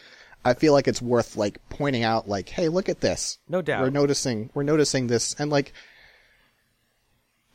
I 0.46 0.54
feel 0.54 0.74
like 0.74 0.88
it's 0.88 1.02
worth 1.02 1.36
like 1.36 1.58
pointing 1.70 2.04
out, 2.04 2.30
like, 2.30 2.50
hey, 2.50 2.70
look 2.70 2.88
at 2.88 3.02
this. 3.02 3.40
No 3.50 3.64
doubt. 3.64 3.82
We're 3.82 3.90
noticing, 3.90 4.52
we're 4.54 4.64
noticing 4.64 5.08
this, 5.08 5.34
and 5.40 5.50
like, 5.50 5.74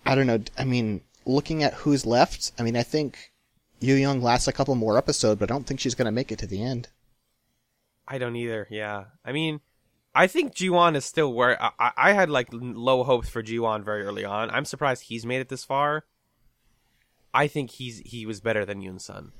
I 0.05 0.17
don't 0.17 0.27
know. 0.27 0.41
I 0.59 0.65
mean, 0.65 1.03
looking 1.25 1.63
at 1.63 1.75
who's 1.75 2.05
left, 2.05 2.51
I 2.59 2.65
mean, 2.65 2.77
I 2.77 2.83
think 2.83 3.31
Yu 3.79 3.95
Young 3.95 4.21
lasts 4.21 4.49
a 4.49 4.53
couple 4.53 4.75
more 4.75 4.99
episodes, 4.99 5.39
but 5.39 5.51
I 5.51 5.55
don't 5.55 5.67
think 5.67 5.79
she's 5.79 5.95
going 5.95 6.07
to 6.07 6.13
make 6.13 6.33
it 6.33 6.41
to 6.41 6.49
the 6.49 6.65
end. 6.65 6.89
I 8.09 8.19
don't 8.19 8.35
either. 8.35 8.67
Yeah, 8.71 9.05
I 9.25 9.31
mean, 9.31 9.61
I 10.15 10.27
think 10.27 10.55
Jiwon 10.55 10.97
is 10.97 11.05
still 11.05 11.33
where 11.33 11.61
I, 11.63 11.93
I- 11.97 12.13
had 12.13 12.31
like 12.31 12.49
low 12.53 13.05
hopes 13.05 13.29
for 13.29 13.43
Jiwon 13.43 13.85
very 13.85 14.03
early 14.03 14.25
on. 14.25 14.51
I'm 14.51 14.65
surprised 14.65 15.05
he's 15.05 15.25
made 15.25 15.41
it 15.41 15.49
this 15.49 15.65
far. 15.65 16.05
I 17.33 17.47
think 17.47 17.71
he's 17.71 17.99
he 18.05 18.27
was 18.27 18.41
better 18.41 18.65
than 18.65 18.83
Yoon 18.83 19.01
Sun. 19.01 19.33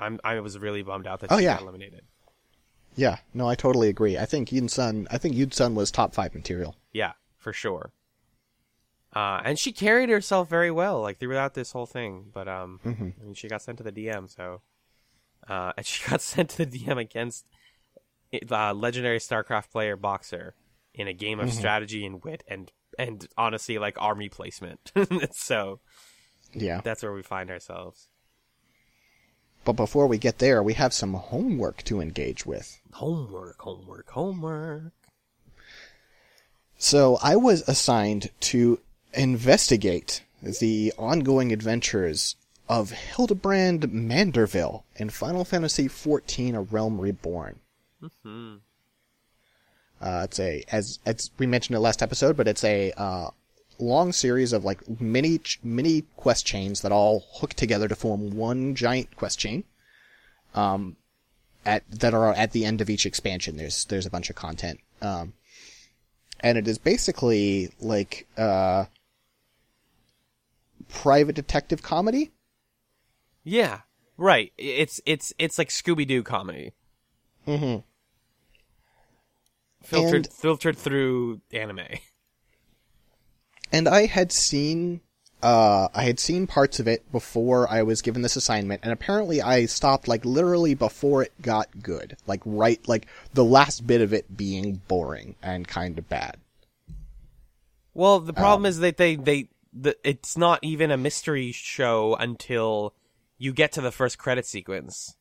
I'm 0.00 0.18
I 0.24 0.40
was 0.40 0.58
really 0.58 0.82
bummed 0.82 1.06
out 1.06 1.20
that 1.20 1.30
Oh, 1.30 1.38
she 1.38 1.44
yeah. 1.44 1.54
got 1.54 1.62
eliminated. 1.62 2.02
Yeah, 2.96 3.18
no, 3.34 3.48
I 3.48 3.54
totally 3.54 3.88
agree. 3.88 4.16
I 4.16 4.24
think 4.24 4.48
Yoon 4.50 4.70
Sun, 4.70 5.08
I 5.10 5.18
think 5.18 5.34
Yoon 5.34 5.52
Sun 5.52 5.74
was 5.74 5.90
top 5.90 6.14
five 6.14 6.34
material. 6.34 6.76
Yeah, 6.92 7.12
for 7.36 7.52
sure. 7.52 7.92
Uh, 9.14 9.40
and 9.44 9.58
she 9.58 9.72
carried 9.72 10.08
herself 10.08 10.48
very 10.48 10.70
well, 10.70 11.00
like 11.00 11.18
throughout 11.18 11.54
this 11.54 11.72
whole 11.72 11.86
thing. 11.86 12.26
But 12.32 12.48
um, 12.48 12.80
I 12.84 12.88
mean, 12.88 13.34
she 13.34 13.48
got 13.48 13.62
sent 13.62 13.78
to 13.78 13.84
the 13.84 13.92
DM, 13.92 14.28
so 14.34 14.60
uh, 15.48 15.72
and 15.76 15.84
she 15.86 16.08
got 16.08 16.20
sent 16.20 16.50
to 16.50 16.64
the 16.64 16.78
DM 16.78 16.98
against 16.98 17.46
uh, 18.50 18.74
legendary 18.74 19.18
StarCraft 19.18 19.70
player 19.70 19.96
Boxer 19.96 20.54
in 20.94 21.08
a 21.08 21.12
game 21.12 21.40
of 21.40 21.52
strategy 21.52 22.04
and 22.06 22.22
wit 22.24 22.44
and 22.48 22.70
and 22.98 23.26
honestly, 23.36 23.78
like 23.78 24.00
army 24.00 24.28
placement. 24.28 24.92
so 25.32 25.80
Yeah. 26.52 26.80
that's 26.84 27.02
where 27.02 27.12
we 27.12 27.22
find 27.22 27.50
ourselves. 27.50 28.08
But 29.64 29.72
before 29.72 30.06
we 30.06 30.18
get 30.18 30.38
there, 30.38 30.62
we 30.62 30.74
have 30.74 30.92
some 30.92 31.14
homework 31.14 31.82
to 31.84 32.00
engage 32.00 32.44
with. 32.46 32.78
Homework, 32.92 33.60
homework, 33.60 34.10
homework. 34.10 34.92
So 36.76 37.18
I 37.22 37.36
was 37.36 37.66
assigned 37.68 38.30
to 38.40 38.78
investigate 39.14 40.22
the 40.42 40.92
ongoing 40.98 41.52
adventures 41.52 42.36
of 42.68 42.90
Hildebrand 42.90 43.82
Manderville 43.90 44.82
in 44.96 45.10
Final 45.10 45.44
Fantasy 45.44 45.88
XIV: 45.88 46.54
A 46.54 46.60
Realm 46.60 47.00
Reborn. 47.00 47.60
Hmm. 48.22 48.54
Uh, 50.00 50.22
it's 50.24 50.38
a 50.40 50.64
as 50.70 50.98
as 51.06 51.30
we 51.38 51.46
mentioned 51.46 51.74
in 51.74 51.80
the 51.80 51.84
last 51.84 52.02
episode, 52.02 52.36
but 52.36 52.48
it's 52.48 52.64
a 52.64 52.92
uh, 52.92 53.30
long 53.78 54.12
series 54.12 54.52
of 54.52 54.64
like 54.64 55.00
mini 55.00 55.38
ch- 55.38 55.60
mini 55.62 56.02
quest 56.16 56.44
chains 56.44 56.80
that 56.82 56.92
all 56.92 57.24
hook 57.34 57.54
together 57.54 57.88
to 57.88 57.94
form 57.94 58.36
one 58.36 58.74
giant 58.74 59.16
quest 59.16 59.38
chain. 59.38 59.64
Um, 60.54 60.96
at 61.64 61.82
that 61.90 62.14
are 62.14 62.32
at 62.34 62.52
the 62.52 62.64
end 62.64 62.80
of 62.80 62.90
each 62.90 63.06
expansion. 63.06 63.56
There's 63.56 63.84
there's 63.86 64.06
a 64.06 64.10
bunch 64.10 64.30
of 64.30 64.36
content. 64.36 64.80
Um, 65.00 65.32
and 66.40 66.58
it 66.58 66.68
is 66.68 66.78
basically 66.78 67.70
like 67.80 68.26
uh, 68.36 68.84
private 70.88 71.34
detective 71.34 71.82
comedy. 71.82 72.32
Yeah, 73.42 73.80
right. 74.16 74.52
It's 74.58 75.00
it's 75.06 75.32
it's 75.38 75.58
like 75.58 75.68
Scooby 75.68 76.06
Doo 76.06 76.22
comedy. 76.22 76.72
Mm-hmm. 77.46 77.80
Filtered 79.84 80.26
And- 80.26 80.32
filtered 80.32 80.76
through 80.78 81.40
anime. 81.52 81.80
And 83.72 83.88
I 83.88 84.06
had 84.06 84.30
seen 84.32 85.00
uh, 85.42 85.88
I 85.94 86.04
had 86.04 86.18
seen 86.18 86.46
parts 86.46 86.80
of 86.80 86.88
it 86.88 87.10
before 87.12 87.70
I 87.70 87.82
was 87.82 88.00
given 88.00 88.22
this 88.22 88.34
assignment, 88.36 88.80
and 88.82 88.92
apparently 88.92 89.42
I 89.42 89.66
stopped 89.66 90.08
like 90.08 90.24
literally 90.24 90.74
before 90.74 91.22
it 91.22 91.32
got 91.42 91.82
good, 91.82 92.16
like 92.26 92.40
right 92.46 92.80
like 92.88 93.06
the 93.34 93.44
last 93.44 93.86
bit 93.86 94.00
of 94.00 94.14
it 94.14 94.36
being 94.36 94.80
boring 94.88 95.34
and 95.42 95.68
kind 95.68 95.98
of 95.98 96.08
bad. 96.08 96.38
Well, 97.92 98.20
the 98.20 98.32
problem 98.32 98.62
Um, 98.62 98.66
is 98.66 98.78
that 98.78 98.96
they 98.96 99.16
they 99.16 99.48
the, 99.72 99.96
it's 100.04 100.36
not 100.36 100.60
even 100.62 100.90
a 100.90 100.96
mystery 100.96 101.52
show 101.52 102.14
until 102.16 102.94
you 103.36 103.52
get 103.52 103.72
to 103.72 103.80
the 103.80 103.92
first 103.92 104.18
credit 104.18 104.46
sequence. 104.46 105.16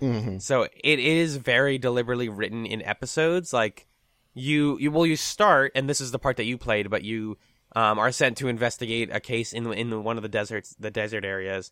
Mm-hmm. 0.00 0.38
So 0.38 0.62
it 0.62 0.98
is 0.98 1.36
very 1.36 1.76
deliberately 1.76 2.28
written 2.28 2.64
in 2.64 2.82
episodes. 2.82 3.52
Like 3.52 3.86
you, 4.34 4.78
you 4.78 4.90
well, 4.90 5.06
you 5.06 5.16
start, 5.16 5.72
and 5.74 5.88
this 5.88 6.00
is 6.00 6.10
the 6.10 6.18
part 6.18 6.36
that 6.36 6.44
you 6.44 6.58
played, 6.58 6.90
but 6.90 7.02
you 7.02 7.38
um, 7.74 7.98
are 7.98 8.12
sent 8.12 8.36
to 8.38 8.48
investigate 8.48 9.10
a 9.12 9.20
case 9.20 9.52
in 9.52 9.72
in 9.72 10.04
one 10.04 10.16
of 10.16 10.22
the 10.22 10.28
deserts, 10.28 10.74
the 10.78 10.90
desert 10.90 11.24
areas, 11.24 11.70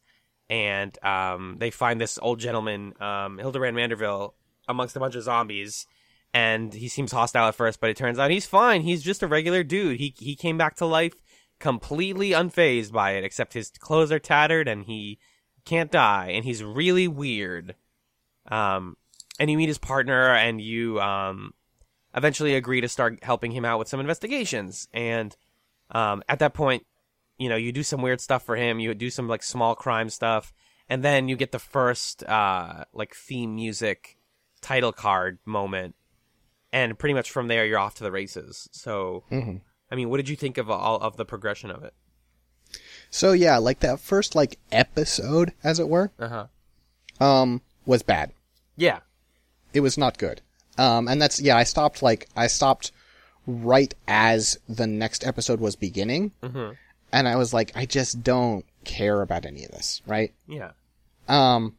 and 0.48 0.96
um, 1.04 1.56
they 1.58 1.70
find 1.70 2.00
this 2.00 2.18
old 2.20 2.38
gentleman, 2.38 2.94
um, 3.00 3.38
Hildebrand 3.38 3.76
Manderville, 3.76 4.34
amongst 4.68 4.96
a 4.96 5.00
bunch 5.00 5.14
of 5.14 5.22
zombies. 5.22 5.86
And 6.34 6.74
he 6.74 6.88
seems 6.88 7.12
hostile 7.12 7.48
at 7.48 7.54
first, 7.54 7.80
but 7.80 7.88
it 7.88 7.96
turns 7.96 8.18
out 8.18 8.30
he's 8.30 8.44
fine. 8.44 8.82
He's 8.82 9.02
just 9.02 9.22
a 9.22 9.26
regular 9.26 9.62
dude. 9.62 9.98
He 9.98 10.14
he 10.18 10.36
came 10.36 10.58
back 10.58 10.76
to 10.76 10.86
life 10.86 11.14
completely 11.58 12.30
unfazed 12.30 12.92
by 12.92 13.12
it, 13.12 13.24
except 13.24 13.54
his 13.54 13.70
clothes 13.70 14.12
are 14.12 14.18
tattered 14.18 14.68
and 14.68 14.84
he 14.84 15.18
can't 15.64 15.90
die, 15.90 16.30
and 16.34 16.44
he's 16.44 16.62
really 16.62 17.08
weird. 17.08 17.74
Um, 18.48 18.96
and 19.38 19.50
you 19.50 19.56
meet 19.56 19.68
his 19.68 19.78
partner, 19.78 20.34
and 20.34 20.60
you 20.60 21.00
um, 21.00 21.54
eventually 22.16 22.54
agree 22.54 22.80
to 22.80 22.88
start 22.88 23.22
helping 23.22 23.52
him 23.52 23.64
out 23.64 23.78
with 23.78 23.88
some 23.88 24.00
investigations. 24.00 24.88
And 24.92 25.36
um, 25.90 26.22
at 26.28 26.38
that 26.40 26.54
point, 26.54 26.84
you 27.38 27.48
know, 27.48 27.56
you 27.56 27.70
do 27.72 27.82
some 27.82 28.00
weird 28.02 28.20
stuff 28.20 28.42
for 28.44 28.56
him. 28.56 28.80
You 28.80 28.94
do 28.94 29.10
some 29.10 29.28
like 29.28 29.42
small 29.42 29.74
crime 29.74 30.08
stuff, 30.08 30.52
and 30.88 31.02
then 31.04 31.28
you 31.28 31.36
get 31.36 31.52
the 31.52 31.58
first 31.58 32.24
uh, 32.24 32.84
like 32.94 33.14
theme 33.14 33.54
music 33.54 34.16
title 34.62 34.92
card 34.92 35.38
moment, 35.44 35.94
and 36.72 36.98
pretty 36.98 37.12
much 37.14 37.30
from 37.30 37.48
there 37.48 37.66
you're 37.66 37.78
off 37.78 37.94
to 37.96 38.02
the 38.04 38.10
races. 38.10 38.68
So, 38.72 39.24
Mhm. 39.30 39.60
I 39.90 39.94
mean, 39.94 40.08
what 40.10 40.16
did 40.16 40.28
you 40.28 40.34
think 40.36 40.56
of 40.58 40.70
all 40.70 40.96
of 40.96 41.16
the 41.16 41.24
progression 41.26 41.70
of 41.70 41.84
it? 41.84 41.92
So 43.10 43.32
yeah, 43.32 43.58
like 43.58 43.80
that 43.80 44.00
first 44.00 44.34
like 44.34 44.58
episode, 44.72 45.52
as 45.62 45.78
it 45.78 45.88
were, 45.88 46.10
Uh 46.18 46.46
huh. 47.20 47.24
um, 47.24 47.60
was 47.84 48.02
bad. 48.02 48.32
Yeah. 48.76 49.00
It 49.72 49.80
was 49.80 49.96
not 49.98 50.18
good. 50.18 50.40
Um, 50.78 51.08
and 51.08 51.20
that's 51.20 51.40
yeah. 51.40 51.56
I 51.56 51.64
stopped 51.64 52.02
like 52.02 52.28
I 52.36 52.46
stopped 52.48 52.92
right 53.46 53.94
as 54.08 54.58
the 54.68 54.86
next 54.86 55.26
episode 55.26 55.60
was 55.60 55.76
beginning, 55.76 56.32
and 57.12 57.28
I 57.28 57.36
was 57.36 57.54
like, 57.54 57.72
I 57.74 57.86
just 57.86 58.22
don't 58.22 58.64
care 58.84 59.22
about 59.22 59.46
any 59.46 59.64
of 59.64 59.70
this, 59.70 60.02
right? 60.06 60.32
Yeah. 60.46 60.72
Um, 61.28 61.76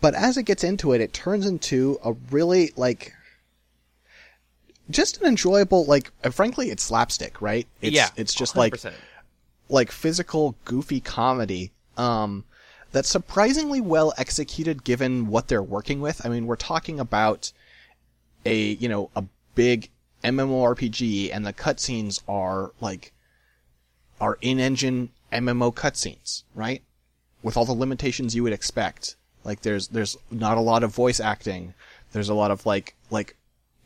but 0.00 0.14
as 0.14 0.36
it 0.36 0.42
gets 0.44 0.64
into 0.64 0.92
it, 0.92 1.00
it 1.00 1.12
turns 1.12 1.46
into 1.46 1.98
a 2.04 2.12
really 2.30 2.72
like 2.76 3.14
just 4.90 5.20
an 5.20 5.26
enjoyable 5.26 5.84
like. 5.86 6.10
uh, 6.22 6.30
Frankly, 6.30 6.70
it's 6.70 6.82
slapstick, 6.82 7.40
right? 7.40 7.66
It's, 7.80 7.94
yeah. 7.94 8.10
it's 8.16 8.34
just 8.34 8.56
like 8.56 8.74
100%. 8.74 8.92
like 9.68 9.90
physical 9.90 10.56
goofy 10.64 11.00
comedy 11.00 11.70
um 11.96 12.44
that's 12.92 13.08
surprisingly 13.08 13.80
well 13.80 14.12
executed 14.18 14.84
given 14.84 15.26
what 15.28 15.48
they're 15.48 15.62
working 15.62 16.00
with. 16.00 16.24
I 16.24 16.28
mean, 16.28 16.46
we're 16.46 16.54
talking 16.56 17.00
about 17.00 17.52
a, 18.44 18.72
you 18.74 18.88
know, 18.88 19.10
a 19.16 19.24
big 19.54 19.88
MMORPG 20.22 21.30
and 21.32 21.46
the 21.46 21.52
cutscenes 21.52 22.20
are 22.28 22.72
like 22.80 23.12
are 24.20 24.38
in-engine 24.40 25.10
MMO 25.32 25.74
cutscenes, 25.74 26.44
right? 26.54 26.82
With 27.42 27.56
all 27.56 27.64
the 27.64 27.72
limitations 27.72 28.34
you 28.34 28.42
would 28.42 28.52
expect. 28.52 29.16
Like 29.44 29.60
there's 29.62 29.88
there's 29.88 30.16
not 30.30 30.56
a 30.56 30.60
lot 30.62 30.82
of 30.82 30.94
voice 30.94 31.20
acting. 31.20 31.74
There's 32.12 32.28
a 32.28 32.34
lot 32.34 32.50
of 32.50 32.64
like 32.64 32.94
like 33.10 33.36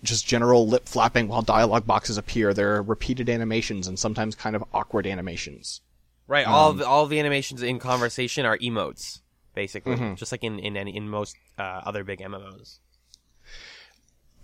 just 0.04 0.26
general 0.26 0.68
lip 0.68 0.86
flapping 0.88 1.26
while 1.26 1.42
dialogue 1.42 1.86
boxes 1.86 2.16
appear. 2.18 2.54
There 2.54 2.76
are 2.76 2.82
repeated 2.82 3.28
animations 3.28 3.88
and 3.88 3.98
sometimes 3.98 4.36
kind 4.36 4.54
of 4.54 4.62
awkward 4.72 5.06
animations. 5.06 5.80
Right. 6.28 6.46
Um, 6.46 6.54
all 6.54 6.72
the, 6.74 6.86
all 6.86 7.06
the 7.06 7.18
animations 7.18 7.62
in 7.62 7.78
conversation 7.78 8.44
are 8.46 8.58
emotes, 8.58 9.22
basically, 9.54 9.96
Mm-hmm. 9.96 10.14
just 10.14 10.30
like 10.30 10.44
in 10.44 10.58
in 10.60 10.76
any, 10.76 10.94
in 10.96 11.08
most 11.08 11.34
uh, 11.58 11.80
other 11.84 12.04
big 12.04 12.20
MMOs. 12.20 12.78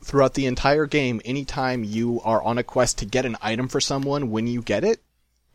Throughout 0.05 0.35
the 0.35 0.47
entire 0.47 0.87
game, 0.87 1.21
anytime 1.25 1.83
you 1.85 2.21
are 2.25 2.43
on 2.43 2.59
a 2.59 2.63
quest 2.63 2.99
to 2.99 3.07
get 3.07 3.27
an 3.27 3.37
item 3.43 3.69
for 3.69 3.81
someone, 3.81 4.31
when 4.31 4.47
you 4.47 4.63
get 4.63 4.85
it, 4.85 5.01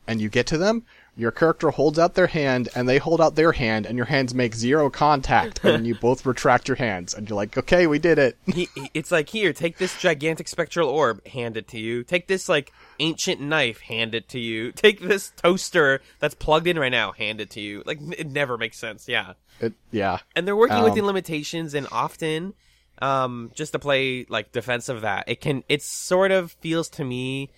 and 0.07 0.19
you 0.19 0.27
get 0.27 0.47
to 0.47 0.57
them, 0.57 0.83
your 1.15 1.29
character 1.31 1.69
holds 1.69 1.99
out 1.99 2.15
their 2.15 2.27
hand, 2.27 2.67
and 2.73 2.89
they 2.89 2.97
hold 2.97 3.21
out 3.21 3.35
their 3.35 3.51
hand, 3.51 3.85
and 3.85 3.95
your 3.95 4.07
hands 4.07 4.33
make 4.33 4.55
zero 4.55 4.89
contact, 4.89 5.63
and 5.63 5.85
you 5.85 5.93
both 6.01 6.25
retract 6.25 6.67
your 6.67 6.77
hands, 6.77 7.13
and 7.13 7.29
you're 7.29 7.35
like, 7.35 7.55
okay, 7.57 7.85
we 7.85 7.99
did 7.99 8.17
it. 8.17 8.37
He, 8.47 8.69
it's 8.95 9.11
like 9.11 9.29
here, 9.29 9.53
take 9.53 9.77
this 9.77 9.95
gigantic 10.01 10.47
spectral 10.47 10.89
orb, 10.89 11.25
hand 11.27 11.57
it 11.57 11.67
to 11.69 11.79
you. 11.79 12.03
Take 12.03 12.27
this 12.27 12.49
like 12.49 12.71
ancient 12.99 13.39
knife, 13.39 13.81
hand 13.81 14.15
it 14.15 14.27
to 14.29 14.39
you. 14.39 14.71
Take 14.79 14.99
this 15.01 15.31
toaster 15.35 16.01
that's 16.19 16.35
plugged 16.35 16.67
in 16.67 16.79
right 16.79 16.89
now, 16.91 17.11
hand 17.11 17.39
it 17.39 17.51
to 17.51 17.61
you. 17.61 17.83
Like 17.85 17.99
it 18.17 18.27
never 18.31 18.57
makes 18.57 18.79
sense. 18.79 19.07
Yeah. 19.07 19.33
it 19.59 19.73
yeah. 19.91 20.19
and 20.35 20.47
they're 20.47 20.55
working 20.55 20.77
Um, 20.77 20.83
within 20.85 21.05
limitations 21.05 21.73
and 21.73 21.87
often 21.91 22.53
um 23.01 23.51
just 23.53 23.73
to 23.73 23.79
play 23.79 24.25
like 24.29 24.51
defense 24.51 24.89
of 24.89 25.01
that. 25.01 25.25
It 25.27 25.41
can 25.41 25.63
it 25.69 25.81
sort 25.81 26.31
of 26.31 26.51
feels 26.53 26.89
to 26.91 27.03
me 27.03 27.49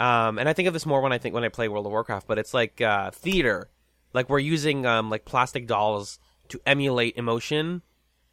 um 0.00 0.38
and 0.38 0.48
i 0.48 0.52
think 0.52 0.66
of 0.66 0.74
this 0.74 0.86
more 0.86 1.00
when 1.00 1.12
i 1.12 1.18
think 1.18 1.36
when 1.36 1.44
i 1.44 1.48
play 1.48 1.68
world 1.68 1.86
of 1.86 1.92
warcraft 1.92 2.26
but 2.26 2.38
it's 2.38 2.54
like 2.54 2.80
uh 2.80 3.10
theater. 3.10 3.68
Like 4.12 4.28
we're 4.28 4.38
using 4.38 4.86
um 4.86 5.10
like 5.10 5.24
plastic 5.24 5.66
dolls 5.66 6.18
to 6.48 6.60
emulate 6.66 7.16
emotion 7.16 7.82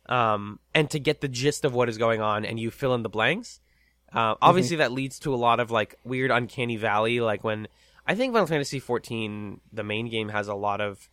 um 0.08 0.60
and 0.74 0.90
to 0.92 1.00
get 1.00 1.22
the 1.22 1.28
gist 1.28 1.66
of 1.66 1.74
what 1.74 1.90
is 1.90 1.98
going 1.98 2.22
on 2.22 2.46
and 2.46 2.60
you 2.60 2.72
fill 2.72 2.94
in 2.96 3.04
the 3.04 3.10
blanks. 3.10 3.60
Uh, 4.14 4.36
obviously 4.42 4.76
that 4.76 4.92
leads 4.92 5.20
to 5.20 5.34
a 5.34 5.38
lot 5.38 5.62
of 5.62 5.72
like 5.72 5.98
weird 6.04 6.32
uncanny 6.32 6.76
valley 6.76 7.22
like 7.22 7.46
when 7.46 7.66
i 8.06 8.14
think 8.14 8.34
final 8.34 8.46
fantasy 8.46 8.78
14 8.78 9.62
the 9.72 9.84
main 9.84 10.10
game 10.10 10.28
has 10.28 10.50
a 10.50 10.54
lot 10.54 10.82
of 10.82 11.10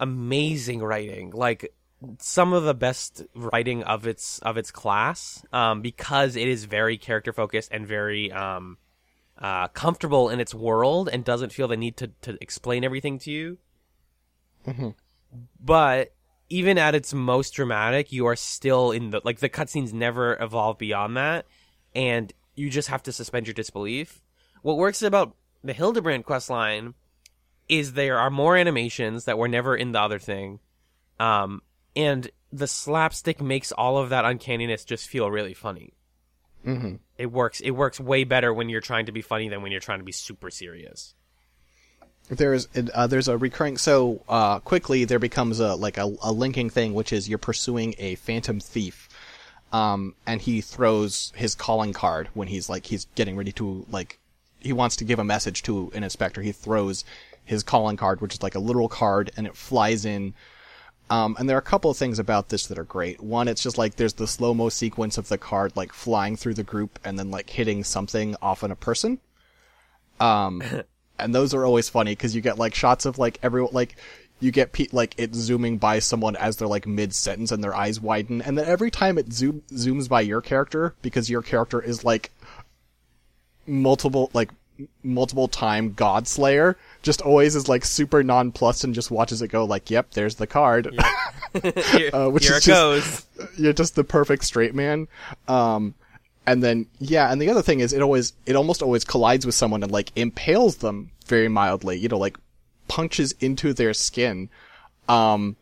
amazing 0.00 0.80
writing. 0.80 1.30
Like 1.30 1.72
some 2.18 2.52
of 2.52 2.64
the 2.64 2.74
best 2.74 3.22
writing 3.34 3.82
of 3.82 4.06
its 4.06 4.38
of 4.40 4.56
its 4.56 4.70
class 4.70 5.44
um, 5.52 5.82
because 5.82 6.36
it 6.36 6.48
is 6.48 6.64
very 6.64 6.96
character 6.96 7.32
focused 7.32 7.70
and 7.72 7.86
very 7.86 8.32
um, 8.32 8.78
uh, 9.38 9.68
comfortable 9.68 10.28
in 10.28 10.40
its 10.40 10.54
world 10.54 11.08
and 11.12 11.24
doesn't 11.24 11.52
feel 11.52 11.68
the 11.68 11.76
need 11.76 11.96
to, 11.98 12.08
to 12.22 12.38
explain 12.40 12.84
everything 12.84 13.18
to 13.18 13.30
you. 13.30 13.58
But 15.60 16.12
even 16.48 16.78
at 16.78 16.94
its 16.94 17.14
most 17.14 17.52
dramatic 17.52 18.12
you 18.12 18.26
are 18.26 18.36
still 18.36 18.90
in 18.90 19.10
the 19.10 19.20
like 19.24 19.40
the 19.40 19.48
cutscenes 19.48 19.92
never 19.92 20.36
evolve 20.42 20.78
beyond 20.78 21.16
that 21.16 21.46
and 21.94 22.32
you 22.54 22.70
just 22.70 22.88
have 22.88 23.02
to 23.04 23.12
suspend 23.12 23.46
your 23.46 23.54
disbelief. 23.54 24.22
What 24.62 24.76
works 24.76 25.02
about 25.02 25.36
the 25.62 25.72
hildebrand 25.72 26.24
questline 26.24 26.94
is 27.68 27.92
there 27.92 28.18
are 28.18 28.30
more 28.30 28.56
animations 28.56 29.26
that 29.26 29.38
were 29.38 29.48
never 29.48 29.76
in 29.76 29.92
the 29.92 30.00
other 30.00 30.18
thing. 30.18 30.58
Um, 31.20 31.62
and 31.96 32.30
the 32.52 32.66
slapstick 32.66 33.40
makes 33.40 33.72
all 33.72 33.98
of 33.98 34.10
that 34.10 34.24
uncanniness 34.24 34.84
just 34.84 35.08
feel 35.08 35.30
really 35.30 35.54
funny. 35.54 35.94
Mm-hmm. 36.66 36.96
It 37.16 37.26
works. 37.26 37.60
It 37.60 37.70
works 37.70 37.98
way 37.98 38.24
better 38.24 38.52
when 38.52 38.68
you're 38.68 38.80
trying 38.80 39.06
to 39.06 39.12
be 39.12 39.22
funny 39.22 39.48
than 39.48 39.62
when 39.62 39.72
you're 39.72 39.80
trying 39.80 40.00
to 40.00 40.04
be 40.04 40.12
super 40.12 40.50
serious. 40.50 41.14
There's 42.28 42.68
uh, 42.94 43.06
there's 43.06 43.28
a 43.28 43.36
recurring 43.36 43.76
so 43.76 44.22
uh, 44.28 44.60
quickly 44.60 45.04
there 45.04 45.18
becomes 45.18 45.58
a 45.58 45.74
like 45.74 45.98
a, 45.98 46.14
a 46.22 46.30
linking 46.30 46.70
thing 46.70 46.94
which 46.94 47.12
is 47.12 47.28
you're 47.28 47.38
pursuing 47.38 47.94
a 47.98 48.14
phantom 48.16 48.60
thief, 48.60 49.08
um, 49.72 50.14
and 50.26 50.40
he 50.40 50.60
throws 50.60 51.32
his 51.34 51.56
calling 51.56 51.92
card 51.92 52.28
when 52.34 52.46
he's 52.46 52.68
like 52.68 52.86
he's 52.86 53.06
getting 53.16 53.36
ready 53.36 53.52
to 53.52 53.84
like 53.90 54.20
he 54.60 54.72
wants 54.72 54.96
to 54.96 55.04
give 55.04 55.18
a 55.18 55.24
message 55.24 55.62
to 55.64 55.90
an 55.94 56.04
inspector. 56.04 56.40
He 56.40 56.52
throws 56.52 57.04
his 57.44 57.64
calling 57.64 57.96
card, 57.96 58.20
which 58.20 58.34
is 58.34 58.42
like 58.42 58.54
a 58.54 58.60
literal 58.60 58.88
card, 58.88 59.32
and 59.36 59.46
it 59.46 59.56
flies 59.56 60.04
in. 60.04 60.34
Um, 61.10 61.36
and 61.38 61.48
there 61.48 61.56
are 61.56 61.60
a 61.60 61.62
couple 61.62 61.90
of 61.90 61.96
things 61.96 62.20
about 62.20 62.48
this 62.48 62.68
that 62.68 62.78
are 62.78 62.84
great. 62.84 63.20
One, 63.20 63.48
it's 63.48 63.62
just 63.62 63.76
like 63.76 63.96
there's 63.96 64.14
the 64.14 64.28
slow 64.28 64.54
mo 64.54 64.68
sequence 64.68 65.18
of 65.18 65.28
the 65.28 65.38
card 65.38 65.76
like 65.76 65.92
flying 65.92 66.36
through 66.36 66.54
the 66.54 66.62
group 66.62 67.00
and 67.04 67.18
then 67.18 67.32
like 67.32 67.50
hitting 67.50 67.82
something 67.82 68.36
off 68.40 68.62
on 68.62 68.70
a 68.70 68.76
person. 68.76 69.18
Um, 70.20 70.62
and 71.18 71.34
those 71.34 71.52
are 71.52 71.66
always 71.66 71.88
funny 71.88 72.12
because 72.12 72.34
you 72.36 72.40
get 72.40 72.58
like 72.58 72.74
shots 72.76 73.06
of 73.06 73.18
like 73.18 73.40
everyone 73.42 73.72
like 73.72 73.96
you 74.38 74.52
get 74.52 74.72
pe- 74.72 74.86
like 74.92 75.14
it 75.18 75.34
zooming 75.34 75.78
by 75.78 75.98
someone 75.98 76.36
as 76.36 76.56
they're 76.56 76.68
like 76.68 76.86
mid 76.86 77.12
sentence 77.12 77.50
and 77.50 77.62
their 77.62 77.74
eyes 77.74 78.00
widen, 78.00 78.40
and 78.40 78.56
then 78.56 78.66
every 78.66 78.90
time 78.90 79.18
it 79.18 79.32
zoom 79.32 79.62
zooms 79.72 80.08
by 80.08 80.20
your 80.20 80.40
character 80.40 80.94
because 81.02 81.28
your 81.28 81.42
character 81.42 81.80
is 81.82 82.04
like 82.04 82.30
multiple 83.66 84.30
like 84.32 84.50
multiple 85.02 85.48
time 85.48 85.92
god 85.94 86.26
slayer 86.28 86.76
just 87.02 87.20
always 87.22 87.54
is 87.56 87.68
like 87.68 87.84
super 87.84 88.22
nonplussed 88.22 88.84
and 88.84 88.94
just 88.94 89.10
watches 89.10 89.40
it 89.42 89.48
go 89.48 89.64
like 89.64 89.90
yep 89.90 90.10
there's 90.12 90.34
the 90.36 90.46
card. 90.46 90.92
Here 91.62 92.10
Uh, 92.12 92.28
which 92.28 92.44
here 92.46 92.56
is 92.56 92.66
it 92.68 92.70
just- 92.70 93.26
goes. 93.36 93.48
you're 93.58 93.72
just 93.72 93.94
the 93.96 94.04
perfect 94.04 94.44
straight 94.44 94.74
man. 94.74 95.08
Um 95.48 95.94
and 96.46 96.62
then 96.62 96.86
yeah 96.98 97.30
and 97.30 97.40
the 97.40 97.50
other 97.50 97.62
thing 97.62 97.80
is 97.80 97.92
it 97.92 98.02
always 98.02 98.32
it 98.46 98.56
almost 98.56 98.82
always 98.82 99.04
collides 99.04 99.44
with 99.46 99.54
someone 99.54 99.82
and 99.82 99.92
like 99.92 100.10
impales 100.16 100.76
them 100.76 101.10
very 101.26 101.48
mildly 101.48 101.98
you 101.98 102.08
know 102.08 102.18
like 102.18 102.36
punches 102.88 103.32
into 103.40 103.72
their 103.72 103.94
skin. 103.94 104.48
Um 105.08 105.56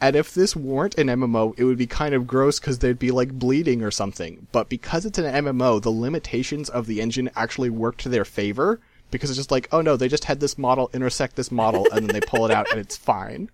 and 0.00 0.16
if 0.16 0.32
this 0.32 0.56
weren't 0.56 0.96
an 0.96 1.08
MMO, 1.08 1.54
it 1.58 1.64
would 1.64 1.76
be 1.76 1.86
kind 1.86 2.14
of 2.14 2.26
gross 2.26 2.58
because 2.58 2.78
there'd 2.78 2.98
be 2.98 3.10
like 3.10 3.38
bleeding 3.38 3.82
or 3.82 3.90
something. 3.90 4.46
But 4.50 4.68
because 4.68 5.04
it's 5.04 5.18
an 5.18 5.44
MMO, 5.44 5.82
the 5.82 5.90
limitations 5.90 6.70
of 6.70 6.86
the 6.86 7.00
engine 7.00 7.30
actually 7.36 7.70
work 7.70 7.98
to 7.98 8.08
their 8.08 8.24
favor 8.24 8.80
because 9.10 9.30
it's 9.30 9.36
just 9.36 9.50
like, 9.50 9.68
oh 9.72 9.82
no, 9.82 9.96
they 9.96 10.08
just 10.08 10.24
had 10.24 10.40
this 10.40 10.56
model 10.56 10.90
intersect 10.94 11.36
this 11.36 11.50
model 11.52 11.86
and 11.92 12.08
then 12.08 12.14
they 12.14 12.26
pull 12.26 12.46
it 12.46 12.50
out 12.50 12.70
and 12.70 12.80
it's 12.80 12.96
fine. 12.96 13.50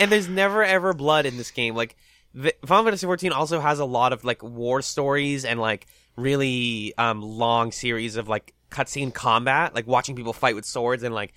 and 0.00 0.12
there's 0.12 0.28
never 0.28 0.62
ever 0.62 0.92
blood 0.92 1.26
in 1.26 1.36
this 1.36 1.50
game. 1.50 1.74
Like 1.74 1.96
the, 2.32 2.54
Final 2.64 2.84
Fantasy 2.84 3.06
XIV 3.06 3.32
also 3.32 3.58
has 3.58 3.80
a 3.80 3.84
lot 3.84 4.12
of 4.12 4.24
like 4.24 4.42
war 4.42 4.80
stories 4.80 5.44
and 5.44 5.58
like 5.58 5.88
really 6.16 6.94
um 6.98 7.20
long 7.20 7.72
series 7.72 8.14
of 8.14 8.28
like 8.28 8.54
cutscene 8.70 9.12
combat, 9.12 9.74
like 9.74 9.88
watching 9.88 10.14
people 10.14 10.32
fight 10.32 10.54
with 10.54 10.64
swords 10.64 11.02
and 11.02 11.12
like 11.14 11.32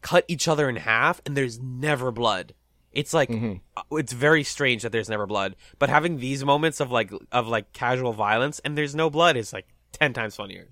cut 0.00 0.24
each 0.26 0.48
other 0.48 0.68
in 0.68 0.74
half, 0.74 1.20
and 1.24 1.36
there's 1.36 1.60
never 1.60 2.10
blood. 2.10 2.54
It's 2.92 3.14
like 3.14 3.30
uh, 3.30 3.82
it's 3.92 4.12
very 4.12 4.44
strange 4.44 4.82
that 4.82 4.92
there's 4.92 5.08
never 5.08 5.26
blood, 5.26 5.56
but 5.78 5.88
having 5.88 6.18
these 6.18 6.44
moments 6.44 6.78
of 6.80 6.90
like 6.90 7.10
of 7.32 7.48
like 7.48 7.72
casual 7.72 8.12
violence 8.12 8.58
and 8.64 8.76
there's 8.76 8.94
no 8.94 9.08
blood 9.10 9.36
is 9.36 9.52
like 9.52 9.66
ten 9.92 10.12
times 10.12 10.36
funnier. 10.36 10.68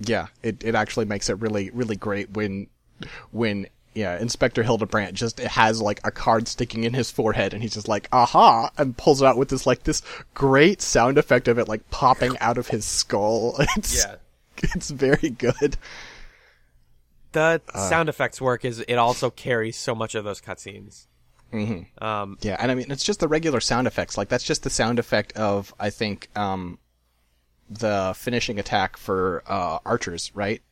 Yeah, 0.00 0.28
it, 0.42 0.64
it 0.64 0.74
actually 0.74 1.04
makes 1.04 1.28
it 1.28 1.38
really, 1.38 1.70
really 1.70 1.94
great 1.94 2.30
when, 2.30 2.66
when, 3.30 3.66
yeah, 3.94 4.18
Inspector 4.18 4.60
Hildebrand 4.60 5.14
just 5.16 5.38
has 5.38 5.80
like 5.80 6.00
a 6.02 6.10
card 6.10 6.48
sticking 6.48 6.82
in 6.84 6.92
his 6.94 7.10
forehead 7.10 7.52
and 7.54 7.62
he's 7.62 7.74
just 7.74 7.86
like, 7.86 8.08
aha, 8.10 8.70
and 8.78 8.96
pulls 8.96 9.22
it 9.22 9.26
out 9.26 9.36
with 9.36 9.50
this 9.50 9.64
like 9.66 9.84
this 9.84 10.02
great 10.34 10.80
sound 10.82 11.18
effect 11.18 11.46
of 11.46 11.58
it 11.58 11.68
like 11.68 11.88
popping 11.90 12.36
out 12.38 12.58
of 12.58 12.68
his 12.68 12.84
skull. 12.84 13.56
It's, 13.76 13.94
Yeah. 14.04 14.16
it's 14.74 14.90
very 14.90 15.30
good. 15.30 15.76
The 17.32 17.60
Uh. 17.72 17.88
sound 17.88 18.08
effects 18.08 18.40
work 18.40 18.64
is 18.64 18.80
it 18.80 18.94
also 18.96 19.30
carries 19.30 19.76
so 19.76 19.94
much 19.94 20.14
of 20.14 20.24
those 20.24 20.40
cutscenes. 20.40 21.06
Mm-hmm. 21.52 22.04
Um, 22.04 22.38
Yeah, 22.40 22.56
and 22.58 22.70
I 22.70 22.74
mean, 22.74 22.90
it's 22.90 23.04
just 23.04 23.20
the 23.20 23.28
regular 23.28 23.60
sound 23.60 23.86
effects. 23.86 24.16
Like, 24.16 24.28
that's 24.28 24.44
just 24.44 24.62
the 24.62 24.70
sound 24.70 24.98
effect 24.98 25.32
of, 25.34 25.74
I 25.78 25.90
think, 25.90 26.28
um, 26.36 26.78
the 27.68 28.12
finishing 28.16 28.58
attack 28.58 28.96
for, 28.96 29.42
uh, 29.46 29.78
archers, 29.84 30.30
right? 30.34 30.62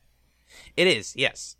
It 0.75 0.87
is, 0.87 1.15
yes. 1.15 1.55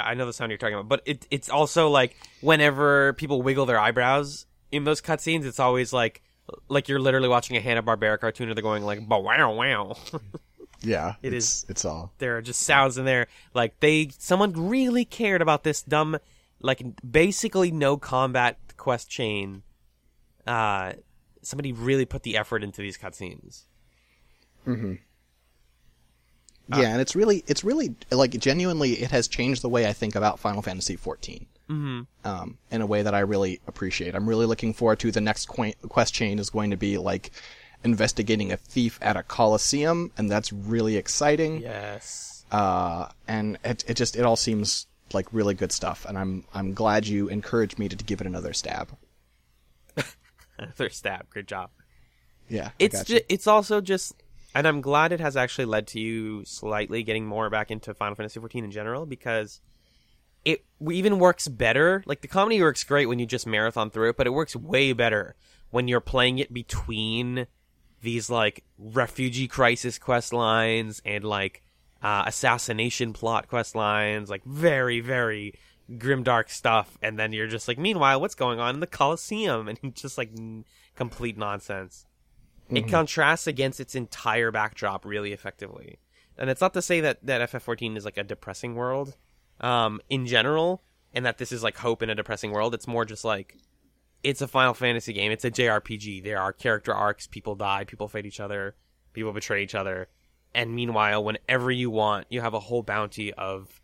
I 0.00 0.14
know 0.14 0.24
the 0.26 0.32
sound 0.32 0.50
you're 0.50 0.58
talking 0.58 0.74
about, 0.74 0.88
but 0.88 1.02
it, 1.04 1.26
it's 1.30 1.48
also 1.50 1.88
like 1.88 2.16
whenever 2.40 3.12
people 3.14 3.42
wiggle 3.42 3.66
their 3.66 3.78
eyebrows 3.80 4.46
in 4.70 4.84
those 4.84 5.00
cutscenes, 5.00 5.44
it's 5.44 5.58
always 5.58 5.92
like 5.92 6.22
like 6.68 6.88
you're 6.88 7.00
literally 7.00 7.28
watching 7.28 7.56
a 7.56 7.60
Hanna 7.60 7.82
Barbera 7.82 8.18
cartoon, 8.20 8.48
and 8.48 8.56
they're 8.56 8.62
going 8.62 8.84
like 8.84 9.08
"Bah, 9.08 9.18
wow 9.18 9.52
wow." 9.52 9.96
Yeah, 10.82 11.14
It 11.22 11.34
it's, 11.34 11.46
is- 11.64 11.66
It's 11.68 11.84
all. 11.84 12.12
there 12.18 12.36
are 12.38 12.42
just 12.42 12.60
sounds 12.60 12.98
in 12.98 13.04
there 13.04 13.26
like 13.52 13.78
they 13.80 14.10
someone 14.18 14.52
really 14.68 15.04
cared 15.04 15.42
about 15.42 15.62
this 15.64 15.82
dumb 15.82 16.18
like 16.60 16.82
basically 17.08 17.70
no 17.70 17.96
combat 17.96 18.58
quest 18.76 19.10
chain 19.10 19.62
uh 20.46 20.92
somebody 21.42 21.72
really 21.72 22.04
put 22.04 22.22
the 22.22 22.36
effort 22.36 22.62
into 22.62 22.80
these 22.80 22.96
cutscenes 22.96 23.64
Mm-hmm. 24.66 24.94
Yeah, 26.80 26.92
and 26.92 27.00
it's 27.00 27.16
really, 27.16 27.42
it's 27.48 27.64
really 27.64 27.94
like 28.12 28.30
genuinely, 28.32 28.92
it 28.92 29.10
has 29.10 29.26
changed 29.26 29.62
the 29.62 29.68
way 29.68 29.88
I 29.88 29.92
think 29.92 30.14
about 30.14 30.38
Final 30.38 30.62
Fantasy 30.62 30.96
XIV. 30.96 31.46
Mm-hmm. 31.68 32.00
Um, 32.24 32.58
in 32.70 32.80
a 32.80 32.86
way 32.86 33.02
that 33.02 33.14
I 33.14 33.20
really 33.20 33.60
appreciate. 33.68 34.14
I'm 34.16 34.28
really 34.28 34.46
looking 34.46 34.74
forward 34.74 34.98
to 35.00 35.12
the 35.12 35.20
next 35.20 35.46
quest 35.46 36.14
chain 36.14 36.40
is 36.40 36.50
going 36.50 36.70
to 36.70 36.76
be 36.76 36.98
like 36.98 37.30
investigating 37.84 38.50
a 38.50 38.56
thief 38.56 38.98
at 39.00 39.16
a 39.16 39.22
coliseum, 39.22 40.10
and 40.18 40.28
that's 40.28 40.52
really 40.52 40.96
exciting. 40.96 41.60
yes 41.60 42.44
Uh, 42.50 43.06
and 43.28 43.56
it, 43.64 43.84
it 43.88 43.94
just, 43.94 44.16
it 44.16 44.24
all 44.24 44.36
seems 44.36 44.86
like 45.14 45.26
really 45.32 45.54
good 45.54 45.72
stuff, 45.72 46.04
and 46.08 46.18
I'm, 46.18 46.44
I'm 46.54 46.74
glad 46.74 47.06
you 47.06 47.28
encouraged 47.28 47.78
me 47.78 47.88
to, 47.88 47.96
to 47.96 48.04
give 48.04 48.20
it 48.20 48.26
another 48.26 48.52
stab. 48.52 48.96
another 50.58 50.90
stab. 50.90 51.30
Good 51.30 51.48
job. 51.48 51.70
Yeah, 52.48 52.70
it's 52.78 53.04
ju- 53.04 53.20
it's 53.28 53.46
also 53.46 53.80
just 53.80 54.14
and 54.54 54.66
i'm 54.66 54.80
glad 54.80 55.12
it 55.12 55.20
has 55.20 55.36
actually 55.36 55.64
led 55.64 55.86
to 55.86 56.00
you 56.00 56.44
slightly 56.44 57.02
getting 57.02 57.24
more 57.24 57.48
back 57.50 57.70
into 57.70 57.94
final 57.94 58.14
fantasy 58.14 58.40
14 58.40 58.64
in 58.64 58.70
general 58.70 59.06
because 59.06 59.60
it 60.42 60.64
even 60.90 61.18
works 61.18 61.48
better. 61.48 62.02
Like 62.06 62.22
the 62.22 62.28
comedy 62.28 62.62
works 62.62 62.82
great 62.82 63.04
when 63.06 63.18
you 63.18 63.26
just 63.26 63.46
marathon 63.46 63.90
through 63.90 64.10
it 64.10 64.16
but 64.16 64.26
it 64.26 64.30
works 64.30 64.56
way 64.56 64.92
better 64.92 65.36
when 65.70 65.86
you're 65.86 66.00
playing 66.00 66.38
it 66.38 66.52
between 66.52 67.46
these 68.02 68.30
like 68.30 68.64
refugee 68.78 69.46
crisis 69.46 69.98
quest 69.98 70.32
lines 70.32 71.00
and 71.04 71.24
like 71.24 71.62
uh, 72.02 72.24
assassination 72.26 73.12
plot 73.12 73.48
quest 73.48 73.74
lines 73.74 74.30
like 74.30 74.44
very 74.44 75.00
very 75.00 75.54
grimdark 75.92 76.48
stuff 76.48 76.96
and 77.02 77.18
then 77.18 77.32
you're 77.32 77.48
just 77.48 77.66
like 77.68 77.78
meanwhile 77.78 78.20
what's 78.20 78.34
going 78.34 78.60
on 78.60 78.74
in 78.74 78.80
the 78.80 78.86
coliseum 78.86 79.68
and 79.82 79.94
just 79.94 80.16
like 80.16 80.30
n- 80.36 80.64
complete 80.94 81.36
nonsense 81.36 82.06
it 82.70 82.88
contrasts 82.88 83.46
against 83.46 83.80
its 83.80 83.94
entire 83.94 84.50
backdrop 84.50 85.04
really 85.04 85.32
effectively. 85.32 85.98
And 86.38 86.48
it's 86.48 86.60
not 86.60 86.74
to 86.74 86.82
say 86.82 87.00
that, 87.00 87.24
that 87.26 87.50
FF14 87.50 87.96
is 87.96 88.04
like 88.04 88.16
a 88.16 88.24
depressing 88.24 88.74
world 88.74 89.16
um, 89.60 90.00
in 90.08 90.26
general, 90.26 90.82
and 91.12 91.26
that 91.26 91.38
this 91.38 91.52
is 91.52 91.62
like 91.62 91.76
hope 91.76 92.02
in 92.02 92.10
a 92.10 92.14
depressing 92.14 92.52
world. 92.52 92.74
It's 92.74 92.86
more 92.86 93.04
just 93.04 93.24
like 93.24 93.56
it's 94.22 94.40
a 94.40 94.48
Final 94.48 94.74
Fantasy 94.74 95.12
game. 95.12 95.32
It's 95.32 95.44
a 95.44 95.50
JRPG. 95.50 96.22
There 96.22 96.40
are 96.40 96.52
character 96.52 96.94
arcs. 96.94 97.26
People 97.26 97.56
die. 97.56 97.84
People 97.84 98.08
fight 98.08 98.26
each 98.26 98.40
other. 98.40 98.76
People 99.12 99.32
betray 99.32 99.62
each 99.62 99.74
other. 99.74 100.08
And 100.54 100.74
meanwhile, 100.74 101.22
whenever 101.22 101.70
you 101.70 101.90
want, 101.90 102.26
you 102.28 102.40
have 102.40 102.54
a 102.54 102.60
whole 102.60 102.82
bounty 102.82 103.32
of 103.32 103.80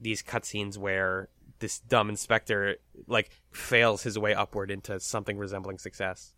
these 0.00 0.22
cutscenes 0.22 0.78
where 0.78 1.28
this 1.58 1.78
dumb 1.80 2.08
inspector 2.08 2.76
like 3.06 3.30
fails 3.52 4.02
his 4.02 4.18
way 4.18 4.34
upward 4.34 4.70
into 4.70 4.98
something 5.00 5.38
resembling 5.38 5.78
success. 5.78 6.32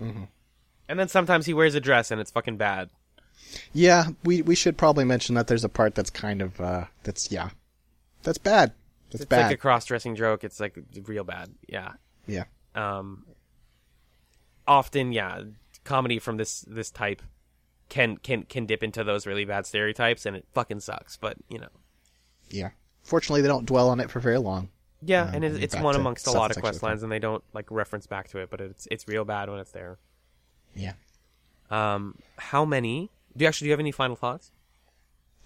And 0.00 0.98
then 0.98 1.08
sometimes 1.08 1.46
he 1.46 1.54
wears 1.54 1.74
a 1.74 1.80
dress 1.80 2.10
and 2.10 2.20
it's 2.20 2.30
fucking 2.30 2.56
bad. 2.58 2.90
Yeah, 3.72 4.08
we 4.22 4.42
we 4.42 4.54
should 4.54 4.76
probably 4.76 5.04
mention 5.04 5.34
that 5.34 5.46
there's 5.46 5.64
a 5.64 5.68
part 5.68 5.94
that's 5.94 6.10
kind 6.10 6.42
of 6.42 6.60
uh 6.60 6.84
that's 7.04 7.32
yeah. 7.32 7.50
That's 8.22 8.38
bad. 8.38 8.72
That's 9.10 9.22
It's 9.22 9.28
bad. 9.28 9.46
like 9.46 9.54
a 9.54 9.56
cross-dressing 9.56 10.16
joke. 10.16 10.44
It's 10.44 10.60
like 10.60 10.78
real 11.04 11.24
bad. 11.24 11.50
Yeah. 11.68 11.92
yeah. 12.26 12.44
Um. 12.74 13.26
Often, 14.66 15.12
yeah, 15.12 15.42
comedy 15.84 16.18
from 16.18 16.36
this 16.38 16.64
this 16.66 16.90
type 16.90 17.22
can 17.88 18.16
can 18.18 18.42
can 18.44 18.66
dip 18.66 18.82
into 18.82 19.04
those 19.04 19.26
really 19.26 19.44
bad 19.44 19.66
stereotypes, 19.66 20.26
and 20.26 20.36
it 20.36 20.46
fucking 20.54 20.80
sucks. 20.80 21.16
But 21.16 21.36
you 21.48 21.58
know, 21.58 21.68
Yeah. 22.50 22.70
Fortunately 23.02 23.42
they 23.42 23.48
don't 23.48 23.66
dwell 23.66 23.90
on 23.90 24.00
it 24.00 24.10
for 24.10 24.18
very 24.20 24.38
long. 24.38 24.70
yeah, 25.02 25.24
Um, 25.24 25.34
and 25.34 25.44
it's, 25.44 25.58
it's 25.58 25.76
one 25.76 25.94
amongst 25.94 26.26
a 26.26 26.30
lot 26.32 26.50
of 26.50 26.56
quest 26.62 26.82
lines, 26.82 27.02
and 27.02 27.12
they 27.12 27.18
don't 27.18 27.44
like 27.52 27.70
reference 27.70 28.06
back 28.06 28.28
to 28.28 28.38
it. 28.38 28.48
But 28.50 28.60
it's 28.62 28.88
it's 28.90 29.06
real 29.06 29.24
bad 29.24 29.50
when 29.50 29.58
it's 29.60 29.72
there. 29.72 29.98
Yeah. 30.74 30.94
Um, 31.70 32.16
how 32.38 32.64
many? 32.64 33.10
Do 33.36 33.42
you 33.44 33.48
actually 33.48 33.66
do 33.66 33.68
you 33.68 33.72
have 33.72 33.80
any 33.80 33.92
final 33.92 34.16
thoughts? 34.16 34.50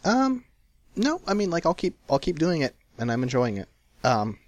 Um 0.05 0.45
no, 0.95 1.21
I 1.27 1.35
mean 1.35 1.51
like 1.51 1.67
I'll 1.67 1.75
keep 1.75 1.97
I'll 2.09 2.19
keep 2.19 2.39
doing 2.39 2.63
it 2.63 2.75
and 2.99 3.11
I'm 3.11 3.23
enjoying 3.23 3.57
it. 3.57 3.69
Um 4.05 4.39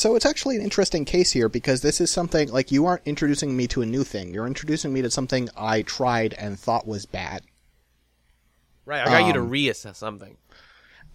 so 0.00 0.16
it's 0.16 0.26
actually 0.26 0.56
an 0.56 0.62
interesting 0.62 1.04
case 1.04 1.32
here 1.32 1.48
because 1.48 1.80
this 1.80 2.00
is 2.00 2.10
something 2.10 2.50
like 2.50 2.70
you 2.72 2.86
aren't 2.86 3.06
introducing 3.06 3.56
me 3.56 3.66
to 3.68 3.82
a 3.82 3.86
new 3.86 4.04
thing. 4.04 4.32
You're 4.34 4.46
introducing 4.46 4.92
me 4.92 5.02
to 5.02 5.10
something 5.10 5.48
I 5.56 5.82
tried 5.82 6.34
and 6.34 6.58
thought 6.58 6.86
was 6.86 7.06
bad. 7.06 7.42
Right, 8.84 9.06
I 9.06 9.10
got 9.20 9.26
you 9.26 9.32
to 9.34 9.40
Um, 9.40 9.50
reassess 9.50 9.96
something. 9.96 10.36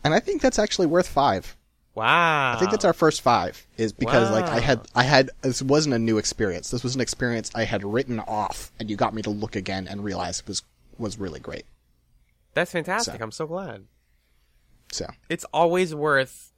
And 0.03 0.13
I 0.13 0.19
think 0.19 0.41
that's 0.41 0.59
actually 0.59 0.85
worth 0.87 1.07
5. 1.07 1.57
Wow, 1.95 2.53
I 2.55 2.59
think 2.59 2.71
that's 2.71 2.85
our 2.85 2.93
first 2.93 3.21
5 3.21 3.67
is 3.77 3.93
because 3.93 4.31
like 4.31 4.45
I 4.45 4.59
had 4.59 4.81
I 4.95 5.03
had 5.03 5.29
this 5.41 5.61
wasn't 5.61 5.93
a 5.93 5.99
new 5.99 6.17
experience. 6.17 6.71
This 6.71 6.83
was 6.83 6.95
an 6.95 7.01
experience 7.01 7.51
I 7.53 7.65
had 7.65 7.83
written 7.83 8.19
off 8.19 8.71
and 8.79 8.89
you 8.89 8.95
got 8.95 9.13
me 9.13 9.21
to 9.21 9.29
look 9.29 9.55
again 9.55 9.87
and 9.87 10.03
realize 10.03 10.39
it 10.39 10.47
was 10.47 10.63
was 10.97 11.19
really 11.19 11.39
great. 11.39 11.65
that's 12.53 12.71
fantastic. 12.71 13.17
So. 13.17 13.23
I'm 13.23 13.31
so 13.31 13.45
glad. 13.47 13.85
So, 14.91 15.07
it's 15.29 15.43
always 15.53 15.93
worth 15.95 16.52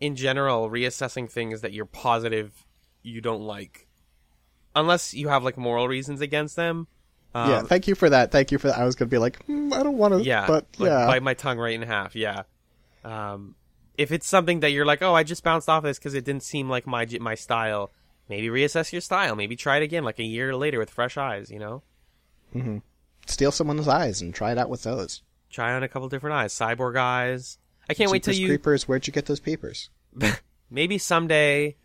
in 0.00 0.16
general 0.16 0.70
reassessing 0.70 1.30
things 1.30 1.60
that 1.60 1.72
you're 1.72 1.84
positive 1.84 2.66
you 3.02 3.20
don't 3.20 3.42
like 3.42 3.88
unless 4.74 5.14
you 5.14 5.28
have 5.28 5.42
like 5.42 5.56
moral 5.56 5.88
reasons 5.88 6.20
against 6.20 6.56
them 6.56 6.86
um, 7.34 7.50
yeah, 7.50 7.62
thank 7.62 7.86
you 7.86 7.94
for 7.94 8.08
that. 8.08 8.32
Thank 8.32 8.52
you 8.52 8.58
for 8.58 8.68
that. 8.68 8.78
I 8.78 8.84
was 8.86 8.94
going 8.94 9.08
to 9.08 9.14
be 9.14 9.18
like, 9.18 9.44
hmm, 9.44 9.70
I 9.74 9.82
don't 9.82 9.98
want 9.98 10.14
to 10.14 10.22
yeah 10.22 10.46
but 10.46 10.66
like 10.78 10.88
yeah. 10.88 11.06
bite 11.06 11.22
my 11.22 11.34
tongue 11.34 11.58
right 11.58 11.74
in 11.74 11.82
half 11.82 12.16
yeah 12.16 12.42
um 13.04 13.54
if 13.96 14.12
it's 14.12 14.26
something 14.26 14.60
that 14.60 14.70
you're 14.70 14.86
like 14.86 15.02
oh 15.02 15.14
i 15.14 15.22
just 15.22 15.44
bounced 15.44 15.68
off 15.68 15.82
this 15.82 15.98
because 15.98 16.14
it 16.14 16.24
didn't 16.24 16.42
seem 16.42 16.68
like 16.68 16.86
my 16.86 17.06
my 17.20 17.34
style 17.34 17.90
maybe 18.28 18.48
reassess 18.48 18.92
your 18.92 19.00
style 19.00 19.36
maybe 19.36 19.56
try 19.56 19.76
it 19.76 19.82
again 19.82 20.04
like 20.04 20.18
a 20.18 20.24
year 20.24 20.54
later 20.54 20.78
with 20.78 20.90
fresh 20.90 21.16
eyes 21.16 21.50
you 21.50 21.58
know 21.58 21.82
mm-hmm. 22.54 22.78
steal 23.26 23.52
someone's 23.52 23.88
eyes 23.88 24.20
and 24.20 24.34
try 24.34 24.52
it 24.52 24.58
out 24.58 24.68
with 24.68 24.82
those. 24.82 25.22
try 25.50 25.74
on 25.74 25.82
a 25.82 25.88
couple 25.88 26.08
different 26.08 26.34
eyes 26.34 26.52
cyborg 26.52 26.96
eyes 26.96 27.58
i 27.88 27.94
can't 27.94 28.10
wait 28.10 28.22
till 28.22 28.32
Jeepers 28.34 28.40
you 28.40 28.48
creepers, 28.48 28.88
where'd 28.88 29.06
you 29.06 29.12
get 29.12 29.26
those 29.26 29.40
papers? 29.40 29.90
maybe 30.70 30.98
someday 30.98 31.76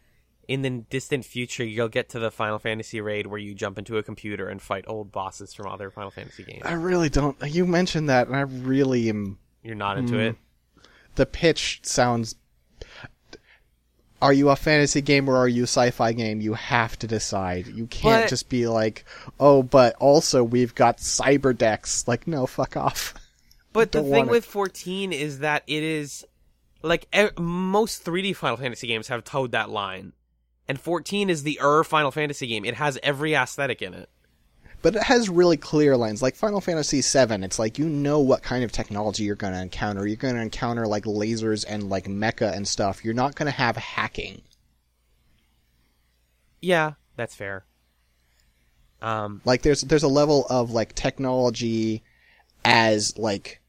in 0.47 0.61
the 0.61 0.69
distant 0.89 1.23
future 1.23 1.63
you'll 1.63 1.87
get 1.87 2.09
to 2.09 2.19
the 2.19 2.29
Final 2.29 2.59
Fantasy 2.59 2.99
raid 2.99 3.27
where 3.27 3.39
you 3.39 3.55
jump 3.55 3.77
into 3.77 3.97
a 3.97 4.03
computer 4.03 4.47
and 4.49 4.61
fight 4.61 4.83
old 4.87 5.11
bosses 5.11 5.53
from 5.53 5.67
other 5.67 5.89
Final 5.89 6.11
Fantasy 6.11 6.43
games. 6.43 6.63
I 6.65 6.73
really 6.73 7.09
don't. 7.09 7.37
You 7.47 7.65
mentioned 7.65 8.09
that, 8.09 8.27
and 8.27 8.35
I 8.35 8.41
really 8.41 9.07
am. 9.09 9.37
You're 9.63 9.75
not 9.75 9.97
into 9.97 10.15
Mm. 10.15 10.29
it. 10.31 10.35
The 11.15 11.25
pitch 11.25 11.79
sounds. 11.83 12.35
Are 14.21 14.33
you 14.33 14.49
a 14.49 14.55
fantasy 14.55 15.01
game 15.01 15.27
or 15.29 15.35
are 15.35 15.47
you 15.49 15.63
a 15.63 15.67
sci-fi 15.67 16.13
game? 16.13 16.39
You 16.39 16.53
have 16.53 16.97
to 16.99 17.07
decide. 17.07 17.67
You 17.67 17.87
can't 17.87 18.23
But- 18.23 18.29
just 18.29 18.47
be 18.47 18.67
like, 18.67 19.03
oh, 19.39 19.63
but 19.63 19.95
also 19.99 20.43
we've 20.43 20.73
got 20.75 20.97
cyber 20.97 21.57
decks. 21.57 22.07
Like, 22.07 22.25
no, 22.27 22.45
fuck 22.45 22.77
off. 22.77 23.13
But 23.73 23.91
the 23.91 24.03
thing 24.03 24.27
with 24.27 24.45
14 24.45 25.11
is 25.11 25.39
that 25.39 25.63
it 25.67 25.83
is 25.83 26.25
like 26.83 27.07
e- 27.15 27.29
most 27.39 28.05
3D 28.05 28.35
Final 28.35 28.57
Fantasy 28.57 28.87
games 28.87 29.07
have 29.07 29.23
towed 29.23 29.51
that 29.51 29.69
line. 29.69 30.13
And 30.67 30.79
14 30.79 31.29
is 31.29 31.43
the 31.43 31.59
er 31.61 31.83
Final 31.83 32.11
Fantasy 32.11 32.47
game. 32.47 32.63
It 32.63 32.75
has 32.75 32.97
every 33.03 33.33
aesthetic 33.33 33.81
in 33.81 33.93
it. 33.93 34.09
But 34.81 34.95
it 34.97 35.03
has 35.03 35.29
really 35.29 35.57
clear 35.57 35.95
lines. 35.95 36.21
Like 36.21 36.35
Final 36.35 36.59
Fantasy 36.59 37.01
VII, 37.01 37.43
it's 37.43 37.57
like 37.57 37.79
you 37.79 37.87
know 37.87 38.19
what 38.19 38.43
kind 38.43 38.63
of 38.65 38.71
technology 38.71 39.23
you're 39.23 39.35
going 39.35 39.53
to 39.53 39.61
encounter. 39.61 40.05
You're 40.05 40.17
going 40.17 40.35
to 40.35 40.41
encounter 40.41 40.85
like 40.87 41.05
lasers 41.05 41.65
and 41.67 41.89
like 41.89 42.05
mecha 42.05 42.53
and 42.53 42.67
stuff. 42.67 43.03
You're 43.03 43.13
not 43.13 43.35
going 43.35 43.45
to 43.45 43.57
have 43.57 43.77
hacking. 43.77 44.41
Yeah, 46.61 46.93
that's 47.15 47.33
fair. 47.33 47.65
Um, 49.01 49.41
Like 49.45 49.61
there's 49.63 49.81
there's 49.81 50.03
a 50.03 50.07
level 50.09 50.45
of 50.49 50.71
like 50.71 50.95
technology 50.95 52.03
as 52.63 53.17
like 53.17 53.61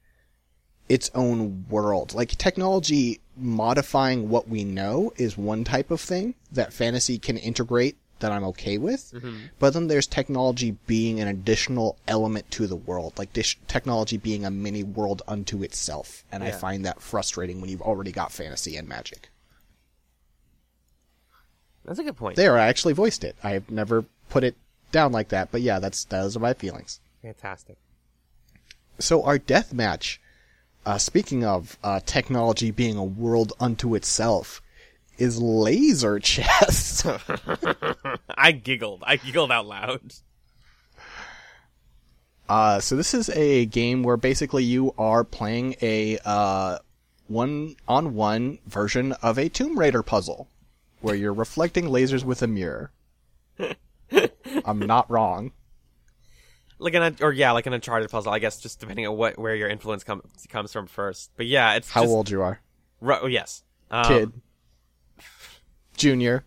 its 0.89 1.11
own 1.15 1.67
world. 1.69 2.15
Like 2.15 2.31
technology 2.31 3.21
modifying 3.37 4.29
what 4.29 4.49
we 4.49 4.65
know 4.65 5.13
is 5.17 5.37
one 5.37 5.65
type 5.65 5.91
of 5.91 6.01
thing 6.01 6.35
that 6.53 6.73
fantasy 6.73 7.19
can 7.19 7.37
integrate 7.37 7.97
that 8.21 8.33
I'm 8.33 8.45
okay 8.45 8.79
with. 8.79 9.13
Mm-hmm. 9.13 9.37
But 9.59 9.75
then 9.75 9.89
there's 9.89 10.07
technology 10.07 10.77
being 10.87 11.21
an 11.21 11.29
additional 11.29 11.99
element 12.07 12.51
to 12.53 12.67
the 12.67 12.77
world, 12.77 13.15
like 13.19 13.33
dish- 13.33 13.59
technology 13.67 14.17
being 14.17 14.45
a 14.45 14.51
mini 14.51 14.83
world 14.83 15.23
unto 15.27 15.63
itself. 15.63 16.25
And 16.31 16.43
I 16.43 16.51
find 16.53 16.85
that 16.85 17.03
frustrating 17.03 17.61
when 17.61 17.71
you've 17.71 17.83
already 17.83 18.13
got 18.13 18.33
fantasy 18.33 18.77
and 18.77 18.89
magic. 18.89 19.31
that's 21.85 21.99
a 21.99 22.05
good 22.05 22.17
point. 22.17 22.37
There, 22.37 22.59
I 22.59 22.67
actually 22.69 22.95
voiced 22.95 23.25
it. 23.25 23.37
I've 23.43 23.71
never 23.71 24.05
put 24.29 24.45
it 24.45 24.57
down 24.91 25.13
like 25.13 25.29
that, 25.29 25.51
but 25.51 25.61
yeah, 25.61 25.79
that's 25.79 26.05
those 26.05 26.37
are 26.37 26.41
my 26.41 26.55
feelings. 26.55 27.01
Fantastic. 27.21 27.77
So 28.99 29.23
our 29.25 29.39
death 29.39 29.75
match, 29.75 30.21
uh, 30.87 30.99
speaking 30.99 31.45
of 31.45 31.79
uh, 31.83 32.01
technology 32.05 32.71
being 32.71 32.97
a 32.97 33.05
world 33.05 33.53
unto 33.61 33.95
itself, 33.95 34.61
is 35.19 35.41
laser 35.41 36.19
chess. 36.19 37.07
I 38.37 38.53
giggled. 38.53 39.03
I 39.07 39.17
giggled 39.17 39.53
out 39.53 39.67
loud. 39.67 40.15
Uh, 42.49 42.81
so 42.81 42.97
this 42.97 43.15
is 43.15 43.31
a 43.31 43.67
game 43.67 44.03
where 44.03 44.17
basically 44.17 44.65
you 44.65 44.93
are 44.99 45.25
playing 45.25 45.77
a 45.81 46.19
uh, 46.25 46.79
one-on-one 47.27 48.59
version 48.67 49.13
of 49.13 49.39
a 49.39 49.49
Tomb 49.49 49.79
Raider 49.79 50.03
puzzle, 50.03 50.49
where 51.01 51.15
you're 51.15 51.33
reflecting 51.33 51.87
lasers 51.87 52.25
with 52.25 52.43
a 52.43 52.47
mirror. 52.47 52.91
I'm 54.65 54.79
not 54.81 55.11
wrong. 55.11 55.53
Like 56.79 56.95
an 56.95 57.17
or 57.21 57.33
yeah, 57.33 57.53
like 57.53 57.67
an 57.67 57.73
Uncharted 57.73 58.11
puzzle. 58.11 58.33
I 58.33 58.39
guess 58.39 58.61
just 58.61 58.81
depending 58.81 59.07
on 59.07 59.17
what 59.17 59.39
where 59.39 59.55
your 59.55 59.69
influence 59.69 60.03
comes 60.05 60.47
comes 60.49 60.73
from 60.73 60.87
first. 60.87 61.31
But 61.37 61.47
yeah, 61.47 61.75
it's 61.75 61.91
How 61.91 62.03
just, 62.03 62.13
old 62.13 62.31
you 62.31 62.43
are, 62.43 62.61
oh, 63.01 63.27
yes, 63.27 63.63
um, 63.91 64.05
kid? 64.05 64.33
Junior, 65.97 66.45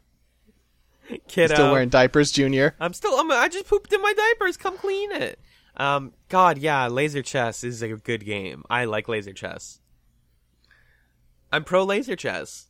kid, 1.28 1.52
still 1.52 1.72
wearing 1.72 1.90
diapers. 1.90 2.32
Junior. 2.32 2.76
I'm 2.80 2.94
still. 2.94 3.18
I'm, 3.18 3.32
I 3.32 3.48
just 3.48 3.68
pooped 3.68 3.94
in 3.94 4.02
my 4.02 4.14
diapers. 4.14 4.58
Come 4.58 4.78
clean 4.78 5.12
it. 5.14 5.40
Um, 5.78 6.14
God, 6.28 6.58
yeah, 6.58 6.88
laser 6.88 7.22
chess 7.22 7.64
is 7.64 7.82
a 7.82 7.96
good 7.96 8.26
game. 8.26 8.64
I 8.70 8.86
like 8.86 9.08
laser 9.08 9.34
chess. 9.34 9.80
I'm 11.52 11.64
pro 11.64 11.84
laser 11.84 12.16
chess. 12.16 12.68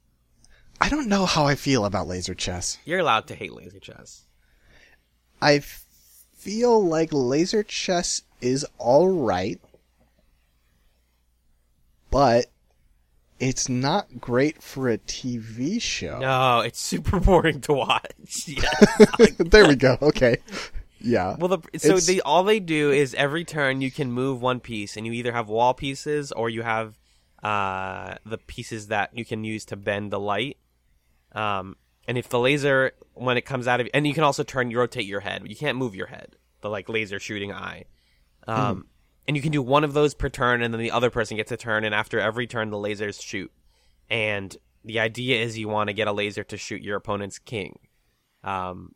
I 0.80 0.90
don't 0.90 1.08
know 1.08 1.26
how 1.26 1.46
I 1.46 1.56
feel 1.56 1.86
about 1.86 2.08
laser 2.08 2.36
chess. 2.36 2.78
You're 2.86 3.00
allowed 3.00 3.28
to 3.28 3.36
hate 3.36 3.54
laser 3.54 3.80
chess. 3.80 4.26
I 5.42 5.64
feel 6.38 6.84
like 6.86 7.10
laser 7.12 7.64
chess 7.64 8.22
is 8.42 8.66
alright, 8.80 9.60
but 12.10 12.46
it's 13.40 13.70
not 13.70 14.20
great 14.20 14.62
for 14.64 14.90
a 14.90 14.98
TV 14.98 15.82
show. 15.82 16.20
No, 16.20 16.62
it's 16.62 16.80
super 16.80 17.20
boring 17.22 17.62
to 17.62 17.74
watch. 17.74 18.12
yeah. 18.48 18.70
there 19.40 19.68
we 19.68 19.76
go. 19.76 19.98
Okay. 20.02 20.38
Yeah. 21.00 21.36
Well, 21.38 21.50
the, 21.50 21.60
so 21.78 21.90
It's- 21.90 22.08
they 22.08 22.22
all 22.22 22.44
they 22.44 22.60
do 22.60 22.92
is 22.92 23.14
every 23.14 23.44
turn 23.46 23.82
you 23.82 23.92
can 23.92 24.12
move 24.12 24.42
one 24.42 24.60
piece, 24.60 24.98
and 24.98 25.06
you 25.06 25.14
either 25.14 25.32
have 25.32 25.48
wall 25.50 25.74
pieces 25.74 26.32
or 26.32 26.50
you 26.50 26.64
have 26.64 26.98
uh, 27.44 28.16
the 28.26 28.38
pieces 28.40 28.88
that 28.88 29.16
you 29.16 29.24
can 29.26 29.44
use 29.44 29.66
to 29.66 29.76
bend 29.76 30.12
the 30.12 30.20
light. 30.20 30.58
Um, 31.34 31.76
and 32.08 32.18
if 32.18 32.30
the 32.30 32.40
laser, 32.40 32.94
when 33.14 33.38
it 33.38 33.42
comes 33.42 33.68
out 33.68 33.82
of, 33.82 33.90
and 33.94 34.08
you 34.08 34.14
can 34.14 34.24
also 34.24 34.44
turn, 34.44 34.72
you 34.72 34.80
rotate 34.80 35.06
your 35.06 35.20
head. 35.20 35.44
You 35.46 35.56
can't 35.56 35.78
move 35.78 35.96
your 35.96 36.08
head. 36.08 36.38
The 36.62 36.70
like 36.70 36.90
laser 36.90 37.20
shooting 37.20 37.52
eye. 37.52 37.86
Um, 38.48 38.88
and 39.28 39.36
you 39.36 39.44
can 39.44 39.52
do 39.52 39.62
one 39.62 39.84
of 39.84 39.94
those 39.94 40.14
per 40.14 40.30
turn, 40.30 40.62
and 40.62 40.74
then 40.74 40.80
the 40.80 40.92
other 40.92 41.10
person 41.10 41.36
gets 41.36 41.52
a 41.52 41.58
turn. 41.58 41.84
And 41.84 41.94
after 41.94 42.20
every 42.20 42.48
turn, 42.48 42.70
the 42.70 42.78
lasers 42.78 43.22
shoot. 43.22 43.52
And 44.10 44.56
the 44.86 45.00
idea 45.00 45.44
is 45.44 45.58
you 45.58 45.68
want 45.68 45.90
to 45.90 45.94
get 45.94 46.08
a 46.08 46.14
laser 46.14 46.46
to 46.46 46.58
shoot 46.58 46.82
your 46.82 46.96
opponent's 46.96 47.40
king. 47.40 47.78
Um, 48.44 48.96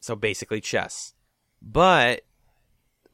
so 0.00 0.14
basically 0.14 0.60
chess. 0.60 1.12
But 1.60 2.22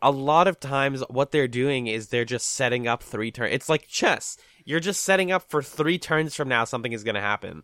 a 0.03 0.11
lot 0.11 0.49
of 0.49 0.61
times 0.61 1.03
what 1.09 1.31
they're 1.31 1.49
doing 1.49 1.87
is 1.87 2.09
they're 2.09 2.25
just 2.27 2.51
setting 2.51 2.87
up 2.87 3.03
three 3.03 3.31
turns. 3.31 3.55
It's 3.55 3.69
like 3.71 3.87
chess. 3.87 4.37
You're 4.67 4.81
just 4.81 5.03
setting 5.03 5.33
up 5.33 5.49
for 5.49 5.63
three 5.63 5.99
turns 5.99 6.35
from 6.35 6.49
now 6.49 6.65
something 6.65 6.93
is 6.93 7.05
going 7.05 7.15
to 7.15 7.21
happen. 7.23 7.63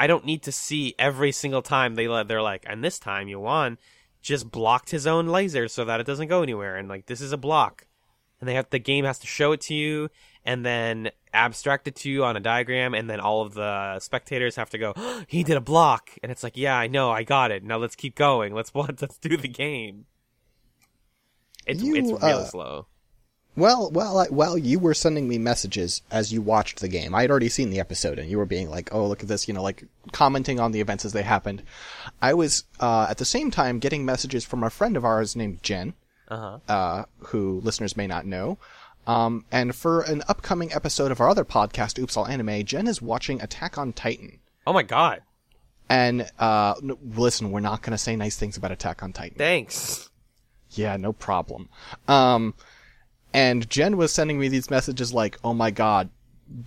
I 0.00 0.06
don't 0.06 0.24
need 0.24 0.42
to 0.44 0.52
see 0.52 0.94
every 0.98 1.30
single 1.30 1.60
time 1.60 1.94
they 1.94 2.08
let 2.08 2.26
they're 2.26 2.40
like, 2.40 2.64
and 2.66 2.82
this 2.82 2.98
time 2.98 3.28
you 3.28 3.38
won, 3.38 3.76
just 4.22 4.50
blocked 4.50 4.88
his 4.88 5.06
own 5.06 5.26
laser 5.26 5.68
so 5.68 5.84
that 5.84 6.00
it 6.00 6.06
doesn't 6.06 6.28
go 6.28 6.42
anywhere, 6.42 6.76
and 6.76 6.88
like 6.88 7.04
this 7.04 7.20
is 7.20 7.32
a 7.32 7.36
block, 7.36 7.86
and 8.40 8.48
they 8.48 8.54
have 8.54 8.70
the 8.70 8.78
game 8.78 9.04
has 9.04 9.18
to 9.18 9.26
show 9.26 9.52
it 9.52 9.60
to 9.60 9.74
you, 9.74 10.08
and 10.42 10.64
then 10.64 11.10
abstract 11.34 11.86
it 11.86 11.96
to 11.96 12.08
you 12.08 12.24
on 12.24 12.34
a 12.34 12.40
diagram, 12.40 12.94
and 12.94 13.10
then 13.10 13.20
all 13.20 13.42
of 13.42 13.52
the 13.52 14.00
spectators 14.00 14.56
have 14.56 14.70
to 14.70 14.78
go, 14.78 14.94
he 15.28 15.44
did 15.44 15.58
a 15.58 15.60
block, 15.60 16.12
and 16.22 16.32
it's 16.32 16.42
like, 16.42 16.56
yeah, 16.56 16.78
I 16.78 16.86
know, 16.86 17.10
I 17.10 17.22
got 17.22 17.50
it. 17.50 17.62
Now 17.62 17.76
let's 17.76 17.94
keep 17.94 18.14
going. 18.14 18.54
Let's 18.54 18.72
let's 18.74 19.18
do 19.18 19.36
the 19.36 19.48
game. 19.48 20.06
It's 21.66 21.82
You, 21.82 21.96
it's 21.96 22.10
real 22.10 22.22
uh, 22.22 22.44
slow. 22.46 22.86
Well, 23.56 23.90
well, 23.90 24.18
I, 24.18 24.26
while 24.26 24.56
you 24.56 24.78
were 24.78 24.94
sending 24.94 25.28
me 25.28 25.36
messages 25.36 26.02
as 26.10 26.32
you 26.32 26.40
watched 26.40 26.80
the 26.80 26.88
game, 26.88 27.14
I 27.14 27.22
had 27.22 27.30
already 27.30 27.48
seen 27.48 27.70
the 27.70 27.80
episode, 27.80 28.18
and 28.18 28.30
you 28.30 28.38
were 28.38 28.46
being 28.46 28.70
like, 28.70 28.94
"Oh, 28.94 29.06
look 29.06 29.22
at 29.22 29.28
this," 29.28 29.48
you 29.48 29.54
know, 29.54 29.62
like 29.62 29.84
commenting 30.12 30.60
on 30.60 30.72
the 30.72 30.80
events 30.80 31.04
as 31.04 31.12
they 31.12 31.22
happened. 31.22 31.62
I 32.22 32.32
was 32.34 32.64
uh, 32.78 33.06
at 33.10 33.18
the 33.18 33.24
same 33.24 33.50
time 33.50 33.78
getting 33.80 34.04
messages 34.04 34.44
from 34.44 34.62
a 34.62 34.70
friend 34.70 34.96
of 34.96 35.04
ours 35.04 35.34
named 35.36 35.62
Jen, 35.62 35.94
Uh-huh. 36.28 36.58
uh, 36.72 37.04
who 37.18 37.60
listeners 37.64 37.96
may 37.96 38.06
not 38.06 38.24
know. 38.24 38.56
Um, 39.06 39.44
and 39.50 39.74
for 39.74 40.02
an 40.02 40.22
upcoming 40.28 40.72
episode 40.72 41.10
of 41.10 41.20
our 41.20 41.28
other 41.28 41.44
podcast, 41.44 41.98
Oops 41.98 42.16
All 42.16 42.26
Anime, 42.28 42.64
Jen 42.64 42.86
is 42.86 43.02
watching 43.02 43.42
Attack 43.42 43.76
on 43.78 43.92
Titan. 43.92 44.38
Oh 44.66 44.72
my 44.72 44.84
god. 44.84 45.22
And 45.88 46.30
uh, 46.38 46.74
n- 46.82 46.96
listen, 47.16 47.50
we're 47.50 47.58
not 47.60 47.82
going 47.82 47.92
to 47.92 47.98
say 47.98 48.14
nice 48.14 48.36
things 48.36 48.56
about 48.56 48.70
Attack 48.70 49.02
on 49.02 49.12
Titan. 49.12 49.36
Thanks. 49.38 50.08
Yeah, 50.70 50.96
no 50.98 51.12
problem. 51.12 51.68
Um, 52.06 52.54
and 53.32 53.68
Jen 53.68 53.96
was 53.96 54.12
sending 54.12 54.38
me 54.38 54.48
these 54.48 54.70
messages 54.70 55.12
like, 55.12 55.38
"Oh 55.44 55.54
my 55.54 55.70
god, 55.70 56.10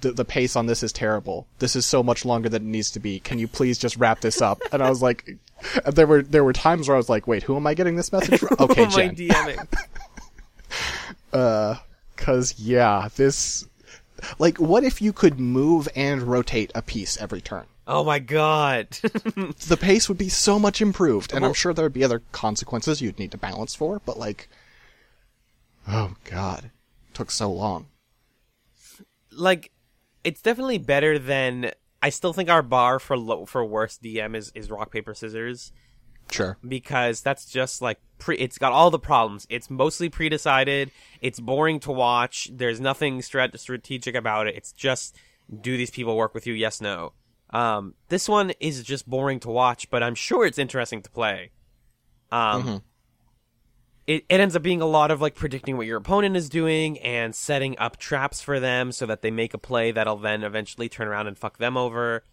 the 0.02 0.12
the 0.12 0.26
pace 0.26 0.56
on 0.56 0.66
this 0.66 0.84
is 0.84 0.94
terrible. 0.94 1.48
This 1.60 1.76
is 1.76 1.86
so 1.86 2.04
much 2.04 2.26
longer 2.26 2.50
than 2.50 2.64
it 2.64 2.70
needs 2.70 2.92
to 2.92 3.00
be. 3.00 3.20
Can 3.20 3.40
you 3.40 3.48
please 3.48 3.78
just 3.78 3.98
wrap 3.98 4.22
this 4.22 4.42
up?" 4.42 4.62
And 4.72 4.82
I 4.82 4.90
was 4.90 5.02
like, 5.02 5.38
there 5.86 6.08
were 6.08 6.22
there 6.22 6.44
were 6.44 6.54
times 6.54 6.88
where 6.88 6.96
I 6.96 6.98
was 6.98 7.10
like, 7.10 7.28
"Wait, 7.28 7.44
who 7.44 7.56
am 7.56 7.68
I 7.68 7.74
getting 7.74 7.96
this 7.96 8.12
message 8.12 8.40
from?" 8.40 8.56
Okay, 8.60 8.86
Jen. 8.88 9.16
DMing? 9.16 9.68
Uh, 11.32 11.76
cause 12.16 12.56
yeah, 12.60 13.08
this 13.16 13.68
like 14.40 14.58
what 14.60 14.84
if 14.84 15.02
you 15.02 15.14
could 15.14 15.40
move 15.40 15.88
and 15.96 16.24
rotate 16.24 16.72
a 16.76 16.82
piece 16.82 17.18
every 17.18 17.42
turn? 17.42 17.66
oh 17.88 18.04
my 18.04 18.20
god. 18.20 18.88
The 18.92 19.78
pace 19.80 20.08
would 20.08 20.18
be 20.18 20.30
so 20.30 20.58
much 20.58 20.82
improved, 20.82 21.34
and 21.34 21.44
I'm 21.46 21.54
sure 21.54 21.74
there 21.74 21.86
would 21.86 21.94
be 21.94 22.04
other 22.04 22.22
consequences 22.32 23.02
you'd 23.02 23.20
need 23.20 23.32
to 23.32 23.38
balance 23.38 23.76
for, 23.76 24.00
but 24.06 24.18
like 24.18 24.48
Oh 25.88 26.16
god. 26.26 26.72
Took 27.14 27.30
so 27.32 27.52
long. 27.52 27.88
like 29.32 29.72
it's 30.24 30.42
definitely 30.42 30.78
better 30.78 31.20
than 31.20 31.72
I 32.02 32.10
still 32.10 32.34
think 32.34 32.50
our 32.50 32.62
bar 32.62 33.00
for 33.00 33.18
low, 33.18 33.46
for 33.46 33.64
worst 33.66 34.02
DM 34.04 34.36
is 34.36 34.52
is 34.56 34.70
rock 34.70 34.92
paper 34.92 35.14
scissors 35.14 35.72
Sure. 36.32 36.58
because 36.68 37.22
that's 37.22 37.46
just 37.46 37.82
like 37.82 38.00
pre 38.18 38.38
it's 38.38 38.58
got 38.58 38.72
all 38.72 38.90
the 38.92 39.00
problems. 39.00 39.46
It's 39.50 39.70
mostly 39.70 40.10
pre-decided. 40.10 40.92
It's 41.22 41.40
boring 41.40 41.80
to 41.82 41.92
watch. 41.92 42.50
There's 42.54 42.80
nothing 42.80 43.20
strat- 43.20 43.58
strategic 43.60 44.16
about 44.16 44.48
it. 44.48 44.56
It's 44.56 44.72
just 44.72 45.18
do 45.62 45.76
these 45.76 45.92
people 45.92 46.16
work 46.16 46.34
with 46.34 46.48
you? 46.48 46.54
Yes, 46.54 46.80
no. 46.80 47.12
Um, 47.50 47.94
this 48.10 48.28
one 48.30 48.52
is 48.60 48.84
just 48.84 49.08
boring 49.08 49.40
to 49.42 49.50
watch, 49.50 49.90
but 49.90 50.02
I'm 50.02 50.16
sure 50.16 50.46
it's 50.46 50.58
interesting 50.58 51.02
to 51.04 51.10
play. 51.12 51.52
Um, 52.32 52.82
it, 54.06 54.26
it 54.28 54.40
ends 54.40 54.56
up 54.56 54.62
being 54.62 54.82
a 54.82 54.86
lot 54.86 55.12
of 55.12 55.22
like 55.22 55.36
predicting 55.36 55.78
what 55.78 55.88
your 55.88 55.98
opponent 55.98 56.36
is 56.36 56.50
doing 56.50 57.00
and 57.00 57.34
setting 57.34 57.78
up 57.78 57.98
traps 57.98 58.42
for 58.42 58.60
them 58.60 58.92
so 58.92 59.06
that 59.06 59.22
they 59.22 59.32
make 59.32 59.54
a 59.54 59.58
play 59.58 59.92
that'll 59.92 60.18
then 60.18 60.44
eventually 60.44 60.90
turn 60.90 61.08
around 61.08 61.28
and 61.28 61.38
fuck 61.38 61.58
them 61.58 61.78
over. 61.78 62.24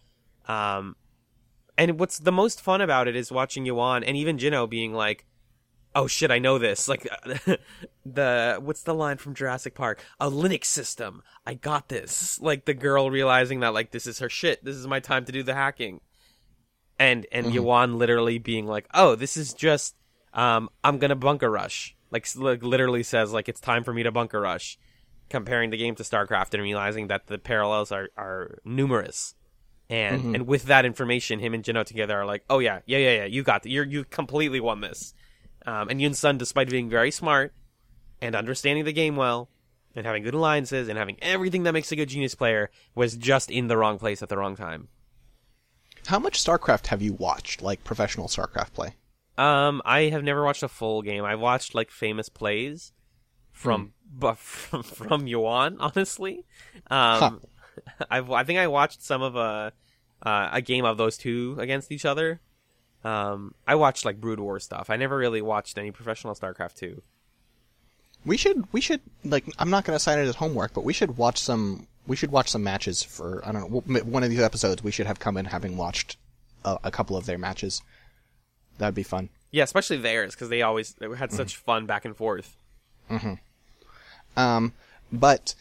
Um, 0.47 0.95
and 1.77 1.97
what's 1.99 2.19
the 2.19 2.31
most 2.31 2.61
fun 2.61 2.81
about 2.81 3.07
it 3.07 3.15
is 3.15 3.31
watching 3.31 3.65
Yuan 3.65 4.03
and 4.03 4.17
even 4.17 4.37
Jinho 4.37 4.69
being 4.69 4.93
like, 4.93 5.25
"Oh 5.95 6.07
shit, 6.07 6.29
I 6.29 6.39
know 6.39 6.57
this." 6.57 6.87
Like 6.89 7.07
the 8.05 8.59
what's 8.61 8.83
the 8.83 8.93
line 8.93 9.17
from 9.17 9.33
Jurassic 9.33 9.73
Park? 9.73 10.03
A 10.19 10.29
Linux 10.29 10.65
system. 10.65 11.23
I 11.45 11.53
got 11.53 11.87
this. 11.87 12.39
Like 12.41 12.65
the 12.65 12.73
girl 12.73 13.09
realizing 13.09 13.61
that 13.61 13.73
like 13.73 13.91
this 13.91 14.07
is 14.07 14.19
her 14.19 14.29
shit. 14.29 14.63
This 14.65 14.75
is 14.75 14.87
my 14.87 14.99
time 14.99 15.23
to 15.25 15.31
do 15.31 15.41
the 15.41 15.53
hacking. 15.55 16.01
And 16.99 17.25
and 17.31 17.53
Yuan 17.53 17.97
literally 17.97 18.39
being 18.39 18.67
like, 18.67 18.87
"Oh, 18.93 19.15
this 19.15 19.37
is 19.37 19.53
just 19.53 19.95
um 20.33 20.69
I'm 20.83 20.97
going 20.97 21.09
to 21.09 21.15
bunker 21.15 21.49
rush." 21.49 21.95
Like, 22.11 22.27
like 22.35 22.61
literally 22.61 23.03
says 23.03 23.31
like 23.31 23.47
it's 23.49 23.61
time 23.61 23.83
for 23.83 23.93
me 23.93 24.03
to 24.03 24.11
bunker 24.11 24.41
rush. 24.41 24.77
Comparing 25.29 25.69
the 25.69 25.77
game 25.77 25.95
to 25.95 26.03
StarCraft 26.03 26.53
and 26.53 26.61
realizing 26.61 27.07
that 27.07 27.27
the 27.27 27.37
parallels 27.37 27.91
are 27.91 28.09
are 28.17 28.59
numerous. 28.65 29.33
And 29.89 30.35
and 30.35 30.47
with 30.47 30.63
that 30.63 30.85
information, 30.85 31.39
him 31.39 31.53
and 31.53 31.63
Jinho 31.63 31.85
together 31.85 32.17
are 32.17 32.25
like, 32.25 32.43
oh 32.49 32.59
yeah, 32.59 32.79
yeah, 32.85 32.97
yeah, 32.97 33.15
yeah, 33.15 33.25
you 33.25 33.43
got, 33.43 33.65
you 33.65 33.83
you 33.83 34.03
completely 34.05 34.59
won 34.59 34.81
this. 34.81 35.13
Um, 35.65 35.89
and 35.89 35.99
Yoon 35.99 36.15
Sun, 36.15 36.37
despite 36.37 36.69
being 36.69 36.89
very 36.89 37.11
smart 37.11 37.53
and 38.21 38.35
understanding 38.35 38.85
the 38.85 38.93
game 38.93 39.15
well, 39.15 39.49
and 39.95 40.05
having 40.05 40.23
good 40.23 40.33
alliances 40.33 40.87
and 40.87 40.97
having 40.97 41.17
everything 41.21 41.63
that 41.63 41.73
makes 41.73 41.91
a 41.91 41.95
good 41.95 42.09
genius 42.09 42.35
player, 42.35 42.69
was 42.95 43.15
just 43.15 43.51
in 43.51 43.67
the 43.67 43.77
wrong 43.77 43.99
place 43.99 44.21
at 44.21 44.29
the 44.29 44.37
wrong 44.37 44.55
time. 44.55 44.87
How 46.07 46.19
much 46.19 46.43
StarCraft 46.43 46.87
have 46.87 47.01
you 47.01 47.13
watched, 47.13 47.61
like 47.61 47.83
professional 47.83 48.27
StarCraft 48.27 48.73
play? 48.73 48.95
Um, 49.41 49.81
I 49.85 50.01
have 50.09 50.23
never 50.23 50.43
watched 50.43 50.61
a 50.61 50.67
full 50.67 51.01
game. 51.01 51.23
I 51.23 51.33
watched 51.33 51.73
like 51.73 51.89
famous 51.89 52.29
plays 52.29 52.93
from 53.51 53.93
but 54.13 54.37
from, 54.37 54.83
from 54.83 55.25
Yuan, 55.25 55.77
honestly. 55.79 56.45
Um, 56.91 57.41
I've 58.11 58.29
I 58.29 58.43
think 58.43 58.59
I 58.59 58.67
watched 58.67 59.01
some 59.01 59.23
of 59.23 59.35
a 59.35 59.73
uh, 60.21 60.49
a 60.51 60.61
game 60.61 60.85
of 60.85 60.97
those 60.97 61.17
two 61.17 61.55
against 61.59 61.91
each 61.91 62.05
other. 62.05 62.39
Um, 63.03 63.55
I 63.67 63.73
watched 63.73 64.05
like 64.05 64.21
Brood 64.21 64.39
War 64.39 64.59
stuff. 64.59 64.91
I 64.91 64.95
never 64.95 65.17
really 65.17 65.41
watched 65.41 65.75
any 65.79 65.89
professional 65.89 66.35
StarCraft 66.35 66.75
two. 66.75 67.01
We 68.23 68.37
should 68.37 68.71
we 68.71 68.79
should 68.79 69.01
like 69.23 69.45
I'm 69.57 69.71
not 69.71 69.85
going 69.85 69.93
to 69.93 69.97
assign 69.97 70.19
it 70.19 70.27
as 70.27 70.35
homework, 70.35 70.75
but 70.75 70.83
we 70.83 70.93
should 70.93 71.17
watch 71.17 71.39
some 71.39 71.87
we 72.05 72.15
should 72.15 72.31
watch 72.31 72.49
some 72.49 72.63
matches 72.63 73.01
for 73.01 73.41
I 73.43 73.51
don't 73.51 73.71
know 73.71 74.01
one 74.03 74.21
of 74.23 74.29
these 74.29 74.39
episodes. 74.39 74.83
We 74.83 74.91
should 74.91 75.07
have 75.07 75.17
come 75.17 75.35
in 75.35 75.45
having 75.45 75.77
watched 75.77 76.17
a, 76.63 76.77
a 76.83 76.91
couple 76.91 77.17
of 77.17 77.25
their 77.25 77.39
matches. 77.39 77.81
That'd 78.81 78.95
be 78.95 79.03
fun. 79.03 79.29
Yeah, 79.51 79.63
especially 79.63 79.97
theirs 79.97 80.33
because 80.33 80.49
they 80.49 80.63
always 80.63 80.93
they 80.93 81.07
had 81.15 81.31
such 81.31 81.55
fun 81.57 81.85
back 81.85 82.03
and 82.03 82.17
forth. 82.17 82.57
Um, 84.35 84.73
but 85.11 85.53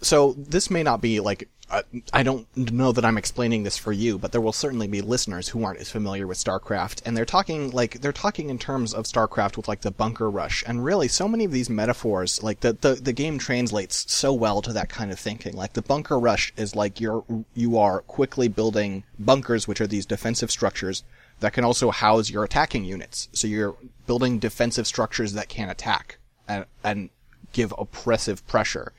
so 0.00 0.32
this 0.32 0.70
may 0.70 0.82
not 0.82 1.02
be 1.02 1.20
like 1.20 1.48
uh, 1.70 1.82
I 2.12 2.22
don't 2.22 2.46
know 2.56 2.92
that 2.92 3.04
I'm 3.04 3.18
explaining 3.18 3.62
this 3.62 3.76
for 3.76 3.92
you, 3.92 4.18
but 4.18 4.32
there 4.32 4.40
will 4.40 4.52
certainly 4.52 4.86
be 4.86 5.00
listeners 5.00 5.48
who 5.48 5.64
aren't 5.64 5.80
as 5.80 5.90
familiar 5.90 6.26
with 6.26 6.36
StarCraft, 6.36 7.02
and 7.04 7.16
they're 7.16 7.24
talking 7.24 7.70
like 7.70 8.00
they're 8.00 8.12
talking 8.12 8.50
in 8.50 8.58
terms 8.58 8.94
of 8.94 9.06
StarCraft 9.06 9.56
with 9.56 9.68
like 9.68 9.80
the 9.80 9.90
bunker 9.90 10.30
rush, 10.30 10.62
and 10.66 10.84
really 10.84 11.08
so 11.08 11.26
many 11.26 11.44
of 11.44 11.52
these 11.52 11.68
metaphors, 11.70 12.42
like 12.42 12.60
the 12.60 12.74
the, 12.74 12.94
the 12.94 13.12
game 13.12 13.38
translates 13.38 14.10
so 14.12 14.32
well 14.32 14.62
to 14.62 14.72
that 14.72 14.88
kind 14.88 15.10
of 15.10 15.18
thinking. 15.18 15.54
Like 15.54 15.72
the 15.72 15.82
bunker 15.82 16.18
rush 16.18 16.52
is 16.56 16.76
like 16.76 17.00
you're 17.00 17.24
you 17.54 17.78
are 17.78 18.00
quickly 18.02 18.48
building 18.48 19.04
bunkers, 19.18 19.66
which 19.66 19.80
are 19.80 19.86
these 19.86 20.06
defensive 20.06 20.50
structures 20.50 21.04
that 21.42 21.52
can 21.52 21.64
also 21.64 21.90
house 21.90 22.30
your 22.30 22.42
attacking 22.44 22.84
units. 22.84 23.28
So 23.32 23.46
you're 23.46 23.76
building 24.06 24.38
defensive 24.38 24.86
structures 24.86 25.34
that 25.34 25.48
can 25.48 25.68
attack 25.68 26.18
and, 26.48 26.64
and 26.82 27.10
give 27.52 27.74
oppressive 27.76 28.46
pressure, 28.46 28.92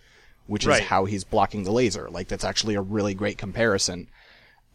which 0.48 0.66
Right. 0.66 0.82
is 0.84 0.88
how 0.88 1.06
he's 1.06 1.24
blocking 1.24 1.64
the 1.64 1.72
laser. 1.72 2.10
Like 2.10 2.28
that's 2.28 2.44
actually 2.44 2.76
a 2.76 2.82
really 2.82 3.14
great 3.14 3.38
comparison. 3.38 4.08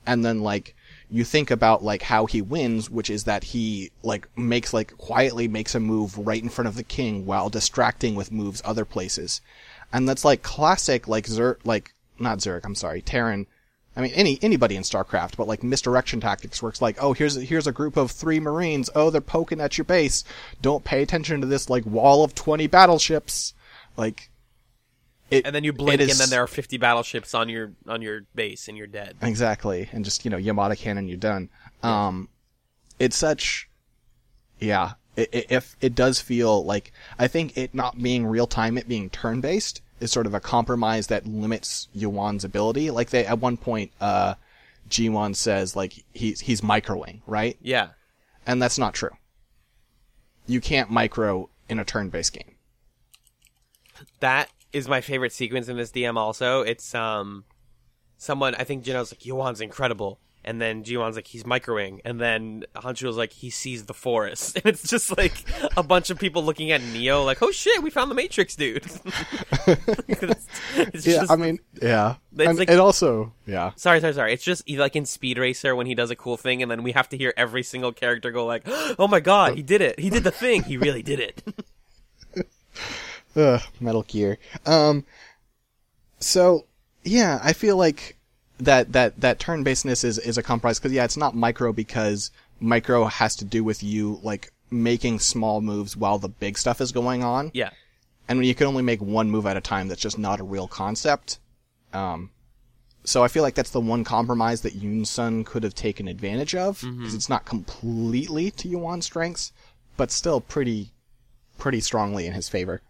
And 0.07 0.25
then 0.25 0.41
like 0.41 0.75
you 1.11 1.25
think 1.25 1.51
about 1.51 1.83
like 1.85 2.03
how 2.03 2.27
he 2.27 2.43
wins, 2.43 2.91
which 2.91 3.09
is 3.11 3.25
that 3.25 3.45
he 3.45 3.91
like 4.03 4.29
makes 4.37 4.73
like 4.75 4.97
quietly 4.99 5.47
makes 5.49 5.75
a 5.75 5.81
move 5.81 6.19
right 6.19 6.43
in 6.43 6.49
front 6.49 6.69
of 6.69 6.77
the 6.77 6.83
king 6.83 7.25
while 7.27 7.49
distracting 7.51 8.15
with 8.15 8.33
moves 8.33 8.61
other 8.65 8.85
places. 8.85 9.41
And 9.93 10.09
that's 10.09 10.25
like 10.25 10.43
classic 10.43 11.07
like 11.09 11.27
Zer 11.27 11.59
like 11.65 11.95
not 12.19 12.39
Zerg, 12.39 12.63
I'm 12.65 12.75
sorry, 12.75 13.01
Terran 13.03 13.47
I 13.97 14.01
mean, 14.01 14.13
any 14.15 14.39
anybody 14.43 14.77
in 14.77 14.83
StarCraft, 14.85 15.37
but 15.37 15.49
like 15.49 15.63
misdirection 15.65 16.21
tactics 16.21 16.63
works 16.63 16.81
like, 16.81 16.97
oh, 17.03 17.13
here's 17.15 17.35
here's 17.35 17.67
a 17.67 17.73
group 17.73 17.97
of 17.97 18.11
three 18.13 18.39
Marines. 18.39 18.89
Oh, 18.95 19.11
they're 19.11 19.21
poking 19.21 19.61
at 19.61 19.77
your 19.77 19.85
base. 19.85 20.23
Don't 20.63 20.85
pay 20.85 21.03
attention 21.03 21.41
to 21.41 21.47
this 21.47 21.69
like 21.69 21.85
wall 21.85 22.23
of 22.23 22.35
twenty 22.35 22.67
battleships. 22.69 23.55
Like, 23.97 24.31
it, 25.31 25.45
And 25.45 25.53
then 25.55 25.65
you 25.65 25.73
blink, 25.73 26.01
is- 26.01 26.11
and 26.13 26.21
then 26.21 26.31
there 26.31 26.45
are 26.45 26.47
fifty 26.47 26.77
battleships 26.77 27.35
on 27.35 27.49
your 27.49 27.73
on 27.89 28.01
your 28.01 28.21
base, 28.37 28.69
and 28.69 28.77
you're 28.79 28.87
dead. 28.87 29.17
exactly, 29.21 29.89
and 29.93 30.05
just 30.05 30.25
you 30.25 30.31
know 30.31 30.37
Yamato 30.37 30.77
cannon, 30.77 31.09
you're 31.09 31.17
done. 31.17 31.49
Um, 31.83 32.29
it's 33.01 33.17
such, 33.17 33.69
yeah. 34.61 34.93
It, 35.17 35.29
it, 35.33 35.47
if 35.51 35.77
it 35.81 35.95
does 35.97 36.21
feel 36.21 36.65
like 36.65 36.93
I 37.19 37.27
think 37.27 37.59
it 37.59 37.75
not 37.75 38.01
being 38.01 38.25
real 38.27 38.47
time, 38.47 38.79
it 38.79 38.87
being 38.87 39.11
turn 39.11 39.41
based 39.41 39.83
is 40.01 40.13
sort 40.13 40.27
of 40.27 40.35
a 40.35 40.41
compromise 40.41 41.09
that 41.09 41.27
limits 41.27 41.89
Yuan's 41.95 42.45
ability. 42.45 42.91
Like 42.91 43.11
they 43.11 43.27
at 43.27 43.39
one 43.39 43.57
point, 43.57 43.93
uh, 44.01 44.35
Jiwon 44.89 45.37
says 45.37 45.77
like 45.77 46.05
he's 46.13 46.41
he's 46.41 46.61
microing, 46.61 47.21
right? 47.27 47.57
Yeah, 47.61 47.91
And 48.47 48.61
that's 48.63 48.79
not 48.79 48.95
true. 48.95 49.11
You 50.47 50.61
can't 50.61 50.91
micro 50.91 51.51
in 51.69 51.79
a 51.79 51.85
turn 51.85 52.09
based 52.09 52.33
game. 52.33 52.55
that 54.21 54.49
is 54.73 54.89
my 54.89 55.01
favorite 55.01 55.33
sequence 55.33 55.69
in 55.69 55.77
this 55.77 55.91
DM. 55.91 56.17
Also, 56.17 56.63
it's 56.63 56.95
um, 56.95 57.45
someone 58.17 58.55
I 58.55 58.65
think 58.65 58.85
Jinho's 58.85 59.13
like 59.13 59.25
Yuan's 59.25 59.61
incredible, 59.61 60.21
and 60.45 60.61
then 60.61 60.83
Jiwon's 60.85 61.17
like 61.17 61.27
he's 61.27 61.45
microing, 61.45 62.01
and 62.05 62.21
then 62.21 62.65
Hong 62.77 62.95
Chul's 62.95 63.17
like 63.17 63.33
he 63.33 63.51
sees 63.51 63.87
the 63.87 63.95
forest, 63.95 64.57
and 64.57 64.67
it's 64.67 64.89
just 64.89 65.17
like 65.17 65.45
a 65.77 65.83
bunch 65.83 66.11
of 66.11 66.19
people 66.19 66.43
looking 66.45 66.71
at 66.73 66.83
Neo 66.83 67.23
like, 67.25 67.43
oh 67.43 67.51
shit, 67.51 67.83
we 67.83 67.91
found 67.91 68.11
the 68.11 68.15
Matrix, 68.15 68.57
dude. 68.57 68.85
it's, 69.67 70.47
it's 70.77 71.07
Yeah, 71.07 71.21
just- 71.21 71.31
I 71.31 71.37
mean, 71.37 71.59
yeah. 71.83 72.17
It's 72.37 72.43
I 72.49 72.53
mean, 72.53 72.57
like- 72.59 72.71
it 72.71 72.79
also, 72.79 73.33
yeah. 73.47 73.73
Sorry, 73.77 74.01
sorry, 74.01 74.13
sorry. 74.15 74.33
It's 74.33 74.45
just 74.45 74.69
like 74.71 74.95
in 74.97 75.05
Speed 75.07 75.39
Racer 75.39 75.75
when 75.75 75.87
he 75.87 75.95
does 75.95 76.11
a 76.11 76.17
cool 76.17 76.37
thing, 76.37 76.63
and 76.63 76.71
then 76.71 76.83
we 76.83 76.93
have 76.93 77.09
to 77.11 77.17
hear 77.19 77.35
every 77.37 77.63
single 77.63 77.93
character 77.93 78.31
go 78.31 78.47
like, 78.47 78.63
"Oh 78.99 79.09
my 79.09 79.21
god, 79.21 79.57
he 79.57 79.63
did 79.63 79.81
it! 79.81 79.99
He 79.99 80.09
did 80.11 80.25
the 80.25 80.31
thing! 80.31 80.63
He 80.63 80.77
really 80.77 81.03
did 81.03 81.21
it!" 81.21 81.43
Ugh, 83.37 83.61
Metal 83.81 84.03
Gear. 84.03 84.39
Um, 84.67 85.05
so 86.21 86.67
yeah, 87.05 87.39
I 87.43 87.53
feel 87.53 87.77
like 87.77 88.18
that 88.59 88.93
that 88.93 89.21
that 89.21 89.39
turn 89.39 89.65
basedness 89.65 90.05
is 90.05 90.19
is 90.19 90.39
a 90.39 90.43
compromise 90.43 90.79
because 90.79 90.93
yeah, 90.93 91.05
it's 91.05 91.17
not 91.17 91.35
micro 91.35 91.73
because 91.73 92.31
micro 92.61 93.05
has 93.05 93.37
to 93.37 93.45
do 93.45 93.63
with 93.63 93.83
you 93.83 94.19
like 94.23 94.53
making 94.71 95.19
small 95.19 95.61
moves 95.61 95.97
while 95.97 96.19
the 96.19 96.29
big 96.29 96.59
stuff 96.59 96.81
is 96.81 96.93
going 96.93 97.23
on, 97.23 97.51
yeah, 97.55 97.71
and 98.29 98.39
when 98.39 98.47
you 98.47 98.55
can 98.55 98.67
only 98.67 98.83
make 98.83 99.01
one 99.01 99.31
move 99.31 99.47
at 99.47 99.57
a 99.57 99.61
time, 99.61 99.89
that's 99.89 100.01
just 100.01 100.19
not 100.19 100.41
a 100.41 100.45
real 100.45 100.67
concept. 100.69 101.39
Um, 101.93 102.31
so 103.05 103.25
I 103.25 103.29
feel 103.29 103.43
like 103.43 103.55
that's 103.55 103.71
the 103.71 103.81
one 103.81 104.05
compromise 104.05 104.61
that 104.63 104.79
Yoon 104.79 105.07
Sun 105.07 105.45
could 105.45 105.63
have 105.63 105.75
taken 105.75 106.09
advantage 106.09 106.55
of 106.55 106.81
because 106.83 107.15
it's 107.15 107.29
not 107.29 107.47
completely 107.47 108.51
to 108.51 108.69
Yuan's 108.69 109.07
strengths, 109.07 109.53
but 109.97 110.11
still 110.11 110.41
pretty 110.41 110.91
pretty 111.57 111.81
strongly 111.81 112.27
in 112.27 112.35
his 112.35 112.49
favor. 112.49 112.83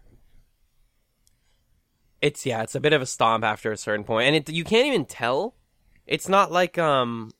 it's 2.21 2.45
yeah, 2.45 2.61
it's 2.63 2.75
a 2.75 2.79
bit 2.79 2.93
of 2.93 3.01
a 3.01 3.05
stomp 3.05 3.43
after 3.43 3.71
a 3.71 3.77
certain 3.77 4.03
point, 4.03 4.27
and 4.27 4.35
it 4.35 4.49
you 4.49 4.63
can't 4.63 4.87
even 4.87 5.05
tell. 5.05 5.55
It's 6.09 6.27
not 6.27 6.51
like 6.51 6.79
um, 6.79 7.31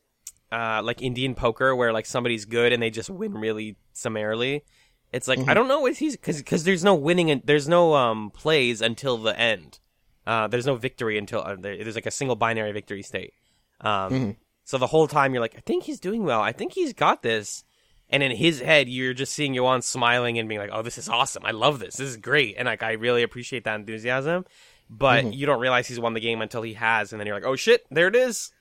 uh, 0.52 0.82
like 0.84 1.02
Indian 1.02 1.34
poker 1.34 1.76
where 1.76 1.92
like 1.92 2.06
somebody's 2.06 2.46
good 2.46 2.72
and 2.72 2.82
they 2.82 2.92
just 2.92 3.10
win 3.10 3.34
really 3.34 3.76
summarily. 3.94 4.64
It's 5.12 5.28
like 5.28 5.40
I 5.48 5.56
don't 5.56 5.68
know 5.68 5.88
if 5.88 5.98
he's 5.98 6.16
because 6.16 6.38
because 6.38 6.64
there's 6.66 6.84
no 6.84 6.94
winning 6.94 7.32
and 7.32 7.42
there's 7.44 7.68
no 7.68 7.96
um 7.96 8.30
plays 8.30 8.80
until 8.80 9.18
the 9.18 9.38
end. 9.38 9.80
Uh, 10.28 10.48
there's 10.48 10.68
no 10.68 10.76
victory 10.76 11.18
until 11.18 11.42
uh, 11.42 11.56
there, 11.56 11.78
there's 11.78 11.96
like 11.96 12.06
a 12.06 12.12
single 12.12 12.36
binary 12.36 12.72
victory 12.72 13.02
state. 13.02 13.34
Um, 13.82 14.38
so 14.66 14.78
the 14.78 14.86
whole 14.86 15.08
time 15.08 15.34
you're 15.34 15.42
like, 15.42 15.56
I 15.58 15.62
think 15.62 15.86
he's 15.86 16.00
doing 16.00 16.24
well. 16.24 16.42
I 16.42 16.52
think 16.52 16.74
he's 16.74 16.94
got 16.94 17.24
this. 17.24 17.64
And 18.12 18.22
in 18.22 18.32
his 18.32 18.60
head, 18.60 18.88
you're 18.88 19.16
just 19.16 19.34
seeing 19.34 19.56
Yuan 19.56 19.82
smiling 19.82 20.38
and 20.38 20.48
being 20.48 20.62
like, 20.62 20.72
"Oh, 20.72 20.84
this 20.84 20.98
is 21.00 21.10
awesome! 21.10 21.44
I 21.46 21.52
love 21.52 21.80
this. 21.80 21.98
This 21.98 22.10
is 22.10 22.18
great!" 22.18 22.56
And 22.58 22.68
like, 22.68 22.84
I 22.84 22.94
really 22.94 23.24
appreciate 23.24 23.64
that 23.64 23.80
enthusiasm. 23.80 24.46
But 24.90 25.34
you 25.34 25.46
don't 25.46 25.60
realize 25.60 25.88
he's 25.88 26.00
won 26.00 26.14
the 26.14 26.20
game 26.20 26.42
until 26.42 26.64
he 26.64 26.74
has, 26.74 27.12
and 27.12 27.20
then 27.20 27.28
you're 27.28 27.36
like, 27.36 27.46
"Oh 27.46 27.56
shit, 27.56 27.86
there 27.92 28.08
it 28.08 28.16
is!" 28.16 28.52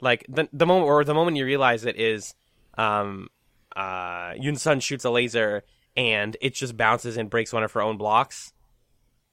Like 0.00 0.24
the 0.28 0.48
the 0.52 0.66
moment 0.66 0.86
or 0.86 1.04
the 1.04 1.14
moment 1.14 1.36
you 1.36 1.44
realize 1.44 1.84
it 1.84 1.96
is, 1.96 2.34
um, 2.76 3.28
uh, 3.74 4.32
Yoon 4.32 4.58
Sun 4.58 4.80
shoots 4.80 5.04
a 5.04 5.10
laser 5.10 5.64
and 5.96 6.36
it 6.40 6.54
just 6.54 6.76
bounces 6.76 7.16
and 7.16 7.28
breaks 7.28 7.52
one 7.52 7.64
of 7.64 7.72
her 7.72 7.82
own 7.82 7.96
blocks, 7.96 8.52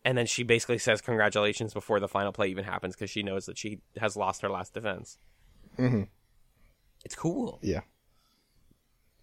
and 0.03 0.17
then 0.17 0.25
she 0.25 0.43
basically 0.43 0.79
says 0.79 1.01
congratulations 1.01 1.73
before 1.73 1.99
the 1.99 2.07
final 2.07 2.31
play 2.31 2.47
even 2.47 2.63
happens 2.63 2.95
because 2.95 3.09
she 3.09 3.23
knows 3.23 3.45
that 3.45 3.57
she 3.57 3.79
has 3.97 4.15
lost 4.15 4.41
her 4.41 4.49
last 4.49 4.73
defense. 4.73 5.17
Mm-hmm. 5.77 6.03
It's 7.03 7.15
cool. 7.15 7.59
Yeah. 7.61 7.81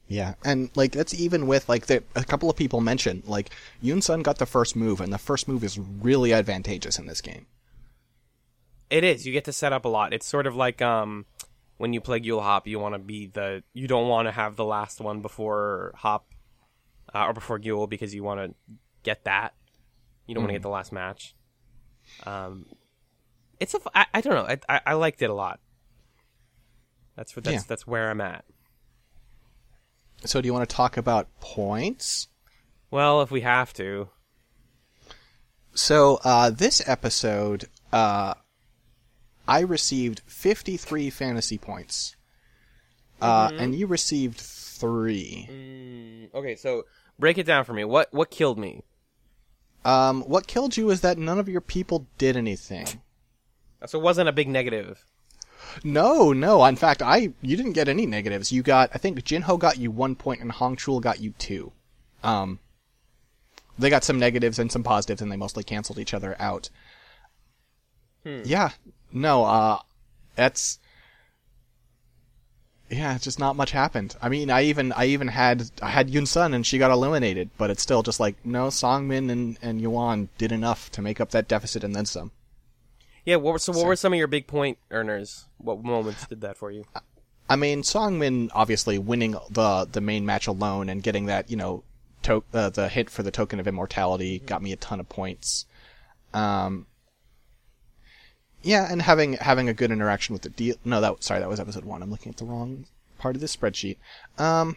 Yeah, 0.09 0.35
and 0.45 0.71
like 0.77 0.93
that's 0.93 1.15
even 1.15 1.47
with 1.47 1.69
like 1.69 1.87
the, 1.87 2.03
a 2.15 2.25
couple 2.25 2.51
of 2.51 2.57
people 2.57 2.81
mentioned 2.81 3.25
like 3.27 3.51
Yoon 3.83 4.03
Sun 4.03 4.23
got 4.23 4.39
the 4.39 4.47
first 4.47 4.77
move, 4.77 5.01
and 5.01 5.13
the 5.13 5.19
first 5.19 5.49
move 5.49 5.65
is 5.65 5.79
really 5.79 6.33
advantageous 6.33 6.99
in 6.99 7.07
this 7.07 7.21
game. 7.21 7.47
It 8.93 9.05
is. 9.05 9.27
You 9.27 9.33
get 9.33 9.45
to 9.47 9.53
set 9.53 9.73
up 9.73 9.85
a 9.85 9.89
lot. 9.89 10.13
It's 10.13 10.27
sort 10.27 10.47
of 10.47 10.55
like 10.55 10.83
um 10.83 11.25
when 11.79 11.93
you 11.93 12.01
play 12.01 12.21
Yule 12.23 12.41
Hop, 12.43 12.67
you 12.67 12.79
want 12.79 12.95
to 12.95 12.99
be 12.99 13.27
the 13.27 13.63
you 13.73 13.89
don't 13.89 14.09
want 14.09 14.29
to 14.29 14.33
have 14.33 14.57
the 14.57 14.65
last 14.65 15.01
one 15.01 15.21
before 15.23 15.93
Hop 15.97 16.27
uh, 17.15 17.25
or 17.27 17.33
before 17.33 17.59
Yule 17.59 17.87
because 17.87 18.15
you 18.15 18.23
want 18.23 18.41
to 18.41 18.55
get 19.03 19.25
that. 19.25 19.55
You 20.27 20.35
don't 20.35 20.45
want 20.45 20.51
to 20.51 20.55
get 20.55 20.63
the 20.63 20.69
last 20.69 20.93
match. 20.93 21.35
Um, 22.27 22.67
it's 23.59 23.75
a 23.75 23.81
I, 23.95 24.07
I 24.15 24.21
don't 24.21 24.35
know. 24.35 24.47
I, 24.47 24.59
I 24.77 24.81
I 24.87 24.93
liked 24.95 25.23
it 25.23 25.31
a 25.31 25.35
lot. 25.35 25.59
That's 27.17 27.35
what 27.35 27.45
that's 27.45 27.55
Yeah. 27.57 27.63
that's 27.69 27.87
where 27.87 28.11
I'm 28.11 28.21
at. 28.21 28.45
So, 30.25 30.41
do 30.41 30.47
you 30.47 30.53
want 30.53 30.69
to 30.69 30.77
talk 30.77 30.97
about 30.97 31.29
points? 31.41 32.29
Well, 32.91 33.23
if 33.23 33.31
we 33.33 33.41
have 33.41 33.73
to, 33.75 34.09
So, 35.75 36.21
uh, 36.23 36.51
this 36.51 36.87
episode, 36.87 37.65
uh, 37.93 38.35
I 39.53 39.61
received 39.61 40.23
53 40.25 41.11
fantasy 41.11 41.59
points. 41.59 42.17
Uh, 43.21 43.51
and 43.59 43.75
you 43.75 43.87
received 43.87 44.41
three. 44.41 45.47
Mm, 45.53 46.35
okay. 46.35 46.57
So 46.57 46.85
break 47.19 47.37
it 47.37 47.45
down 47.45 47.65
for 47.65 47.75
me. 47.75 47.85
What 47.85 48.09
what 48.15 48.31
killed 48.31 48.59
me? 48.59 48.83
Um, 49.85 50.23
what 50.23 50.47
killed 50.47 50.79
you 50.79 50.89
is 50.91 51.03
that 51.03 51.19
none 51.19 51.39
of 51.39 51.51
your 51.51 51.61
people 51.61 52.07
did 52.17 52.35
anything. 52.35 52.87
So 53.87 53.99
it 53.99 54.03
wasn't 54.03 54.31
a 54.31 54.33
big 54.33 54.49
negative. 54.49 55.05
No, 55.85 56.33
no. 56.33 56.65
In 56.65 56.77
fact, 56.77 57.03
I 57.03 57.35
you 57.43 57.57
didn't 57.59 57.75
get 57.75 57.89
any 57.89 58.07
negatives. 58.07 58.53
You 58.53 58.63
got 58.63 58.89
I 58.95 58.99
think 58.99 59.23
Jinho 59.23 59.59
got 59.59 59.77
you 59.77 59.91
one 59.91 60.17
point 60.17 60.41
and 60.41 60.51
Hong 60.51 60.77
Chul 60.77 61.03
got 61.03 61.21
you 61.21 61.35
two. 61.37 61.73
Um, 62.25 62.59
they 63.79 63.91
got 63.91 64.03
some 64.03 64.19
negatives 64.19 64.59
and 64.59 64.73
some 64.73 64.83
positives, 64.83 65.21
and 65.21 65.31
they 65.31 65.37
mostly 65.37 65.63
canceled 65.63 65.99
each 65.99 66.15
other 66.15 66.37
out. 66.39 66.71
Yeah, 68.25 68.71
no. 69.13 69.45
Uh, 69.45 69.79
that's 70.35 70.79
yeah. 72.91 73.17
Just 73.19 73.39
not 73.39 73.57
much 73.57 73.71
happened. 73.71 74.17
I 74.21 74.29
mean, 74.29 74.51
I 74.51 74.63
even 74.65 74.93
I 74.93 75.07
even 75.07 75.29
had 75.29 75.71
I 75.81 75.89
had 75.91 76.11
Yoon 76.11 76.27
Sun 76.27 76.53
and 76.55 76.67
she 76.67 76.79
got 76.79 76.91
eliminated, 76.91 77.51
but 77.57 77.71
it's 77.71 77.83
still 77.83 78.03
just 78.03 78.21
like 78.21 78.37
no. 78.45 78.67
Songmin 78.69 79.31
and 79.31 79.59
and 79.63 79.81
Yuan 79.81 80.29
did 80.39 80.53
enough 80.53 80.91
to 80.93 81.03
make 81.03 81.21
up 81.21 81.31
that 81.31 81.49
deficit 81.49 81.85
and 81.85 81.95
then 81.97 82.07
some. 82.07 82.33
Yeah. 83.25 83.37
What 83.37 83.53
were 83.53 83.59
so? 83.59 83.73
What 83.73 83.81
So- 83.81 83.87
were 83.87 83.97
some 83.97 84.13
of 84.13 84.19
your 84.19 84.27
big 84.29 84.47
point 84.47 84.79
earners? 84.91 85.47
What 85.59 85.83
moments 85.83 86.27
did 86.27 86.41
that 86.43 86.57
for 86.57 86.71
you? 86.71 86.85
I 87.49 87.57
mean, 87.57 87.83
Songmin 87.83 88.51
obviously 88.55 88.99
winning 88.99 89.37
the 89.51 89.87
the 89.91 90.01
main 90.01 90.27
match 90.27 90.47
alone 90.47 90.89
and 90.89 91.03
getting 91.03 91.27
that 91.27 91.51
you 91.51 91.57
know 91.57 91.85
to- 92.25 92.45
uh, 92.53 92.69
the 92.71 92.89
hit 92.89 93.09
for 93.11 93.23
the 93.23 93.31
token 93.31 93.59
of 93.59 93.67
immortality 93.67 94.39
got 94.39 94.63
me 94.63 94.73
a 94.73 94.77
ton 94.77 95.01
of 95.01 95.09
points. 95.09 95.67
Um, 96.35 96.87
yeah, 98.63 98.91
and 98.91 99.03
having 99.03 99.35
having 99.35 99.69
a 99.69 99.75
good 99.75 99.91
interaction 99.91 100.33
with 100.33 100.43
the 100.43 100.51
deal. 100.51 100.77
No, 100.85 101.01
that 101.01 101.23
sorry, 101.23 101.41
that 101.41 101.49
was 101.49 101.61
episode 101.61 101.85
one. 101.85 102.03
I'm 102.03 102.11
looking 102.11 102.31
at 102.31 102.39
the 102.39 102.45
wrong 102.45 102.87
part 103.19 103.35
of 103.35 103.41
this 103.41 103.55
spreadsheet. 103.57 103.97
Um, 104.39 104.77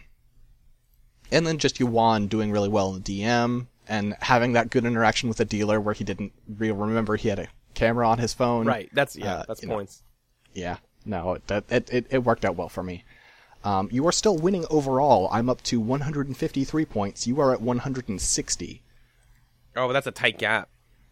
and 1.30 1.46
then 1.46 1.58
just 1.58 1.80
Yuan 1.80 2.28
doing 2.28 2.52
really 2.52 2.68
well 2.68 2.94
in 2.94 3.02
the 3.02 3.22
DM 3.22 3.66
and 3.88 4.16
having 4.20 4.52
that 4.52 4.70
good 4.70 4.84
interaction 4.84 5.28
with 5.28 5.38
the 5.38 5.44
dealer 5.44 5.80
where 5.80 5.94
he 5.94 6.04
didn't 6.04 6.32
re- 6.48 6.70
remember 6.70 7.16
he 7.16 7.28
had 7.28 7.38
a 7.38 7.48
camera 7.74 8.08
on 8.08 8.18
his 8.18 8.34
phone. 8.34 8.66
Right. 8.66 8.88
That's 8.92 9.16
yeah. 9.16 9.36
Uh, 9.36 9.44
that's 9.46 9.62
you 9.62 9.68
know. 9.68 9.74
points. 9.74 10.02
Yeah, 10.54 10.78
no, 11.04 11.38
that 11.48 11.64
it, 11.70 11.92
it, 11.92 12.06
it 12.10 12.24
worked 12.24 12.44
out 12.44 12.56
well 12.56 12.68
for 12.68 12.82
me. 12.82 13.04
Um, 13.62 13.88
you 13.90 14.06
are 14.06 14.12
still 14.12 14.36
winning 14.36 14.64
overall. 14.70 15.28
I'm 15.32 15.50
up 15.50 15.60
to 15.64 15.80
153 15.80 16.84
points. 16.84 17.26
You 17.26 17.40
are 17.40 17.52
at 17.52 17.60
160. 17.60 18.82
Oh, 19.74 19.86
but 19.86 19.92
that's 19.92 20.06
a 20.06 20.12
tight 20.12 20.38
gap. 20.38 20.68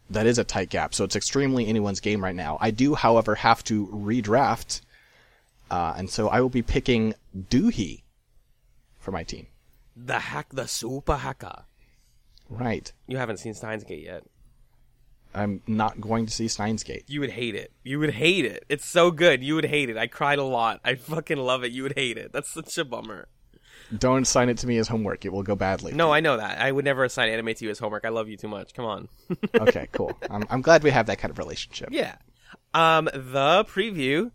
That 0.09 0.27
is 0.27 0.37
a 0.37 0.43
tight 0.43 0.69
gap, 0.69 0.93
so 0.93 1.03
it's 1.03 1.15
extremely 1.15 1.67
anyone's 1.67 1.99
game 1.99 2.23
right 2.23 2.35
now. 2.35 2.57
I 2.61 2.71
do, 2.71 2.93
however, 2.93 3.35
have 3.35 3.63
to 3.65 3.87
redraft, 3.87 4.81
uh, 5.71 5.95
and 5.97 6.09
so 6.09 6.29
I 6.29 6.41
will 6.41 6.49
be 6.49 6.61
picking 6.61 7.15
Doohy 7.35 8.03
for 8.99 9.11
my 9.11 9.23
team. 9.23 9.47
The 9.95 10.19
hack, 10.19 10.47
the 10.51 10.67
super 10.67 11.17
hacker. 11.17 11.63
Right. 12.49 12.91
You 13.07 13.17
haven't 13.17 13.37
seen 13.37 13.53
Steins 13.53 13.83
Gate 13.83 14.03
yet. 14.03 14.23
I'm 15.33 15.61
not 15.67 15.99
going 15.99 16.25
to 16.27 16.31
see 16.31 16.47
Steins 16.47 16.83
Gate. 16.83 17.03
You 17.07 17.19
would 17.19 17.31
hate 17.31 17.55
it. 17.55 17.71
You 17.83 17.99
would 17.99 18.11
hate 18.11 18.45
it. 18.45 18.63
It's 18.69 18.85
so 18.85 19.11
good. 19.11 19.43
You 19.43 19.55
would 19.55 19.65
hate 19.65 19.89
it. 19.89 19.97
I 19.97 20.07
cried 20.07 20.39
a 20.39 20.43
lot. 20.43 20.79
I 20.83 20.95
fucking 20.95 21.37
love 21.37 21.63
it. 21.63 21.71
You 21.71 21.83
would 21.83 21.95
hate 21.95 22.17
it. 22.17 22.31
That's 22.31 22.53
such 22.53 22.77
a 22.77 22.85
bummer. 22.85 23.27
Don't 23.97 24.23
assign 24.23 24.49
it 24.49 24.57
to 24.59 24.67
me 24.67 24.77
as 24.77 24.87
homework. 24.87 25.25
It 25.25 25.33
will 25.33 25.43
go 25.43 25.55
badly. 25.55 25.93
No, 25.93 26.11
I 26.11 26.19
know 26.19 26.37
that. 26.37 26.59
I 26.59 26.71
would 26.71 26.85
never 26.85 27.03
assign 27.03 27.29
anime 27.29 27.53
to 27.53 27.65
you 27.65 27.71
as 27.71 27.79
homework. 27.79 28.05
I 28.05 28.09
love 28.09 28.27
you 28.29 28.37
too 28.37 28.47
much. 28.47 28.73
Come 28.73 28.85
on. 28.85 29.09
okay, 29.55 29.87
cool. 29.91 30.17
I'm, 30.29 30.43
I'm 30.49 30.61
glad 30.61 30.83
we 30.83 30.89
have 30.91 31.05
that 31.07 31.17
kind 31.19 31.31
of 31.31 31.37
relationship. 31.37 31.89
yeah. 31.91 32.15
Um, 32.73 33.05
the 33.05 33.65
preview. 33.69 34.31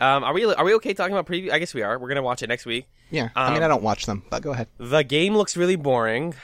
Um, 0.00 0.24
are 0.24 0.32
we 0.34 0.44
are 0.44 0.64
we 0.64 0.74
okay 0.74 0.94
talking 0.94 1.12
about 1.14 1.26
preview? 1.26 1.52
I 1.52 1.58
guess 1.58 1.72
we 1.74 1.82
are. 1.82 1.98
We're 1.98 2.08
gonna 2.08 2.22
watch 2.22 2.42
it 2.42 2.48
next 2.48 2.66
week. 2.66 2.86
Yeah. 3.10 3.28
I 3.36 3.50
mean, 3.50 3.58
Um, 3.58 3.64
I 3.64 3.68
don't 3.68 3.82
watch 3.82 4.06
them, 4.06 4.24
but 4.30 4.42
go 4.42 4.50
ahead. 4.52 4.68
The 4.78 5.02
game 5.04 5.36
looks 5.36 5.56
really 5.56 5.76
boring. 5.76 6.34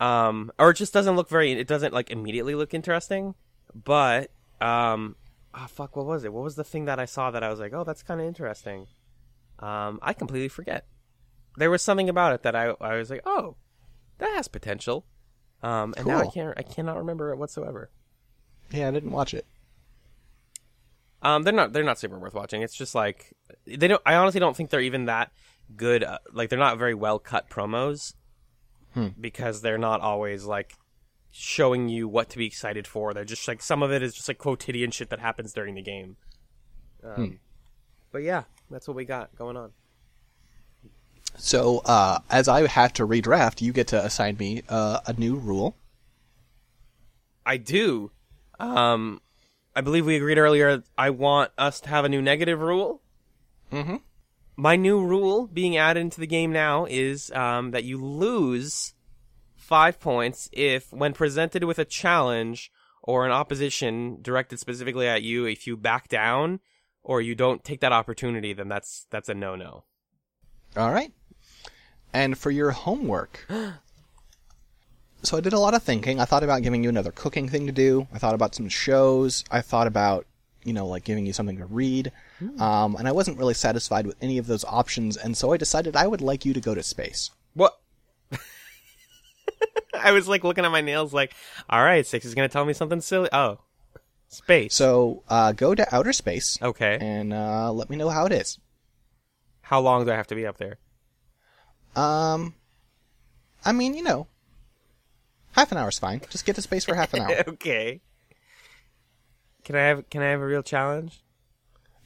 Um, 0.00 0.50
or 0.58 0.70
it 0.70 0.74
just 0.74 0.92
doesn't 0.92 1.14
look 1.16 1.28
very. 1.28 1.52
It 1.52 1.66
doesn't 1.68 1.92
like 1.92 2.10
immediately 2.10 2.54
look 2.54 2.72
interesting. 2.72 3.34
But 3.74 4.30
um, 4.60 5.16
ah, 5.54 5.66
fuck. 5.68 5.96
What 5.96 6.06
was 6.06 6.24
it? 6.24 6.32
What 6.32 6.44
was 6.44 6.54
the 6.56 6.64
thing 6.64 6.86
that 6.86 6.98
I 6.98 7.04
saw 7.04 7.30
that 7.30 7.42
I 7.42 7.50
was 7.50 7.60
like, 7.60 7.72
oh, 7.74 7.84
that's 7.84 8.02
kind 8.02 8.20
of 8.20 8.26
interesting. 8.26 8.86
Um, 9.58 9.98
I 10.02 10.12
completely 10.12 10.48
forget. 10.48 10.86
There 11.56 11.70
was 11.70 11.82
something 11.82 12.08
about 12.08 12.32
it 12.34 12.42
that 12.42 12.54
I 12.56 12.74
I 12.80 12.96
was 12.96 13.10
like, 13.10 13.22
oh, 13.26 13.56
that 14.18 14.34
has 14.34 14.48
potential. 14.48 15.04
Um, 15.62 15.94
and 15.96 16.06
now 16.06 16.18
I 16.18 16.26
can't 16.32 16.54
I 16.56 16.62
cannot 16.62 16.98
remember 16.98 17.32
it 17.32 17.36
whatsoever. 17.36 17.90
Yeah, 18.70 18.88
I 18.88 18.90
didn't 18.90 19.10
watch 19.12 19.32
it. 19.34 19.46
Um, 21.22 21.42
they're 21.42 21.52
not 21.52 21.72
they're 21.72 21.82
not 21.84 21.98
super 21.98 22.18
worth 22.18 22.34
watching. 22.34 22.62
It's 22.62 22.74
just 22.76 22.94
like 22.94 23.32
they 23.66 23.88
don't. 23.88 24.02
I 24.04 24.14
honestly 24.16 24.40
don't 24.40 24.56
think 24.56 24.70
they're 24.70 24.80
even 24.80 25.06
that 25.06 25.32
good. 25.76 26.04
Uh, 26.04 26.18
like 26.32 26.50
they're 26.50 26.58
not 26.58 26.78
very 26.78 26.94
well 26.94 27.18
cut 27.18 27.48
promos 27.50 28.14
because 29.20 29.60
they're 29.62 29.78
not 29.78 30.00
always 30.00 30.44
like 30.44 30.74
showing 31.30 31.88
you 31.88 32.06
what 32.08 32.30
to 32.30 32.38
be 32.38 32.46
excited 32.46 32.86
for. 32.86 33.12
They're 33.12 33.24
just 33.24 33.46
like 33.48 33.62
some 33.62 33.82
of 33.82 33.92
it 33.92 34.02
is 34.02 34.14
just 34.14 34.28
like 34.28 34.38
quotidian 34.38 34.90
shit 34.90 35.10
that 35.10 35.20
happens 35.20 35.52
during 35.52 35.74
the 35.74 35.82
game. 35.82 36.16
Um, 37.04 37.14
But 38.12 38.22
yeah, 38.22 38.44
that's 38.70 38.86
what 38.88 38.96
we 38.96 39.04
got 39.04 39.34
going 39.36 39.56
on. 39.56 39.72
So, 41.36 41.78
uh, 41.84 42.20
as 42.30 42.48
I 42.48 42.66
have 42.66 42.92
to 42.94 43.06
redraft, 43.06 43.60
you 43.60 43.72
get 43.72 43.88
to 43.88 44.04
assign 44.04 44.36
me 44.38 44.62
uh, 44.68 45.00
a 45.06 45.12
new 45.12 45.36
rule. 45.36 45.76
I 47.44 47.58
do. 47.58 48.10
Um, 48.58 49.20
I 49.74 49.82
believe 49.82 50.06
we 50.06 50.16
agreed 50.16 50.38
earlier. 50.38 50.82
I 50.96 51.10
want 51.10 51.52
us 51.58 51.80
to 51.82 51.88
have 51.88 52.04
a 52.04 52.08
new 52.08 52.22
negative 52.22 52.60
rule. 52.60 53.02
Mhm. 53.70 54.00
My 54.56 54.76
new 54.76 55.04
rule 55.04 55.46
being 55.46 55.76
added 55.76 56.00
into 56.00 56.18
the 56.20 56.26
game 56.26 56.50
now 56.50 56.86
is 56.86 57.30
um, 57.32 57.72
that 57.72 57.84
you 57.84 58.02
lose 58.02 58.94
five 59.54 60.00
points 60.00 60.48
if, 60.52 60.92
when 60.92 61.12
presented 61.12 61.64
with 61.64 61.78
a 61.78 61.84
challenge 61.84 62.72
or 63.02 63.26
an 63.26 63.32
opposition 63.32 64.18
directed 64.22 64.58
specifically 64.58 65.06
at 65.06 65.22
you, 65.22 65.44
if 65.44 65.66
you 65.66 65.76
back 65.76 66.08
down 66.08 66.60
or 67.02 67.20
you 67.20 67.34
don't 67.34 67.62
take 67.62 67.80
that 67.80 67.92
opportunity, 67.92 68.52
then 68.52 68.68
that's 68.68 69.06
that's 69.10 69.28
a 69.28 69.34
no 69.34 69.54
no. 69.56 69.84
All 70.76 70.90
right. 70.90 71.12
And 72.12 72.36
for 72.36 72.50
your 72.50 72.70
homework. 72.70 73.46
so 75.22 75.36
I 75.36 75.40
did 75.40 75.52
a 75.52 75.58
lot 75.58 75.74
of 75.74 75.82
thinking. 75.82 76.20
I 76.20 76.24
thought 76.24 76.42
about 76.42 76.62
giving 76.62 76.82
you 76.82 76.88
another 76.88 77.12
cooking 77.12 77.48
thing 77.48 77.66
to 77.66 77.72
do. 77.72 78.06
I 78.12 78.18
thought 78.18 78.34
about 78.34 78.54
some 78.54 78.68
shows. 78.68 79.44
I 79.50 79.60
thought 79.60 79.86
about, 79.86 80.26
you 80.64 80.72
know, 80.72 80.86
like 80.86 81.04
giving 81.04 81.26
you 81.26 81.32
something 81.32 81.58
to 81.58 81.66
read. 81.66 82.12
Um, 82.58 82.96
and 82.96 83.08
I 83.08 83.12
wasn't 83.12 83.38
really 83.38 83.54
satisfied 83.54 84.06
with 84.06 84.16
any 84.20 84.38
of 84.38 84.46
those 84.46 84.64
options, 84.64 85.16
and 85.16 85.36
so 85.36 85.52
I 85.52 85.56
decided 85.56 85.96
I 85.96 86.06
would 86.06 86.20
like 86.20 86.44
you 86.44 86.52
to 86.52 86.60
go 86.60 86.74
to 86.74 86.82
space. 86.82 87.30
What? 87.54 87.78
I 89.94 90.12
was 90.12 90.28
like 90.28 90.44
looking 90.44 90.64
at 90.64 90.70
my 90.70 90.82
nails, 90.82 91.14
like, 91.14 91.32
all 91.70 91.82
right, 91.82 92.06
six 92.06 92.26
is 92.26 92.34
gonna 92.34 92.48
tell 92.48 92.66
me 92.66 92.74
something 92.74 93.00
silly. 93.00 93.30
Oh, 93.32 93.60
space. 94.28 94.74
So 94.74 95.22
uh, 95.28 95.52
go 95.52 95.74
to 95.74 95.94
outer 95.94 96.12
space 96.12 96.58
okay. 96.60 96.98
and 97.00 97.32
uh, 97.32 97.72
let 97.72 97.88
me 97.88 97.96
know 97.96 98.10
how 98.10 98.26
it 98.26 98.32
is. 98.32 98.58
How 99.62 99.80
long 99.80 100.04
do 100.04 100.12
I 100.12 100.16
have 100.16 100.28
to 100.28 100.34
be 100.34 100.46
up 100.46 100.58
there? 100.58 100.76
Um, 101.96 102.54
I 103.64 103.72
mean, 103.72 103.94
you 103.94 104.02
know, 104.02 104.26
half 105.52 105.72
an 105.72 105.78
hour's 105.78 105.98
fine. 105.98 106.20
Just 106.30 106.44
get 106.46 106.54
to 106.56 106.62
space 106.62 106.84
for 106.84 106.94
half 106.94 107.14
an 107.14 107.22
hour. 107.22 107.44
okay. 107.48 108.00
Can 109.64 109.74
I 109.74 109.80
have 109.80 110.08
Can 110.10 110.22
I 110.22 110.26
have 110.26 110.40
a 110.40 110.46
real 110.46 110.62
challenge? 110.62 111.22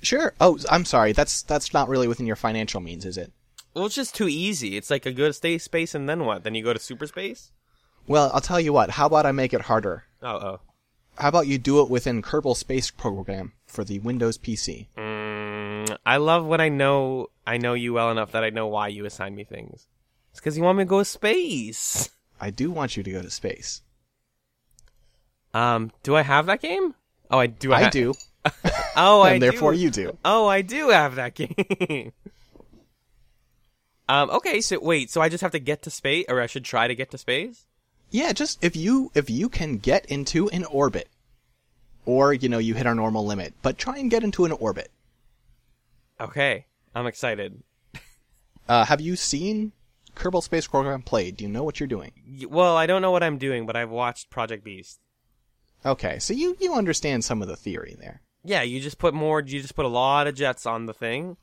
Sure. 0.03 0.32
Oh, 0.41 0.59
I'm 0.70 0.84
sorry. 0.84 1.12
That's 1.12 1.43
that's 1.43 1.74
not 1.74 1.88
really 1.88 2.09
within 2.09 2.26
your 2.26 2.36
financial 2.36 2.80
means, 2.80 3.05
is 3.05 3.18
it? 3.18 3.32
Well, 3.74 3.86
it's 3.86 3.95
just 3.95 4.14
too 4.14 4.28
easy. 4.28 4.76
It's 4.76 4.91
like 4.91 5.07
a 5.07 5.12
good 5.12 5.34
stay 5.34 5.59
space, 5.59 5.95
and 5.95 6.09
then 6.09 6.24
what? 6.24 6.43
Then 6.43 6.55
you 6.55 6.64
go 6.64 6.72
to 6.72 6.78
super 6.78 7.07
space. 7.07 7.53
Well, 8.07 8.30
I'll 8.32 8.41
tell 8.41 8.59
you 8.59 8.72
what. 8.72 8.91
How 8.91 9.07
about 9.07 9.26
I 9.26 9.32
make 9.32 9.53
it 9.53 9.62
harder? 9.62 10.05
Oh, 10.22 10.28
oh. 10.28 10.61
How 11.18 11.28
about 11.28 11.47
you 11.47 11.59
do 11.59 11.82
it 11.82 11.91
within 11.91 12.22
Kerbal 12.22 12.57
Space 12.57 12.91
Program 12.91 13.53
for 13.66 13.84
the 13.84 13.99
Windows 13.99 14.38
PC? 14.38 14.88
Mm, 14.97 15.19
I 16.05 16.16
love 16.16 16.46
when 16.46 16.61
I 16.61 16.68
know 16.68 17.28
I 17.46 17.59
know 17.59 17.74
you 17.74 17.92
well 17.92 18.11
enough 18.11 18.32
that 18.32 18.44
I 18.44 18.51
know 18.51 18.66
why 18.66 18.88
you 18.88 19.05
assign 19.05 19.34
me 19.34 19.44
things. 19.44 19.86
It's 20.30 20.40
because 20.40 20.57
you 20.57 20.62
want 20.62 20.78
me 20.78 20.84
to 20.84 20.88
go 20.88 21.01
to 21.01 21.05
space. 21.05 22.11
I 22.40 22.51
do 22.51 22.70
want 22.70 22.96
you 22.96 23.03
to 23.03 23.11
go 23.12 23.22
to 23.22 23.30
space. 23.30 23.82
Um, 25.53 25.90
do 26.03 26.16
I 26.16 26.22
have 26.22 26.46
that 26.46 26.62
game? 26.62 26.94
Oh, 27.30 27.38
I 27.38 27.46
do. 27.48 27.72
I 27.72 27.84
ha- 27.84 27.90
do, 27.90 28.14
Oh, 28.96 29.20
I 29.22 29.32
and 29.34 29.42
therefore 29.42 29.72
do. 29.72 29.78
you 29.78 29.90
do. 29.90 30.16
Oh, 30.24 30.46
I 30.46 30.62
do 30.62 30.88
have 30.90 31.16
that 31.16 31.34
game. 31.34 32.12
um. 34.09 34.30
Okay. 34.30 34.61
So 34.61 34.78
wait. 34.80 35.11
So 35.11 35.20
I 35.20 35.28
just 35.28 35.42
have 35.42 35.53
to 35.53 35.59
get 35.61 35.82
to 35.82 35.90
space, 35.90 36.24
or 36.28 36.40
I 36.40 36.46
should 36.46 36.64
try 36.64 36.88
to 36.88 36.94
get 36.94 37.11
to 37.11 37.18
space. 37.18 37.66
Yeah, 38.11 38.32
just 38.32 38.62
if 38.64 38.74
you 38.76 39.11
if 39.14 39.28
you 39.30 39.48
can 39.48 39.76
get 39.78 40.07
into 40.07 40.48
an 40.51 40.64
orbit, 40.64 41.09
or 42.07 42.32
you 42.32 42.48
know 42.48 42.59
you 42.59 42.74
hit 42.74 42.86
our 42.86 42.94
normal 42.94 43.24
limit, 43.26 43.55
but 43.62 43.78
try 43.78 43.98
and 43.98 44.11
get 44.11 44.24
into 44.24 44.44
an 44.44 44.53
orbit. 44.53 44.90
Okay. 46.20 46.66
I'm 46.94 47.06
excited. 47.06 47.62
Uh, 48.68 48.84
have 48.84 49.00
you 49.00 49.16
seen 49.16 49.72
Kerbal 50.14 50.42
Space 50.42 50.66
Program 50.66 51.02
played? 51.02 51.36
Do 51.36 51.44
you 51.44 51.50
know 51.50 51.64
what 51.64 51.80
you're 51.80 51.86
doing? 51.86 52.12
Y- 52.28 52.46
Well, 52.48 52.76
I 52.76 52.86
don't 52.86 53.02
know 53.02 53.10
what 53.10 53.22
I'm 53.22 53.38
doing, 53.38 53.66
but 53.66 53.76
I've 53.76 53.90
watched 53.90 54.30
Project 54.30 54.62
Beast. 54.64 55.00
Okay, 55.84 56.18
so 56.18 56.34
you 56.34 56.56
you 56.60 56.74
understand 56.74 57.24
some 57.24 57.40
of 57.40 57.48
the 57.48 57.56
theory 57.56 57.96
there. 57.98 58.20
Yeah, 58.44 58.62
you 58.62 58.80
just 58.80 58.98
put 58.98 59.14
more. 59.14 59.40
You 59.40 59.62
just 59.62 59.74
put 59.74 59.86
a 59.86 59.88
lot 59.88 60.26
of 60.26 60.34
jets 60.34 60.66
on 60.66 60.84
the 60.86 60.92
thing, 60.92 61.36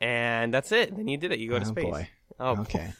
and 0.00 0.52
that's 0.54 0.72
it. 0.72 0.96
Then 0.96 1.08
you 1.08 1.18
did 1.18 1.30
it. 1.30 1.38
You 1.40 1.50
go 1.50 1.58
to 1.58 1.66
oh 1.66 1.68
space. 1.68 1.84
boy. 1.84 2.08
Oh, 2.38 2.54
boy. 2.56 2.62
Okay. 2.62 2.92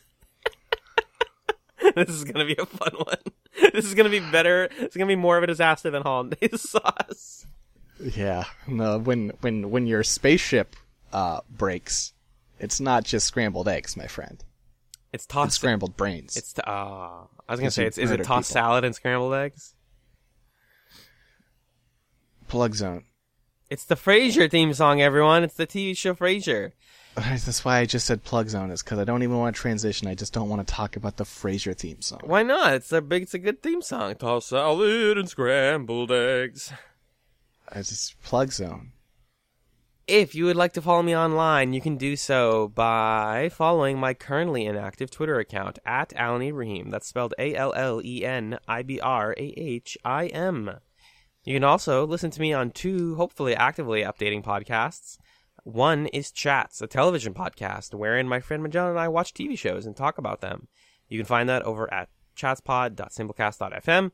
this 1.94 2.10
is 2.10 2.24
gonna 2.24 2.44
be 2.44 2.56
a 2.58 2.66
fun 2.66 2.92
one. 2.94 3.16
This 3.74 3.84
is 3.84 3.94
gonna 3.94 4.08
be 4.10 4.20
better. 4.20 4.68
It's 4.78 4.96
gonna 4.96 5.06
be 5.08 5.16
more 5.16 5.36
of 5.36 5.42
a 5.44 5.46
disaster 5.46 5.90
than 5.90 6.02
hollandaise 6.02 6.60
sauce. 6.70 7.46
Yeah. 8.00 8.44
No, 8.66 8.98
when 8.98 9.30
when 9.40 9.70
when 9.70 9.86
your 9.86 10.02
spaceship 10.02 10.76
uh 11.12 11.40
breaks, 11.50 12.12
it's 12.58 12.80
not 12.80 13.04
just 13.04 13.26
scrambled 13.26 13.68
eggs, 13.68 13.96
my 13.96 14.06
friend. 14.06 14.42
It's 15.12 15.24
It's 15.24 15.26
tossed. 15.26 15.54
scrambled 15.56 15.96
brains. 15.96 16.36
It's 16.36 16.52
t- 16.52 16.62
uh, 16.66 16.70
I 16.70 17.26
was 17.48 17.58
gonna 17.60 17.70
say 17.70 17.84
it's 17.86 17.98
is 17.98 18.10
it 18.10 18.18
tossed 18.18 18.50
people. 18.50 18.62
salad 18.62 18.84
and 18.84 18.94
scrambled 18.94 19.34
eggs? 19.34 19.74
plug 22.48 22.74
zone. 22.74 23.04
It's 23.68 23.84
the 23.84 23.94
Frasier 23.94 24.50
theme 24.50 24.72
song, 24.74 25.00
everyone. 25.00 25.44
It's 25.44 25.54
the 25.54 25.66
TV 25.66 25.96
show 25.96 26.14
Frasier. 26.14 26.72
That's 27.16 27.64
why 27.64 27.78
I 27.78 27.86
just 27.86 28.06
said 28.06 28.22
plug 28.24 28.48
zone 28.48 28.70
is 28.70 28.82
because 28.82 28.98
I 28.98 29.04
don't 29.04 29.22
even 29.22 29.36
want 29.38 29.54
to 29.54 29.60
transition. 29.60 30.08
I 30.08 30.14
just 30.14 30.32
don't 30.32 30.48
want 30.48 30.66
to 30.66 30.74
talk 30.74 30.96
about 30.96 31.16
the 31.16 31.24
Frasier 31.24 31.76
theme 31.76 32.00
song. 32.02 32.20
Why 32.24 32.42
not? 32.42 32.74
It's 32.74 32.92
a 32.92 33.00
big. 33.00 33.22
It's 33.24 33.34
a 33.34 33.38
good 33.38 33.62
theme 33.62 33.82
song. 33.82 34.14
Tossed 34.14 34.48
salad 34.48 35.18
and 35.18 35.28
scrambled 35.28 36.10
eggs. 36.12 36.72
It's 37.74 37.88
just 37.90 38.20
plug 38.22 38.52
zone. 38.52 38.92
If 40.10 40.34
you 40.34 40.46
would 40.46 40.56
like 40.56 40.72
to 40.72 40.82
follow 40.82 41.04
me 41.04 41.16
online, 41.16 41.72
you 41.72 41.80
can 41.80 41.96
do 41.96 42.16
so 42.16 42.66
by 42.74 43.48
following 43.48 43.96
my 43.96 44.12
currently 44.12 44.66
inactive 44.66 45.08
Twitter 45.08 45.38
account 45.38 45.78
at 45.86 46.12
Allen 46.16 46.42
Ibrahim. 46.42 46.90
That's 46.90 47.06
spelled 47.06 47.32
A 47.38 47.54
L 47.54 47.72
L 47.74 48.00
E 48.04 48.24
N 48.24 48.58
I 48.66 48.82
B 48.82 48.98
R 48.98 49.36
A 49.38 49.54
H 49.56 49.96
I 50.04 50.26
M. 50.26 50.68
You 51.44 51.54
can 51.54 51.62
also 51.62 52.04
listen 52.04 52.32
to 52.32 52.40
me 52.40 52.52
on 52.52 52.72
two, 52.72 53.14
hopefully 53.14 53.54
actively 53.54 54.02
updating 54.02 54.42
podcasts. 54.42 55.16
One 55.62 56.08
is 56.08 56.32
Chats, 56.32 56.82
a 56.82 56.88
television 56.88 57.32
podcast 57.32 57.94
wherein 57.94 58.26
my 58.26 58.40
friend 58.40 58.64
Magellan 58.64 58.90
and 58.90 58.98
I 58.98 59.06
watch 59.06 59.32
TV 59.32 59.56
shows 59.56 59.86
and 59.86 59.96
talk 59.96 60.18
about 60.18 60.40
them. 60.40 60.66
You 61.08 61.20
can 61.20 61.26
find 61.26 61.48
that 61.48 61.62
over 61.62 61.88
at 61.94 62.08
chatspod.simplecast.fm. 62.36 64.10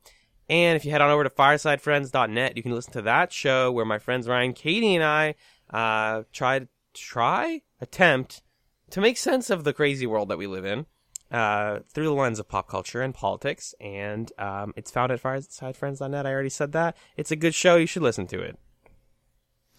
And 0.49 0.77
if 0.77 0.85
you 0.85 0.91
head 0.91 1.01
on 1.01 1.11
over 1.11 1.25
to 1.25 1.31
firesidefriends.net, 1.31 2.57
you 2.57 2.63
can 2.63 2.73
listen 2.73 2.93
to 2.93 3.03
that 3.03 3.33
show 3.33 3.73
where 3.73 3.87
my 3.87 3.99
friends 3.99 4.29
Ryan, 4.29 4.53
Katie, 4.53 4.95
and 4.95 5.03
I 5.03 5.35
uh, 5.71 6.23
try 6.33 6.69
try 6.95 7.63
attempt 7.81 8.43
to 8.91 9.01
make 9.01 9.19
sense 9.19 9.51
of 9.51 9.65
the 9.65 9.73
crazy 9.73 10.07
world 10.07 10.29
that 10.29 10.39
we 10.39 10.47
live 10.47 10.65
in 10.65 10.87
uh, 11.31 11.81
through 11.93 12.05
the 12.05 12.13
lens 12.13 12.39
of 12.39 12.49
pop 12.49 12.69
culture 12.69 13.03
and 13.03 13.15
politics. 13.15 13.75
And 13.81 14.33
um, 14.39 14.73
it's 14.77 14.91
found 14.91 15.13
at 15.13 15.23
firesidefriends.net. 15.23 16.27
I 16.27 16.33
already 16.33 16.49
said 16.49 16.73
that. 16.73 16.97
It's 17.17 17.31
a 17.31 17.37
good 17.37 17.55
show. 17.55 17.77
You 17.77 17.87
should 17.87 18.03
listen 18.03 18.27
to 18.29 18.41
it. 18.41 18.59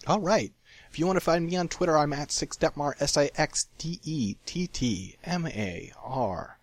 All 0.06 0.20
right. 0.20 0.52
If 0.90 0.98
you 0.98 1.06
want 1.06 1.16
to 1.16 1.24
find 1.24 1.46
me 1.46 1.56
on 1.56 1.68
Twitter, 1.68 1.96
I'm 1.96 2.12
at 2.12 2.28
Sixdettmar, 2.28 2.94
S 3.00 3.16
I 3.16 3.30
X 3.36 3.68
D 3.78 4.00
E 4.04 4.36
T 4.46 4.66
T 4.66 5.16
M 5.24 5.46
A 5.46 5.92
R. 6.02 6.58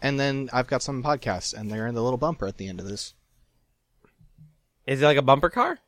And 0.00 0.20
then 0.20 0.48
I've 0.52 0.66
got 0.66 0.82
some 0.82 1.02
podcasts, 1.02 1.52
and 1.52 1.70
they're 1.70 1.86
in 1.86 1.94
the 1.94 2.02
little 2.02 2.18
bumper 2.18 2.46
at 2.46 2.58
the 2.58 2.68
end 2.68 2.80
of 2.80 2.86
this. 2.86 3.14
Is 4.86 5.02
it 5.02 5.04
like 5.04 5.16
a 5.16 5.22
bumper 5.22 5.50
car? 5.50 5.78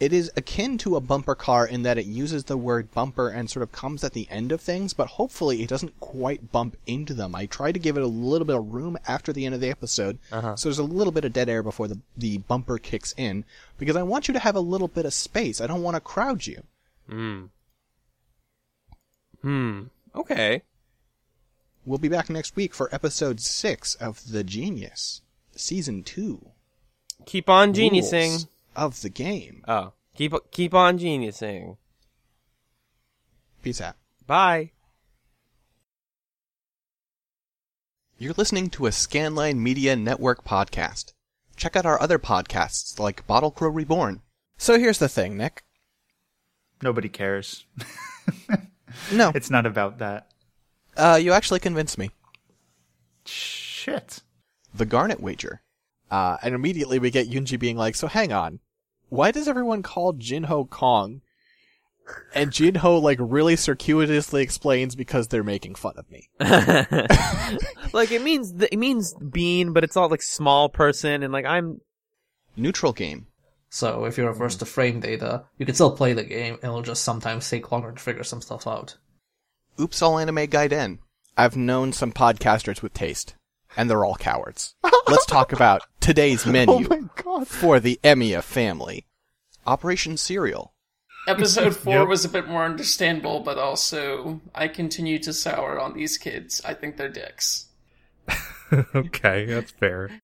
It 0.00 0.12
is 0.12 0.30
akin 0.36 0.76
to 0.78 0.96
a 0.96 1.00
bumper 1.00 1.34
car 1.34 1.66
in 1.66 1.82
that 1.82 1.98
it 1.98 2.06
uses 2.06 2.44
the 2.44 2.56
word 2.56 2.90
bumper 2.92 3.28
and 3.28 3.48
sort 3.48 3.62
of 3.62 3.72
comes 3.72 4.02
at 4.04 4.12
the 4.12 4.26
end 4.30 4.50
of 4.52 4.60
things, 4.60 4.92
but 4.92 5.06
hopefully 5.08 5.62
it 5.62 5.68
doesn't 5.68 5.98
quite 6.00 6.50
bump 6.52 6.76
into 6.86 7.14
them. 7.14 7.34
I 7.34 7.46
try 7.46 7.72
to 7.72 7.78
give 7.78 7.96
it 7.96 8.02
a 8.02 8.06
little 8.08 8.46
bit 8.46 8.56
of 8.56 8.72
room 8.74 8.98
after 9.06 9.32
the 9.32 9.46
end 9.46 9.54
of 9.54 9.60
the 9.60 9.70
episode, 9.70 10.18
Uh-huh. 10.32 10.56
so 10.56 10.68
there's 10.68 10.78
a 10.78 10.82
little 10.84 11.12
bit 11.12 11.24
of 11.24 11.32
dead 11.32 11.48
air 11.48 11.62
before 11.62 11.88
the, 11.88 11.98
the 12.16 12.38
bumper 12.38 12.78
kicks 12.78 13.14
in, 13.16 13.44
because 13.78 13.96
I 13.96 14.02
want 14.02 14.26
you 14.28 14.34
to 14.34 14.40
have 14.40 14.56
a 14.56 14.60
little 14.60 14.88
bit 14.88 15.06
of 15.06 15.14
space. 15.14 15.60
I 15.60 15.66
don't 15.66 15.82
want 15.82 15.94
to 15.96 16.00
crowd 16.00 16.46
you. 16.46 16.62
Hmm. 17.08 17.44
Hmm. 19.42 19.82
Okay. 20.14 20.62
We'll 21.86 21.98
be 21.98 22.08
back 22.08 22.30
next 22.30 22.56
week 22.56 22.74
for 22.74 22.88
episode 22.94 23.40
6 23.40 23.94
of 23.96 24.30
The 24.32 24.42
Genius, 24.42 25.20
season 25.54 26.02
2. 26.02 26.46
Keep 27.26 27.48
on 27.50 27.72
Rules 27.72 27.78
geniusing. 27.78 28.46
Of 28.76 29.02
the 29.02 29.08
game. 29.10 29.62
Oh, 29.68 29.92
keep 30.14 30.32
keep 30.50 30.74
on 30.74 30.98
geniusing. 30.98 31.76
Peace 33.62 33.80
out. 33.80 33.94
Bye. 34.26 34.72
You're 38.18 38.34
listening 38.36 38.70
to 38.70 38.86
a 38.86 38.90
Scanline 38.90 39.56
Media 39.58 39.96
Network 39.96 40.44
podcast. 40.44 41.12
Check 41.56 41.76
out 41.76 41.86
our 41.86 42.00
other 42.00 42.18
podcasts 42.18 42.98
like 42.98 43.26
Bottle 43.26 43.50
Crow 43.50 43.68
Reborn. 43.70 44.22
So 44.56 44.78
here's 44.78 44.98
the 44.98 45.08
thing, 45.08 45.36
Nick. 45.36 45.62
Nobody 46.82 47.08
cares. 47.08 47.64
No, 49.12 49.32
It's 49.34 49.50
not 49.50 49.66
about 49.66 49.98
that. 49.98 50.28
uh, 50.96 51.18
you 51.20 51.32
actually 51.32 51.58
convinced 51.58 51.98
me. 51.98 52.10
Shit. 53.26 54.20
The 54.72 54.84
Garnet 54.86 55.18
Wager. 55.20 55.62
Uh, 56.10 56.36
and 56.42 56.54
immediately 56.54 56.98
we 56.98 57.10
get 57.10 57.30
Yunji 57.30 57.58
being 57.58 57.76
like, 57.76 57.94
so 57.94 58.06
hang 58.06 58.32
on. 58.32 58.60
Why 59.08 59.30
does 59.30 59.48
everyone 59.48 59.82
call 59.82 60.14
Jinho 60.14 60.68
Kong? 60.68 61.20
And 62.34 62.50
Jinho, 62.50 63.00
like, 63.00 63.18
really 63.20 63.56
circuitously 63.56 64.42
explains 64.42 64.94
because 64.94 65.28
they're 65.28 65.42
making 65.42 65.76
fun 65.76 65.94
of 65.96 66.10
me. 66.10 66.28
like 67.92 68.12
it 68.12 68.22
means 68.22 68.52
it 68.60 68.78
means 68.78 69.14
bean, 69.14 69.72
but 69.72 69.84
it's 69.84 69.96
all 69.96 70.08
like 70.08 70.22
small 70.22 70.68
person, 70.68 71.22
and 71.22 71.32
like 71.32 71.46
I'm 71.46 71.80
Neutral 72.56 72.92
game. 72.92 73.26
So 73.70 74.04
if 74.04 74.16
you 74.16 74.26
reverse 74.26 74.56
the 74.56 74.66
frame 74.66 75.00
data, 75.00 75.44
you 75.58 75.66
can 75.66 75.74
still 75.74 75.96
play 75.96 76.12
the 76.12 76.22
game, 76.22 76.54
and 76.54 76.64
it'll 76.64 76.82
just 76.82 77.02
sometimes 77.02 77.48
take 77.48 77.72
longer 77.72 77.90
to 77.90 78.00
figure 78.00 78.22
some 78.22 78.40
stuff 78.40 78.66
out. 78.66 78.96
Oops 79.80 80.00
All 80.02 80.18
Anime 80.18 80.46
guide 80.46 80.72
in. 80.72 81.00
I've 81.36 81.56
known 81.56 81.92
some 81.92 82.12
podcasters 82.12 82.82
with 82.82 82.94
taste, 82.94 83.34
and 83.76 83.88
they're 83.90 84.04
all 84.04 84.14
cowards. 84.16 84.74
Let's 85.08 85.26
talk 85.26 85.52
about 85.52 85.82
today's 86.00 86.46
menu 86.46 87.08
god. 87.16 87.48
for 87.48 87.80
the 87.80 87.98
Emiya 88.04 88.42
family. 88.42 89.06
Operation 89.66 90.16
Serial. 90.16 90.72
Episode 91.26 91.74
four 91.74 92.00
Yep. 92.00 92.08
was 92.08 92.24
a 92.24 92.28
bit 92.28 92.46
more 92.48 92.64
understandable, 92.64 93.40
but 93.40 93.56
also 93.58 94.40
I 94.54 94.68
continue 94.68 95.18
to 95.20 95.32
sour 95.32 95.80
on 95.80 95.94
these 95.94 96.18
kids. 96.18 96.60
I 96.64 96.74
think 96.74 96.96
they're 96.98 97.08
dicks. 97.08 97.66
okay, 98.94 99.46
that's 99.46 99.70
fair. 99.72 100.20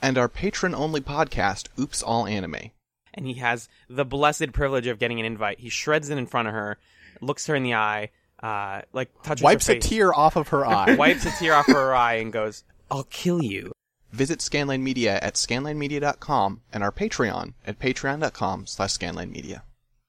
And 0.00 0.18
our 0.18 0.28
patron-only 0.28 1.00
podcast, 1.00 1.68
Oops 1.78 2.02
All 2.02 2.26
Anime. 2.26 2.70
and 3.14 3.26
he 3.26 3.34
has 3.34 3.68
the 3.88 4.04
blessed 4.04 4.52
privilege 4.52 4.86
of 4.86 4.98
getting 4.98 5.20
an 5.20 5.26
invite. 5.26 5.60
He 5.60 5.68
shreds 5.68 6.08
it 6.10 6.18
in 6.18 6.26
front 6.26 6.48
of 6.48 6.54
her, 6.54 6.78
looks 7.20 7.46
her 7.46 7.54
in 7.54 7.62
the 7.62 7.74
eye, 7.74 8.10
uh, 8.42 8.82
like 8.92 9.10
touches 9.22 9.42
Wipes 9.44 9.66
her 9.68 9.74
a 9.74 9.78
tear 9.80 10.14
off 10.14 10.36
of 10.36 10.48
her 10.48 10.66
eye. 10.66 10.94
wipes 10.96 11.24
a 11.26 11.30
tear 11.32 11.54
off 11.54 11.66
her 11.66 11.94
eye, 11.94 12.14
and 12.14 12.32
goes, 12.32 12.64
"I'll 12.92 13.04
kill 13.04 13.42
you." 13.42 13.72
Visit 14.12 14.40
Scanline 14.40 14.82
Media 14.82 15.18
at 15.22 15.34
scanlinemedia.com 15.34 16.60
and 16.72 16.84
our 16.84 16.92
Patreon 16.92 17.54
at 17.66 17.78
patreon.com 17.78 18.66
slash 18.66 18.98
scanlinemedia. 18.98 19.62